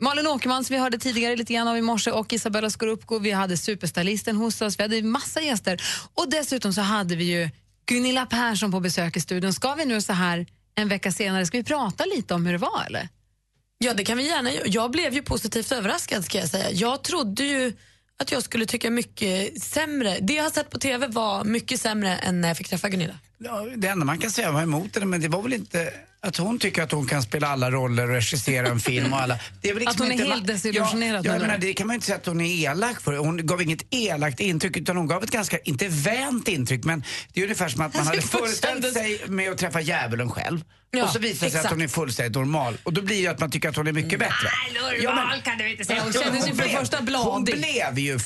Malin 0.00 0.26
Åkerman 0.26 0.64
som 0.64 0.74
vi 0.74 0.80
hörde 0.80 0.98
tidigare 0.98 1.36
lite 1.36 1.52
grann 1.52 1.68
av 1.68 1.76
i 1.76 1.82
morse 1.82 2.10
och 2.10 2.32
Isabella 2.32 2.70
Scorupco. 2.70 3.18
Vi 3.18 3.30
hade 3.30 3.56
superstylisten 3.56 4.36
hos 4.36 4.62
oss. 4.62 4.78
Vi 4.78 4.82
hade 4.82 5.02
massa 5.02 5.40
gäster. 5.40 5.82
Och 6.14 6.30
dessutom 6.30 6.72
så 6.72 6.80
hade 6.80 7.16
vi 7.16 7.24
ju 7.24 7.50
Gunilla 7.86 8.26
Persson 8.26 8.70
på 8.70 8.80
besök 8.80 9.16
i 9.16 9.20
studion. 9.20 9.52
Ska 9.52 9.74
vi 9.74 9.84
nu 9.84 10.00
så 10.00 10.12
här 10.12 10.46
en 10.74 10.88
vecka 10.88 11.12
senare, 11.12 11.46
ska 11.46 11.58
vi 11.58 11.64
prata 11.64 12.04
lite 12.04 12.34
om 12.34 12.46
hur 12.46 12.52
det 12.52 12.58
var 12.58 12.84
eller? 12.86 13.08
Ja, 13.78 13.94
det 13.94 14.04
kan 14.04 14.18
vi 14.18 14.26
gärna 14.26 14.52
göra. 14.52 14.66
Jag 14.66 14.90
blev 14.90 15.14
ju 15.14 15.22
positivt 15.22 15.72
överraskad 15.72 16.24
ska 16.24 16.38
jag 16.38 16.48
säga. 16.48 16.70
Jag 16.70 17.02
trodde 17.02 17.44
ju 17.44 17.72
att 18.22 18.32
jag 18.32 18.42
skulle 18.42 18.66
tycka 18.66 18.90
mycket 18.90 19.62
sämre. 19.62 20.18
Det 20.20 20.34
jag 20.34 20.42
har 20.42 20.50
sett 20.50 20.70
på 20.70 20.78
TV 20.78 21.06
var 21.06 21.44
mycket 21.44 21.80
sämre 21.80 22.16
än 22.16 22.40
när 22.40 22.48
jag 22.48 22.56
fick 22.56 22.68
träffa 22.68 22.88
Gunilla. 22.88 23.18
Ja, 23.44 23.66
det 23.76 23.88
enda 23.88 24.04
man 24.04 24.18
kan 24.18 24.30
säga 24.30 24.52
var 24.52 24.62
emot 24.62 24.94
henne, 24.94 25.06
men 25.06 25.20
det 25.20 25.28
var 25.28 25.42
väl 25.42 25.52
inte 25.52 25.92
att 26.20 26.36
hon 26.36 26.58
tycker 26.58 26.82
att 26.82 26.92
hon 26.92 27.06
kan 27.06 27.22
spela 27.22 27.48
alla 27.48 27.70
roller 27.70 28.02
och 28.02 28.14
regissera 28.14 28.68
en 28.68 28.80
film 28.80 29.12
och 29.12 29.20
alla. 29.20 29.38
Det 29.60 29.68
är 29.70 29.74
väl 29.74 29.88
Att 29.88 29.98
hon 29.98 30.12
är 30.12 30.18
helt 30.24 30.46
desillusionerad 30.46 31.26
Ja, 31.26 31.32
jag 31.32 31.40
menar, 31.40 31.58
det. 31.58 31.72
kan 31.72 31.86
man 31.86 31.94
ju 31.94 31.96
inte 31.96 32.06
säga 32.06 32.16
att 32.18 32.26
hon 32.26 32.40
är 32.40 32.70
elak 32.70 33.00
för. 33.00 33.16
Hon 33.16 33.46
gav 33.46 33.62
inget 33.62 33.86
elakt 33.90 34.40
intryck 34.40 34.76
utan 34.76 34.96
hon 34.96 35.06
gav 35.06 35.22
ett 35.24 35.30
ganska, 35.30 35.58
inte 35.58 35.88
vänt 35.88 36.48
intryck, 36.48 36.84
men 36.84 37.04
det 37.32 37.40
är 37.40 37.44
ungefär 37.44 37.68
som 37.68 37.80
att 37.80 37.94
man 37.94 38.06
hade 38.06 38.18
hon 38.18 38.28
föreställt 38.28 38.92
sig 38.92 39.20
med 39.28 39.50
att 39.50 39.58
träffa 39.58 39.80
djävulen 39.80 40.30
själv. 40.30 40.64
Ja, 40.90 41.04
och 41.04 41.10
så 41.10 41.18
visar 41.18 41.46
det 41.46 41.50
sig 41.52 41.60
att 41.60 41.70
hon 41.70 41.82
är 41.82 41.88
fullständigt 41.88 42.34
normal. 42.34 42.76
Och 42.82 42.92
då 42.92 43.02
blir 43.02 43.22
det 43.22 43.28
att 43.28 43.40
man 43.40 43.50
tycker 43.50 43.68
att 43.68 43.76
hon 43.76 43.86
är 43.86 43.92
mycket 43.92 44.18
bättre. 44.18 44.48
normal 45.02 45.42
kan 45.42 45.58
du 45.58 45.70
inte 45.70 45.84
säga. 45.84 46.02
Hon 46.02 46.12
kändes 46.12 46.48
ju 46.48 46.54
för 46.54 46.62
det 46.62 46.68
första 46.78 46.96
Hon 46.96 47.04
bladig. 47.06 47.54
blev 47.56 47.98
ju 47.98 48.18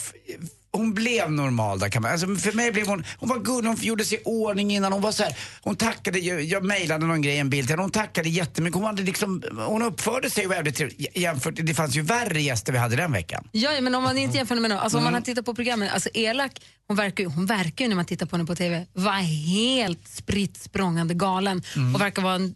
hon 0.77 0.95
blev 0.95 1.33
normal 1.33 1.79
där 1.79 1.89
kan 1.89 2.03
man, 2.03 2.13
alltså 2.13 2.27
för 2.37 2.53
mig 2.53 2.73
blev 2.73 2.87
hon, 2.87 3.05
hon 3.19 3.29
var 3.29 3.39
gullig, 3.39 3.69
hon 3.69 3.77
gjorde 3.81 4.05
sig 4.05 4.19
i 4.19 4.23
ordning 4.25 4.71
innan, 4.73 4.93
hon 4.93 5.03
var 5.03 5.13
så 5.13 5.23
här, 5.23 5.37
hon 5.63 5.77
tackade, 5.77 6.19
jag, 6.19 6.43
jag 6.43 6.65
mejlade 6.65 7.07
någon 7.07 7.23
grej, 7.23 7.39
en 7.39 7.51
bild 7.51 7.69
till 7.69 7.79
hon 7.79 7.91
tackade 7.91 8.29
jättemycket, 8.29 8.75
hon 8.77 8.85
hade 8.85 9.03
liksom, 9.03 9.43
hon 9.67 9.83
uppförde 9.83 10.31
sig 10.31 10.47
väldigt 10.47 10.77
trevligt 10.77 11.17
jämfört, 11.17 11.55
det 11.57 11.75
fanns 11.75 11.97
ju 11.97 12.03
värre 12.03 12.43
gäster 12.43 12.73
vi 12.73 12.79
hade 12.79 12.97
den 12.97 13.13
veckan. 13.13 13.49
Ja, 13.53 13.71
men 13.81 13.95
om 13.95 14.03
man 14.03 14.19
inte 14.19 14.37
jämför 14.37 14.55
med 14.55 14.71
någon, 14.71 14.79
alltså 14.79 14.99
om 14.99 15.05
man 15.05 15.13
Mm. 15.13 15.21
har 15.23 15.25
tittat 15.25 15.45
på 15.45 15.55
programmen, 15.55 15.89
alltså 15.89 16.09
Elak, 16.15 16.53
hon 16.89 16.97
verkar, 16.97 17.25
ju- 17.25 17.31
hon 17.31 17.47
verkar 17.47 17.85
ju 17.85 17.89
när 17.89 17.97
man 17.97 18.05
tittar 18.05 18.27
på 18.27 18.37
henne 18.37 18.47
på 18.47 18.55
TV 18.57 18.87
vara 18.93 19.15
helt 19.15 20.09
spritt 20.09 20.57
språngande 20.57 21.15
galen 21.15 21.63
Mm. 21.77 21.95
och 21.95 22.01
verkar 22.01 22.23
vara 22.23 22.35
en 22.35 22.55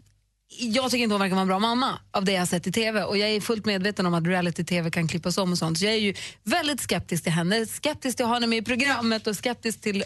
jag 0.58 0.90
tycker 0.90 1.02
inte 1.02 1.14
hon 1.14 1.20
verkar 1.20 1.34
vara 1.34 1.42
en 1.42 1.48
bra 1.48 1.58
mamma 1.58 1.98
av 2.10 2.24
det 2.24 2.32
jag 2.32 2.40
har 2.40 2.46
sett 2.46 2.66
i 2.66 2.72
TV 2.72 3.02
och 3.02 3.18
jag 3.18 3.30
är 3.30 3.40
fullt 3.40 3.64
medveten 3.64 4.06
om 4.06 4.14
att 4.14 4.26
reality-TV 4.26 4.90
kan 4.90 5.08
klippas 5.08 5.38
om 5.38 5.52
och 5.52 5.58
sånt. 5.58 5.78
Så 5.78 5.84
jag 5.84 5.94
är 5.94 5.98
ju 5.98 6.14
väldigt 6.44 6.80
skeptisk 6.80 7.22
till 7.22 7.32
henne, 7.32 7.66
skeptisk 7.66 8.16
till 8.16 8.24
att 8.24 8.28
ha 8.28 8.36
henne 8.36 8.46
med 8.46 8.58
i 8.58 8.62
programmet 8.62 9.26
och 9.26 9.36
skeptisk 9.36 9.80
till 9.80 10.00
eh, 10.00 10.04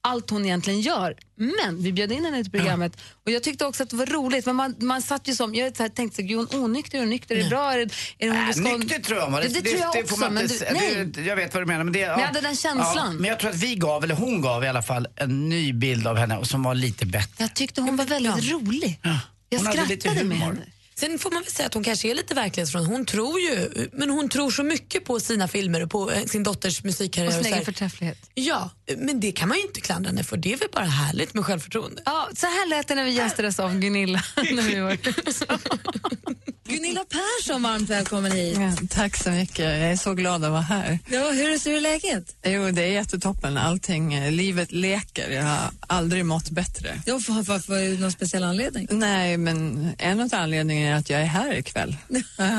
allt 0.00 0.30
hon 0.30 0.44
egentligen 0.44 0.80
gör. 0.80 1.16
Men 1.36 1.82
vi 1.82 1.92
bjöd 1.92 2.12
in 2.12 2.24
henne 2.24 2.42
till 2.42 2.52
programmet 2.52 3.00
och 3.24 3.30
jag 3.30 3.42
tyckte 3.42 3.66
också 3.66 3.82
att 3.82 3.90
det 3.90 3.96
var 3.96 4.06
roligt. 4.06 4.46
Men 4.46 4.56
man, 4.56 4.74
man 4.78 5.02
satt 5.02 5.28
ju 5.28 5.34
som, 5.34 5.54
jag 5.54 5.76
så 5.76 5.82
här 5.82 5.90
tänkte, 5.90 6.16
så, 6.16 6.22
är 6.22 6.36
hon 6.36 6.64
onykter, 6.64 6.98
är 6.98 7.02
hon 7.02 7.10
nykter, 7.10 7.36
är 7.36 7.42
det 7.42 7.48
bra? 7.48 7.72
Är 7.72 7.78
det, 7.78 7.94
är 8.18 8.30
det 8.30 8.36
hon 8.36 8.48
Äh, 8.48 8.50
ska, 8.50 8.76
nykter 8.76 8.98
tror 9.00 9.18
jag. 9.18 9.30
va? 9.30 9.40
Det, 9.40 9.48
det, 9.48 9.62
tror 9.62 9.80
jag 9.80 9.94
får 9.94 10.00
också. 10.00 10.16
man 10.20 10.34
men 10.34 10.46
du, 10.46 10.54
nej. 10.72 11.04
det, 11.04 11.22
jag 11.22 11.36
vet 11.36 11.54
vad 11.54 11.62
du 11.62 11.66
menar. 11.66 11.84
Men, 11.84 11.92
det, 11.92 11.98
ja. 11.98 12.20
jag 12.20 12.26
hade 12.26 12.40
den 12.40 12.56
känslan. 12.56 13.12
Ja, 13.12 13.12
men 13.12 13.24
jag 13.24 13.38
tror 13.40 13.50
att 13.50 13.56
vi 13.56 13.74
gav, 13.74 14.04
eller 14.04 14.14
hon 14.14 14.40
gav 14.40 14.64
i 14.64 14.68
alla 14.68 14.82
fall, 14.82 15.06
en 15.16 15.48
ny 15.48 15.72
bild 15.72 16.06
av 16.06 16.16
henne 16.16 16.36
och 16.36 16.46
som 16.46 16.62
var 16.62 16.74
lite 16.74 17.06
bättre. 17.06 17.34
Jag 17.38 17.54
tyckte 17.54 17.80
hon 17.80 17.96
var 17.96 18.04
väldigt 18.04 18.50
rolig. 18.50 19.00
Jag 19.48 19.58
Hon 19.58 19.66
hade 19.66 19.86
lite 19.86 20.00
skrattade 20.00 20.24
med 20.24 20.38
henne. 20.38 20.66
Sen 20.94 21.18
får 21.18 21.30
man 21.30 21.42
väl 21.42 21.52
säga 21.52 21.66
att 21.66 21.74
hon 21.74 21.84
kanske 21.84 22.10
är 22.10 22.14
lite 22.14 22.34
verklighetsfrån. 22.34 22.86
Hon 22.86 23.04
tror 23.04 23.40
ju, 23.40 23.88
men 23.92 24.10
hon 24.10 24.28
tror 24.28 24.50
så 24.50 24.62
mycket 24.62 25.04
på 25.04 25.20
sina 25.20 25.48
filmer 25.48 25.82
och 25.82 25.90
på 25.90 26.10
eh, 26.10 26.24
sin 26.24 26.42
dotters 26.42 26.84
musikkarriär. 26.84 27.38
Och 27.38 27.44
sin 27.44 27.52
egen 27.52 27.64
förträfflighet. 27.64 28.30
Ja, 28.34 28.70
men 28.96 29.20
det 29.20 29.32
kan 29.32 29.48
man 29.48 29.58
ju 29.58 29.62
inte 29.64 29.80
klandra 29.80 30.08
henne 30.10 30.24
för. 30.24 30.36
Det 30.36 30.52
är 30.52 30.56
väl 30.56 30.68
bara 30.72 30.84
härligt 30.84 31.34
med 31.34 31.44
självförtroende. 31.44 32.02
Ja, 32.04 32.28
så 32.36 32.46
här 32.46 32.68
lät 32.68 32.88
det 32.88 32.94
när 32.94 33.04
vi 33.04 33.10
gästades 33.10 33.60
av 33.60 33.78
Gunilla. 33.78 34.22
när 34.36 34.62
vi 34.62 34.80
var. 34.80 34.98
Gunilla 36.68 37.04
Persson, 37.04 37.62
varmt 37.62 37.90
välkommen 37.90 38.32
hit. 38.32 38.56
Ja, 38.58 38.72
tack 38.90 39.16
så 39.16 39.30
mycket. 39.30 39.58
Jag 39.58 39.78
är 39.92 39.96
så 39.96 40.14
glad 40.14 40.44
att 40.44 40.50
vara 40.50 40.60
här. 40.60 40.98
Ja, 41.10 41.30
hur 41.30 41.50
är- 41.50 41.64
hur 41.64 41.76
är 41.76 41.80
läget? 41.80 42.36
Jo, 42.44 42.70
det 42.70 42.82
är 42.82 42.86
jättetoppen. 42.92 43.56
Allting, 43.58 44.14
eh, 44.14 44.32
livet 44.32 44.72
leker. 44.72 45.30
Jag 45.30 45.42
har 45.42 45.70
aldrig 45.86 46.24
mått 46.24 46.50
bättre. 46.50 47.02
Ja, 47.06 47.20
för, 47.20 47.42
för, 47.42 47.58
för 47.58 48.00
någon 48.00 48.12
speciell 48.12 48.44
anledning? 48.44 48.86
Nej, 48.90 49.36
men 49.36 49.88
en 49.98 50.20
av 50.20 50.28
anledningarna 50.32 50.96
är 50.96 50.98
att 51.00 51.10
jag 51.10 51.20
är 51.20 51.24
här 51.26 51.54
ikväll. 51.58 51.96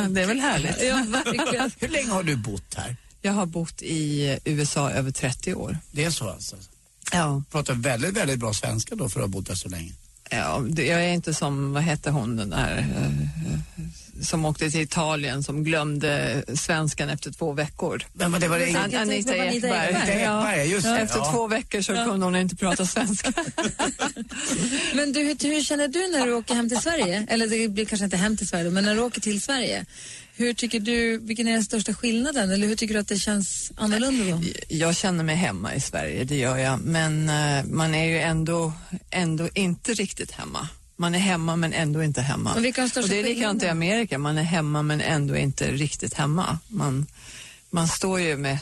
Det 0.09 0.21
är 0.21 0.25
väl 0.25 0.39
härligt? 0.39 0.83
Ja, 0.83 1.05
verkligen. 1.07 1.71
Hur 1.79 1.87
länge 1.87 2.09
har 2.11 2.23
du 2.23 2.35
bott 2.35 2.73
här? 2.77 2.95
Jag 3.21 3.33
har 3.33 3.45
bott 3.45 3.81
i 3.81 4.37
USA 4.45 4.91
över 4.91 5.11
30 5.11 5.53
år. 5.53 5.77
Det 5.91 6.03
är 6.05 6.11
så 6.11 6.29
alltså? 6.29 6.55
Ja. 7.11 7.43
Pratar 7.51 7.73
väldigt, 7.73 8.17
väldigt 8.17 8.39
bra 8.39 8.53
svenska 8.53 8.95
då 8.95 9.09
för 9.09 9.19
att 9.19 9.23
ha 9.23 9.27
bott 9.27 9.47
där 9.47 9.55
så 9.55 9.69
länge. 9.69 9.91
Ja, 10.29 10.63
jag 10.75 11.05
är 11.05 11.13
inte 11.13 11.33
som, 11.33 11.73
vad 11.73 11.83
hette 11.83 12.11
hon 12.11 12.35
den 12.35 12.49
där 12.49 12.77
eh, 12.77 13.85
som 14.21 14.45
åkte 14.45 14.71
till 14.71 14.81
Italien 14.81 15.43
som 15.43 15.63
glömde 15.63 16.43
svenskan 16.53 17.09
efter 17.09 17.31
två 17.31 17.53
veckor. 17.53 18.03
Men 18.13 18.31
vad 18.31 18.41
det 18.41 18.47
var 18.47 18.59
det 18.59 18.65
An- 18.75 18.95
Anita 18.95 19.35
Ekberg. 19.35 19.55
Ekberg. 19.57 19.89
Ekberg, 19.89 20.21
ja, 20.21 20.55
just 20.63 20.83
det. 20.87 20.99
Efter 20.99 21.17
Ja. 21.19 21.31
två 21.31 21.47
veckor 21.47 21.81
så 21.81 21.91
Ja. 21.93 22.05
kunde 22.05 22.25
hon 22.25 22.35
inte 22.35 22.55
prata 22.55 22.85
svenska. 22.85 23.33
Men 24.93 25.13
du, 25.13 25.19
hur, 25.19 25.53
hur 25.53 25.61
känner 25.63 25.87
du 25.87 26.07
när 26.07 26.25
du 26.25 26.33
åker 26.33 26.55
hem 26.55 26.69
till 26.69 26.77
Sverige? 26.81 27.25
Eller 27.29 27.47
det 27.47 27.67
blir 27.69 27.85
kanske 27.85 28.05
inte 28.05 28.17
hem 28.17 28.37
till 28.37 28.47
Sverige, 28.47 28.69
men 28.69 28.83
när 28.83 28.95
du 28.95 29.01
åker 29.01 29.21
till 29.21 29.41
Sverige. 29.41 29.85
Hur 30.35 30.53
tycker 30.53 30.79
du, 30.79 31.17
vilken 31.17 31.47
är 31.47 31.51
den 31.51 31.63
största 31.63 31.93
skillnaden? 31.93 32.51
Eller 32.51 32.67
hur 32.67 32.75
tycker 32.75 32.93
du 32.93 32.99
att 32.99 33.07
det 33.07 33.19
känns 33.19 33.71
annorlunda 33.77 34.35
då? 34.37 34.43
Jag 34.67 34.95
känner 34.95 35.23
mig 35.23 35.35
hemma 35.35 35.75
i 35.75 35.79
Sverige, 35.81 36.23
det 36.23 36.35
gör 36.35 36.57
jag. 36.57 36.79
Men 36.81 37.29
eh, 37.29 37.65
man 37.65 37.95
är 37.95 38.05
ju 38.05 38.19
ändå, 38.19 38.73
ändå 39.11 39.49
inte 39.55 39.93
riktigt 39.93 40.31
hemma. 40.31 40.67
Man 40.99 41.15
är 41.15 41.19
hemma 41.19 41.55
men 41.55 41.73
ändå 41.73 42.03
inte 42.03 42.21
hemma. 42.21 42.49
Och 42.51 42.57
Och 42.57 42.63
det 43.09 43.19
är 43.19 43.23
likadant 43.23 43.63
i? 43.63 43.67
Amerika, 43.67 44.17
man 44.17 44.37
är 44.37 44.43
hemma 44.43 44.81
men 44.81 45.01
ändå 45.01 45.35
inte 45.37 45.71
riktigt 45.71 46.13
hemma. 46.13 46.59
Man, 46.67 47.05
man 47.69 47.87
står 47.87 48.19
ju 48.19 48.37
med 48.37 48.57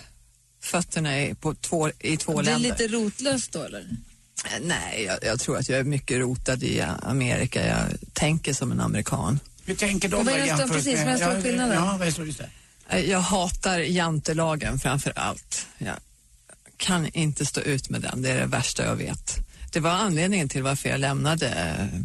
fötterna 0.61 1.21
i, 1.21 1.35
på 1.35 1.55
två, 1.55 1.89
i 1.99 2.17
två 2.17 2.41
Det 2.41 2.49
är 2.51 2.53
länder. 2.59 2.69
lite 2.69 2.87
rotlöst 2.87 3.51
då 3.51 3.63
eller? 3.63 3.79
Eh, 3.79 4.59
Nej, 4.61 5.03
jag, 5.03 5.17
jag 5.23 5.39
tror 5.39 5.57
att 5.57 5.69
jag 5.69 5.79
är 5.79 5.83
mycket 5.83 6.17
rotad 6.19 6.63
i 6.63 6.81
Amerika. 6.81 7.67
Jag 7.67 8.13
tänker 8.13 8.53
som 8.53 8.71
en 8.71 8.79
amerikan. 8.81 9.39
Hur 9.65 9.75
tänker 9.75 10.09
de 10.09 10.25
vad 10.25 10.33
är 10.33 10.39
då 10.39 10.57
den 10.57 10.67
stora- 11.31 11.41
skillnaden? 11.41 11.75
Ja, 11.75 11.95
vad 11.99 12.07
är 12.07 12.25
just 12.25 12.37
det. 12.39 12.49
Eh, 12.89 12.99
Jag 13.09 13.19
hatar 13.19 13.79
jantelagen 13.79 14.79
framför 14.79 15.13
allt. 15.15 15.67
Jag 15.77 15.95
kan 16.77 17.07
inte 17.13 17.45
stå 17.45 17.61
ut 17.61 17.89
med 17.89 18.01
den. 18.01 18.21
Det 18.21 18.29
är 18.31 18.39
det 18.39 18.45
värsta 18.45 18.85
jag 18.85 18.95
vet. 18.95 19.35
Det 19.73 19.79
var 19.79 19.91
anledningen 19.91 20.49
till 20.49 20.63
varför 20.63 20.89
jag 20.89 20.99
lämnade 20.99 21.47
eh, 21.49 21.99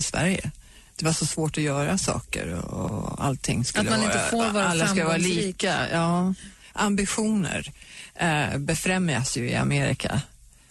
Sverige. 0.00 0.50
Det 0.96 1.04
var 1.04 1.12
så 1.12 1.26
svårt 1.26 1.58
att 1.58 1.64
göra 1.64 1.98
saker 1.98 2.54
och 2.54 3.24
allting 3.24 3.64
skulle 3.64 3.90
Att 3.90 3.98
man 3.98 4.04
inte 4.04 4.18
vara, 4.18 4.28
får 4.28 4.52
vara 4.52 4.66
alla 4.66 4.88
ska 4.88 5.04
vara 5.04 5.16
lika. 5.16 5.90
Ja. 5.92 6.34
Ambitioner 6.72 7.72
eh, 8.14 8.58
befrämjas 8.58 9.36
ju 9.36 9.50
i 9.50 9.54
Amerika. 9.54 10.20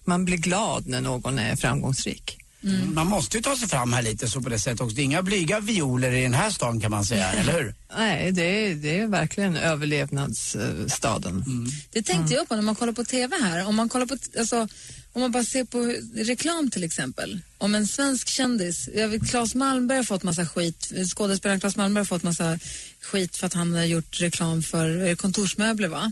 Man 0.03 0.25
blir 0.25 0.37
glad 0.37 0.87
när 0.87 1.01
någon 1.01 1.39
är 1.39 1.55
framgångsrik. 1.55 2.37
Mm. 2.63 2.95
Man 2.95 3.07
måste 3.07 3.37
ju 3.37 3.43
ta 3.43 3.55
sig 3.55 3.67
fram 3.67 3.93
här 3.93 4.01
lite 4.01 4.27
så 4.27 4.41
på 4.41 4.49
det 4.49 4.59
sättet 4.59 4.81
också. 4.81 4.95
Det 4.95 5.01
är 5.01 5.03
inga 5.03 5.23
blyga 5.23 5.59
violer 5.59 6.11
i 6.11 6.23
den 6.23 6.33
här 6.33 6.49
stan 6.49 6.81
kan 6.81 6.91
man 6.91 7.05
säga, 7.05 7.31
eller 7.31 7.53
hur? 7.53 7.75
Nej, 7.97 8.31
det 8.31 8.43
är, 8.43 8.75
det 8.75 8.99
är 8.99 9.07
verkligen 9.07 9.57
överlevnadsstaden. 9.57 11.45
Det 11.91 12.01
tänkte 12.01 12.33
jag 12.33 12.49
på 12.49 12.55
när 12.55 12.61
man 12.61 12.75
kollar 12.75 12.93
på 12.93 13.03
TV 13.03 13.35
här. 13.41 13.67
Om 13.67 13.75
man 13.75 13.89
kollar 13.89 14.05
på, 14.05 14.17
alltså, 14.39 14.67
om 15.13 15.21
man 15.21 15.31
bara 15.31 15.43
ser 15.43 15.63
på 15.63 15.95
reklam 16.15 16.71
till 16.71 16.83
exempel. 16.83 17.39
Om 17.57 17.75
en 17.75 17.87
svensk 17.87 18.27
kändis, 18.27 18.89
jag 18.95 19.07
vet, 19.07 19.29
Claes 19.29 19.55
Malmberg 19.55 19.97
har 19.97 20.03
fått 20.03 20.23
massa 20.23 20.45
skit, 20.45 20.91
skådespelaren 21.13 21.59
Claes 21.59 21.75
Malmberg 21.75 21.99
har 22.01 22.05
fått 22.05 22.23
massa 22.23 22.59
skit 23.01 23.37
för 23.37 23.47
att 23.47 23.53
han 23.53 23.73
har 23.73 23.83
gjort 23.83 24.21
reklam 24.21 24.63
för 24.63 25.07
eh, 25.07 25.15
kontorsmöbler 25.15 25.87
va. 25.87 26.11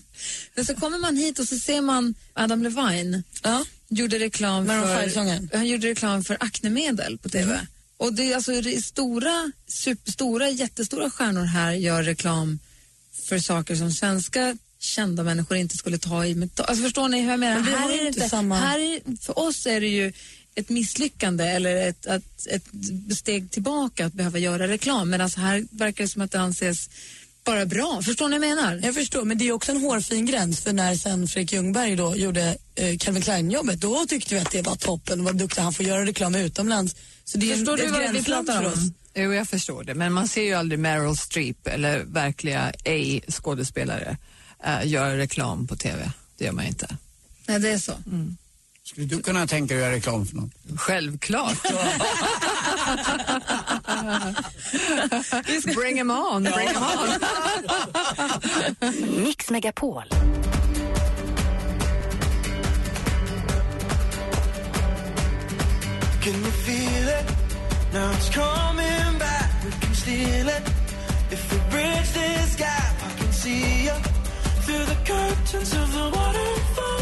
Men 0.55 0.65
så 0.65 0.75
kommer 0.75 0.97
man 0.97 1.17
hit 1.17 1.39
och 1.39 1.47
så 1.47 1.59
ser 1.59 1.81
man 1.81 2.15
Adam 2.33 2.63
Levine. 2.63 3.23
Ja. 3.43 3.65
Gjorde 3.87 4.19
reklam 4.19 4.65
för, 4.65 5.57
han 5.57 5.67
gjorde 5.67 5.87
reklam 5.87 6.23
för 6.23 6.37
aknemedel 6.39 7.17
på 7.17 7.29
TV. 7.29 7.59
Och 7.97 8.13
det 8.13 8.31
är 8.31 8.35
alltså 8.35 8.61
det 8.61 8.75
är 8.75 8.81
stora, 10.11 10.49
jättestora 10.49 11.09
stjärnor 11.09 11.43
här 11.43 11.71
gör 11.71 12.03
reklam 12.03 12.59
för 13.23 13.39
saker 13.39 13.75
som 13.75 13.91
svenska 13.91 14.57
kända 14.79 15.23
människor 15.23 15.57
inte 15.57 15.77
skulle 15.77 15.97
ta 15.97 16.25
i 16.25 16.35
med 16.35 16.49
Alltså 16.55 16.83
förstår 16.83 17.07
ni 17.09 17.21
hur 17.21 17.29
jag 17.29 17.39
menar? 17.39 17.55
Men 17.61 17.73
här 17.73 17.79
har 17.81 17.91
är 17.91 18.07
inte 18.07 18.29
samma- 18.29 18.59
här 18.59 18.79
är, 18.79 19.17
för 19.21 19.39
oss 19.39 19.65
är 19.65 19.81
det 19.81 19.87
ju 19.87 20.13
ett 20.55 20.69
misslyckande 20.69 21.43
eller 21.43 21.75
ett, 21.89 22.05
ett, 22.05 22.47
ett 22.49 22.63
steg 23.17 23.51
tillbaka 23.51 24.05
att 24.05 24.13
behöva 24.13 24.39
göra 24.39 24.67
reklam. 24.67 25.09
Medan 25.09 25.29
här 25.37 25.65
verkar 25.71 26.03
det 26.03 26.07
som 26.07 26.21
att 26.21 26.31
det 26.31 26.39
anses 26.39 26.89
bara 27.43 27.65
bra. 27.65 28.01
Förstår 28.01 28.29
ni 28.29 28.39
vad 28.39 28.47
jag 28.47 28.55
menar? 28.57 28.79
Jag 28.83 28.95
förstår, 28.95 29.23
men 29.25 29.37
det 29.37 29.47
är 29.47 29.51
också 29.51 29.71
en 29.71 29.81
hårfin 29.81 30.25
gräns 30.25 30.61
för 30.61 30.73
när 30.73 30.95
sen 30.95 31.27
Fredrik 31.27 31.53
Ljungberg 31.53 31.95
då 31.95 32.15
gjorde 32.15 32.57
eh, 32.75 32.97
Calvin 32.97 33.23
Klein-jobbet, 33.23 33.81
då 33.81 34.05
tyckte 34.05 34.35
vi 34.35 34.41
att 34.41 34.51
det 34.51 34.61
var 34.61 34.75
toppen, 34.75 35.23
vad 35.23 35.35
duktig 35.37 35.61
han 35.61 35.73
får 35.73 35.85
göra 35.85 36.05
reklam 36.05 36.35
utomlands. 36.35 36.95
Så 37.25 37.37
det 37.37 37.51
är 37.51 37.55
Förstår 37.55 37.73
ett 37.73 37.79
du 37.85 37.87
vad 37.87 38.11
vi 38.11 38.23
pratar 38.23 38.53
för 38.61 38.65
om? 38.67 38.73
oss. 38.73 38.79
Jo, 39.15 39.33
jag 39.33 39.47
förstår 39.49 39.83
det. 39.83 39.95
Men 39.95 40.13
man 40.13 40.27
ser 40.27 40.43
ju 40.43 40.53
aldrig 40.53 40.79
Meryl 40.79 41.17
Streep 41.17 41.67
eller 41.67 41.99
verkliga 42.03 42.73
A-skådespelare. 42.85 44.17
Eh, 44.63 44.87
göra 44.87 45.17
reklam 45.17 45.67
på 45.67 45.75
TV. 45.75 46.11
Det 46.37 46.45
gör 46.45 46.51
man 46.51 46.65
inte. 46.65 46.97
Nej, 47.47 47.59
det 47.59 47.69
är 47.69 47.77
så. 47.77 47.93
Skulle 48.83 49.07
du 49.07 49.21
kunna 49.21 49.47
tänka 49.47 49.73
dig 49.73 49.83
att 49.83 49.87
göra 49.87 49.95
reklam 49.95 50.25
för 50.25 50.35
något? 50.35 50.51
Självklart. 50.75 51.57
bring 55.75 55.97
him 55.97 56.11
on, 56.11 56.43
bring 56.43 56.67
him 56.67 56.77
on. 56.77 57.09
Mix 59.23 59.49
Megapol. 59.49 60.03
Can 66.21 66.33
you 66.33 66.51
feel 66.51 67.07
it? 67.07 67.25
Now 67.93 68.11
it's 68.11 68.29
coming 68.29 69.17
back. 69.19 69.63
We 69.65 69.71
can 69.71 69.93
steal 69.95 70.47
it. 70.47 70.61
If 71.31 71.51
we 71.51 71.57
bridge 71.71 72.11
this 72.13 72.55
gap, 72.55 72.93
I 73.03 73.09
can 73.19 73.31
see 73.31 73.85
you 73.85 73.93
through 74.69 74.85
the 74.85 74.95
curtains 75.05 75.73
of 75.73 75.93
the 75.93 76.03
waterfall. 76.15 77.01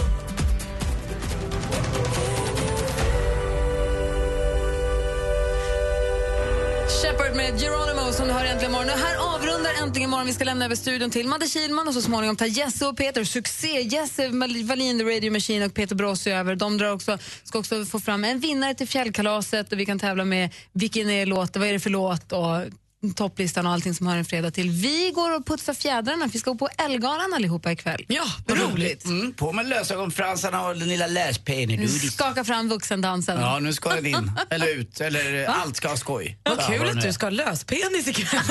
Shepard 7.02 7.36
med 7.36 7.60
Geronimo 7.60 8.12
som 8.12 8.28
du 8.28 8.34
hör 8.34 8.46
äntligen 8.46 8.72
morgon. 8.72 8.90
Och 8.90 9.00
här 9.00 9.36
avrundar 9.36 9.72
äntligen 9.84 10.10
morgon. 10.10 10.28
Vi 10.28 10.34
ska 10.34 10.44
lämna 10.44 10.66
över 10.66 10.76
studion 10.76 11.12
till 11.12 11.28
Madde 11.28 11.48
Kilman 11.48 11.88
och 11.88 11.94
så 11.94 12.02
småningom 12.02 12.36
ta 12.36 12.46
Jesse 12.46 12.88
och 12.88 12.98
Peter. 12.98 13.24
Succé! 13.24 13.82
Jesse 13.82 14.28
Wallin, 14.64 15.00
The 15.00 15.06
Radio 15.06 15.32
Machine 15.32 15.66
och 15.66 15.74
Peter 15.74 15.96
Brossi 15.96 16.32
över. 16.32 16.56
De 16.56 16.78
drar 16.78 16.94
också, 16.94 17.18
ska 17.44 17.60
också 17.60 17.86
få 17.86 18.00
fram 18.00 18.24
en 18.24 18.40
vinnare 18.40 18.74
till 18.74 18.88
fjällkalaset 18.88 19.72
och 19.72 19.80
vi 19.80 19.86
kan 19.86 20.00
tävla 20.00 20.26
med 20.26 20.54
vilken 20.74 21.10
är 21.10 21.26
låt, 21.26 21.58
vad 21.58 21.68
är 21.68 21.74
det 21.74 21.80
för 21.80 21.90
låt 21.90 22.32
och 22.32 22.62
topplistan 23.14 23.66
och 23.66 23.72
allting 23.74 23.96
som 23.96 24.08
har 24.08 24.16
en 24.18 24.26
fredag 24.26 24.52
till. 24.52 24.70
Vi 24.70 25.12
går 25.16 25.36
och 25.36 25.46
putsar 25.46 25.74
fjädrarna. 25.74 26.28
Vi 26.34 26.40
ska 26.40 26.52
gå 26.52 26.58
på 26.58 26.70
Elgalan 26.78 27.34
allihopa 27.34 27.72
ikväll. 27.72 28.06
Ja, 28.08 28.24
roligt. 28.48 29.06
Mm, 29.06 29.34
på 29.34 29.52
med 29.54 29.70
lösögonfransarna 29.70 30.68
och 30.68 30.78
den 30.78 30.90
lilla 30.90 31.08
läspennen. 31.08 31.90
Skaka 31.90 32.44
fram 32.44 32.70
vuxendansen. 32.70 33.40
Ja, 33.42 33.60
nu 33.60 33.74
ska 33.74 33.90
den 33.90 34.06
in. 34.06 34.32
Eller 34.50 34.68
ut. 34.68 35.02
Eller 35.02 35.46
allt 35.46 35.76
ska 35.78 35.88
ha 35.88 35.98
skoj. 35.98 36.38
Vad 36.44 36.58
Ja, 36.60 36.68
kul 36.68 36.80
det 36.86 36.90
att 36.92 37.02
du 37.02 37.08
är. 37.08 37.12
ska 37.12 37.26
ha 37.26 37.32
löspenis 37.32 38.08
ikväll. 38.08 38.42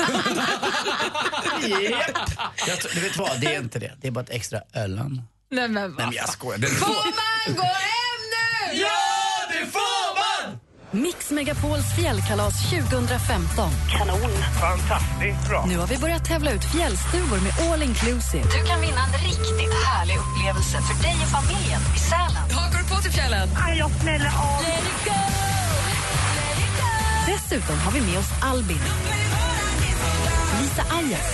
Japp. 1.91 2.31
Jag 2.67 2.77
Du 2.93 2.99
vet 2.99 3.17
vad, 3.17 3.41
det 3.41 3.55
är 3.55 3.59
inte 3.59 3.79
det. 3.79 3.91
Det 4.01 4.07
är 4.07 4.11
bara 4.11 4.23
ett 4.23 4.29
extra 4.29 4.61
Öland. 4.73 5.21
Nej, 5.51 5.67
men, 5.69 5.91
Nej, 5.91 6.05
men 6.05 6.15
jag 6.15 6.29
skojar. 6.29 6.59
Får 6.59 6.87
man 6.87 7.55
gå 7.55 7.63
hem 7.63 8.21
nu? 8.33 8.77
Ja, 8.79 8.89
det 9.51 9.65
får 9.71 10.15
man! 10.15 10.59
Mix 10.97 11.31
Megapols 11.31 11.95
fjällkalas 11.95 12.69
2015. 12.69 13.71
Kanon. 13.97 14.31
Fantastiskt 14.61 15.49
bra. 15.49 15.65
Nu 15.69 15.77
har 15.77 15.87
vi 15.87 15.97
börjat 15.97 16.25
tävla 16.25 16.51
ut 16.51 16.63
fjällstugor 16.63 17.39
med 17.43 17.53
all 17.59 17.83
inclusive. 17.83 18.43
Du 18.43 18.67
kan 18.69 18.81
vinna 18.81 19.01
en 19.07 19.13
riktigt 19.29 19.73
härlig 19.85 20.15
upplevelse 20.23 20.77
för 20.87 21.03
dig 21.03 21.15
och 21.23 21.31
familjen 21.37 21.81
i 21.95 21.99
Sälen. 21.99 22.45
Hakar 22.57 22.79
du 22.79 22.95
på 22.95 23.01
till 23.01 23.11
fjällen? 23.11 23.49
Aj, 23.65 23.77
jag 23.77 23.91
smäller 24.01 24.25
av. 24.25 24.63
Dessutom 27.27 27.77
har 27.77 27.91
vi 27.91 28.01
med 28.01 28.19
oss 28.19 28.31
Albin, 28.41 28.81
Lisa 30.61 30.83
Ajax 30.97 31.25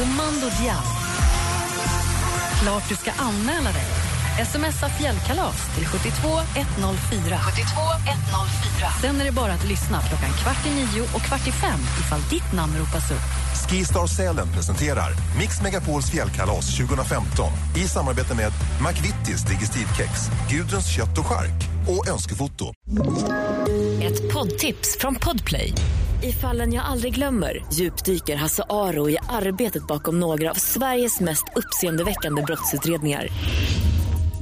och 0.00 0.08
Mando 0.08 0.46
Diaz. 0.60 0.88
Klart 2.62 2.88
du 2.88 2.96
ska 2.96 3.10
anmäla 3.10 3.72
dig. 3.72 4.03
Smsa 4.42 4.88
fjällkalas 4.88 5.74
till 5.74 5.86
72 5.86 6.28
104. 6.54 7.38
72 7.38 7.80
104. 8.06 8.90
Sen 9.00 9.20
är 9.20 9.24
det 9.24 9.32
bara 9.32 9.52
att 9.52 9.68
lyssna 9.68 10.00
klockan 10.00 10.32
kvart 10.42 10.66
i 10.66 10.70
nio 10.70 11.02
och 11.02 11.22
kvart 11.22 11.48
i 11.48 11.52
fem 11.52 11.80
ifall 12.00 12.20
ditt 12.30 12.52
namn 12.52 12.72
ropas 12.78 13.10
upp. 13.10 13.28
Skistar 13.68 14.06
Sälen 14.06 14.48
presenterar 14.52 15.10
Mix 15.38 15.62
Megapols 15.62 16.10
fjällkalas 16.10 16.76
2015 16.76 17.52
i 17.76 17.88
samarbete 17.88 18.34
med 18.34 18.52
McVittys 18.88 19.42
Digestivkex, 19.42 20.10
Gudruns 20.50 20.96
kött 20.96 21.18
och 21.18 21.26
chark 21.26 21.68
och 21.88 22.08
Önskefoto. 22.08 22.72
Ett 24.02 24.32
poddtips 24.32 24.96
från 25.00 25.14
Podplay. 25.14 25.72
I 26.22 26.32
fallen 26.32 26.72
jag 26.72 26.84
aldrig 26.84 27.14
glömmer 27.14 27.64
djupdyker 27.72 28.36
Hasse 28.36 28.64
Aro 28.68 29.10
i 29.10 29.18
arbetet 29.28 29.86
bakom 29.86 30.20
några 30.20 30.50
av 30.50 30.54
Sveriges 30.54 31.20
mest 31.20 31.44
uppseendeväckande 31.56 32.42
brottsutredningar. 32.42 33.28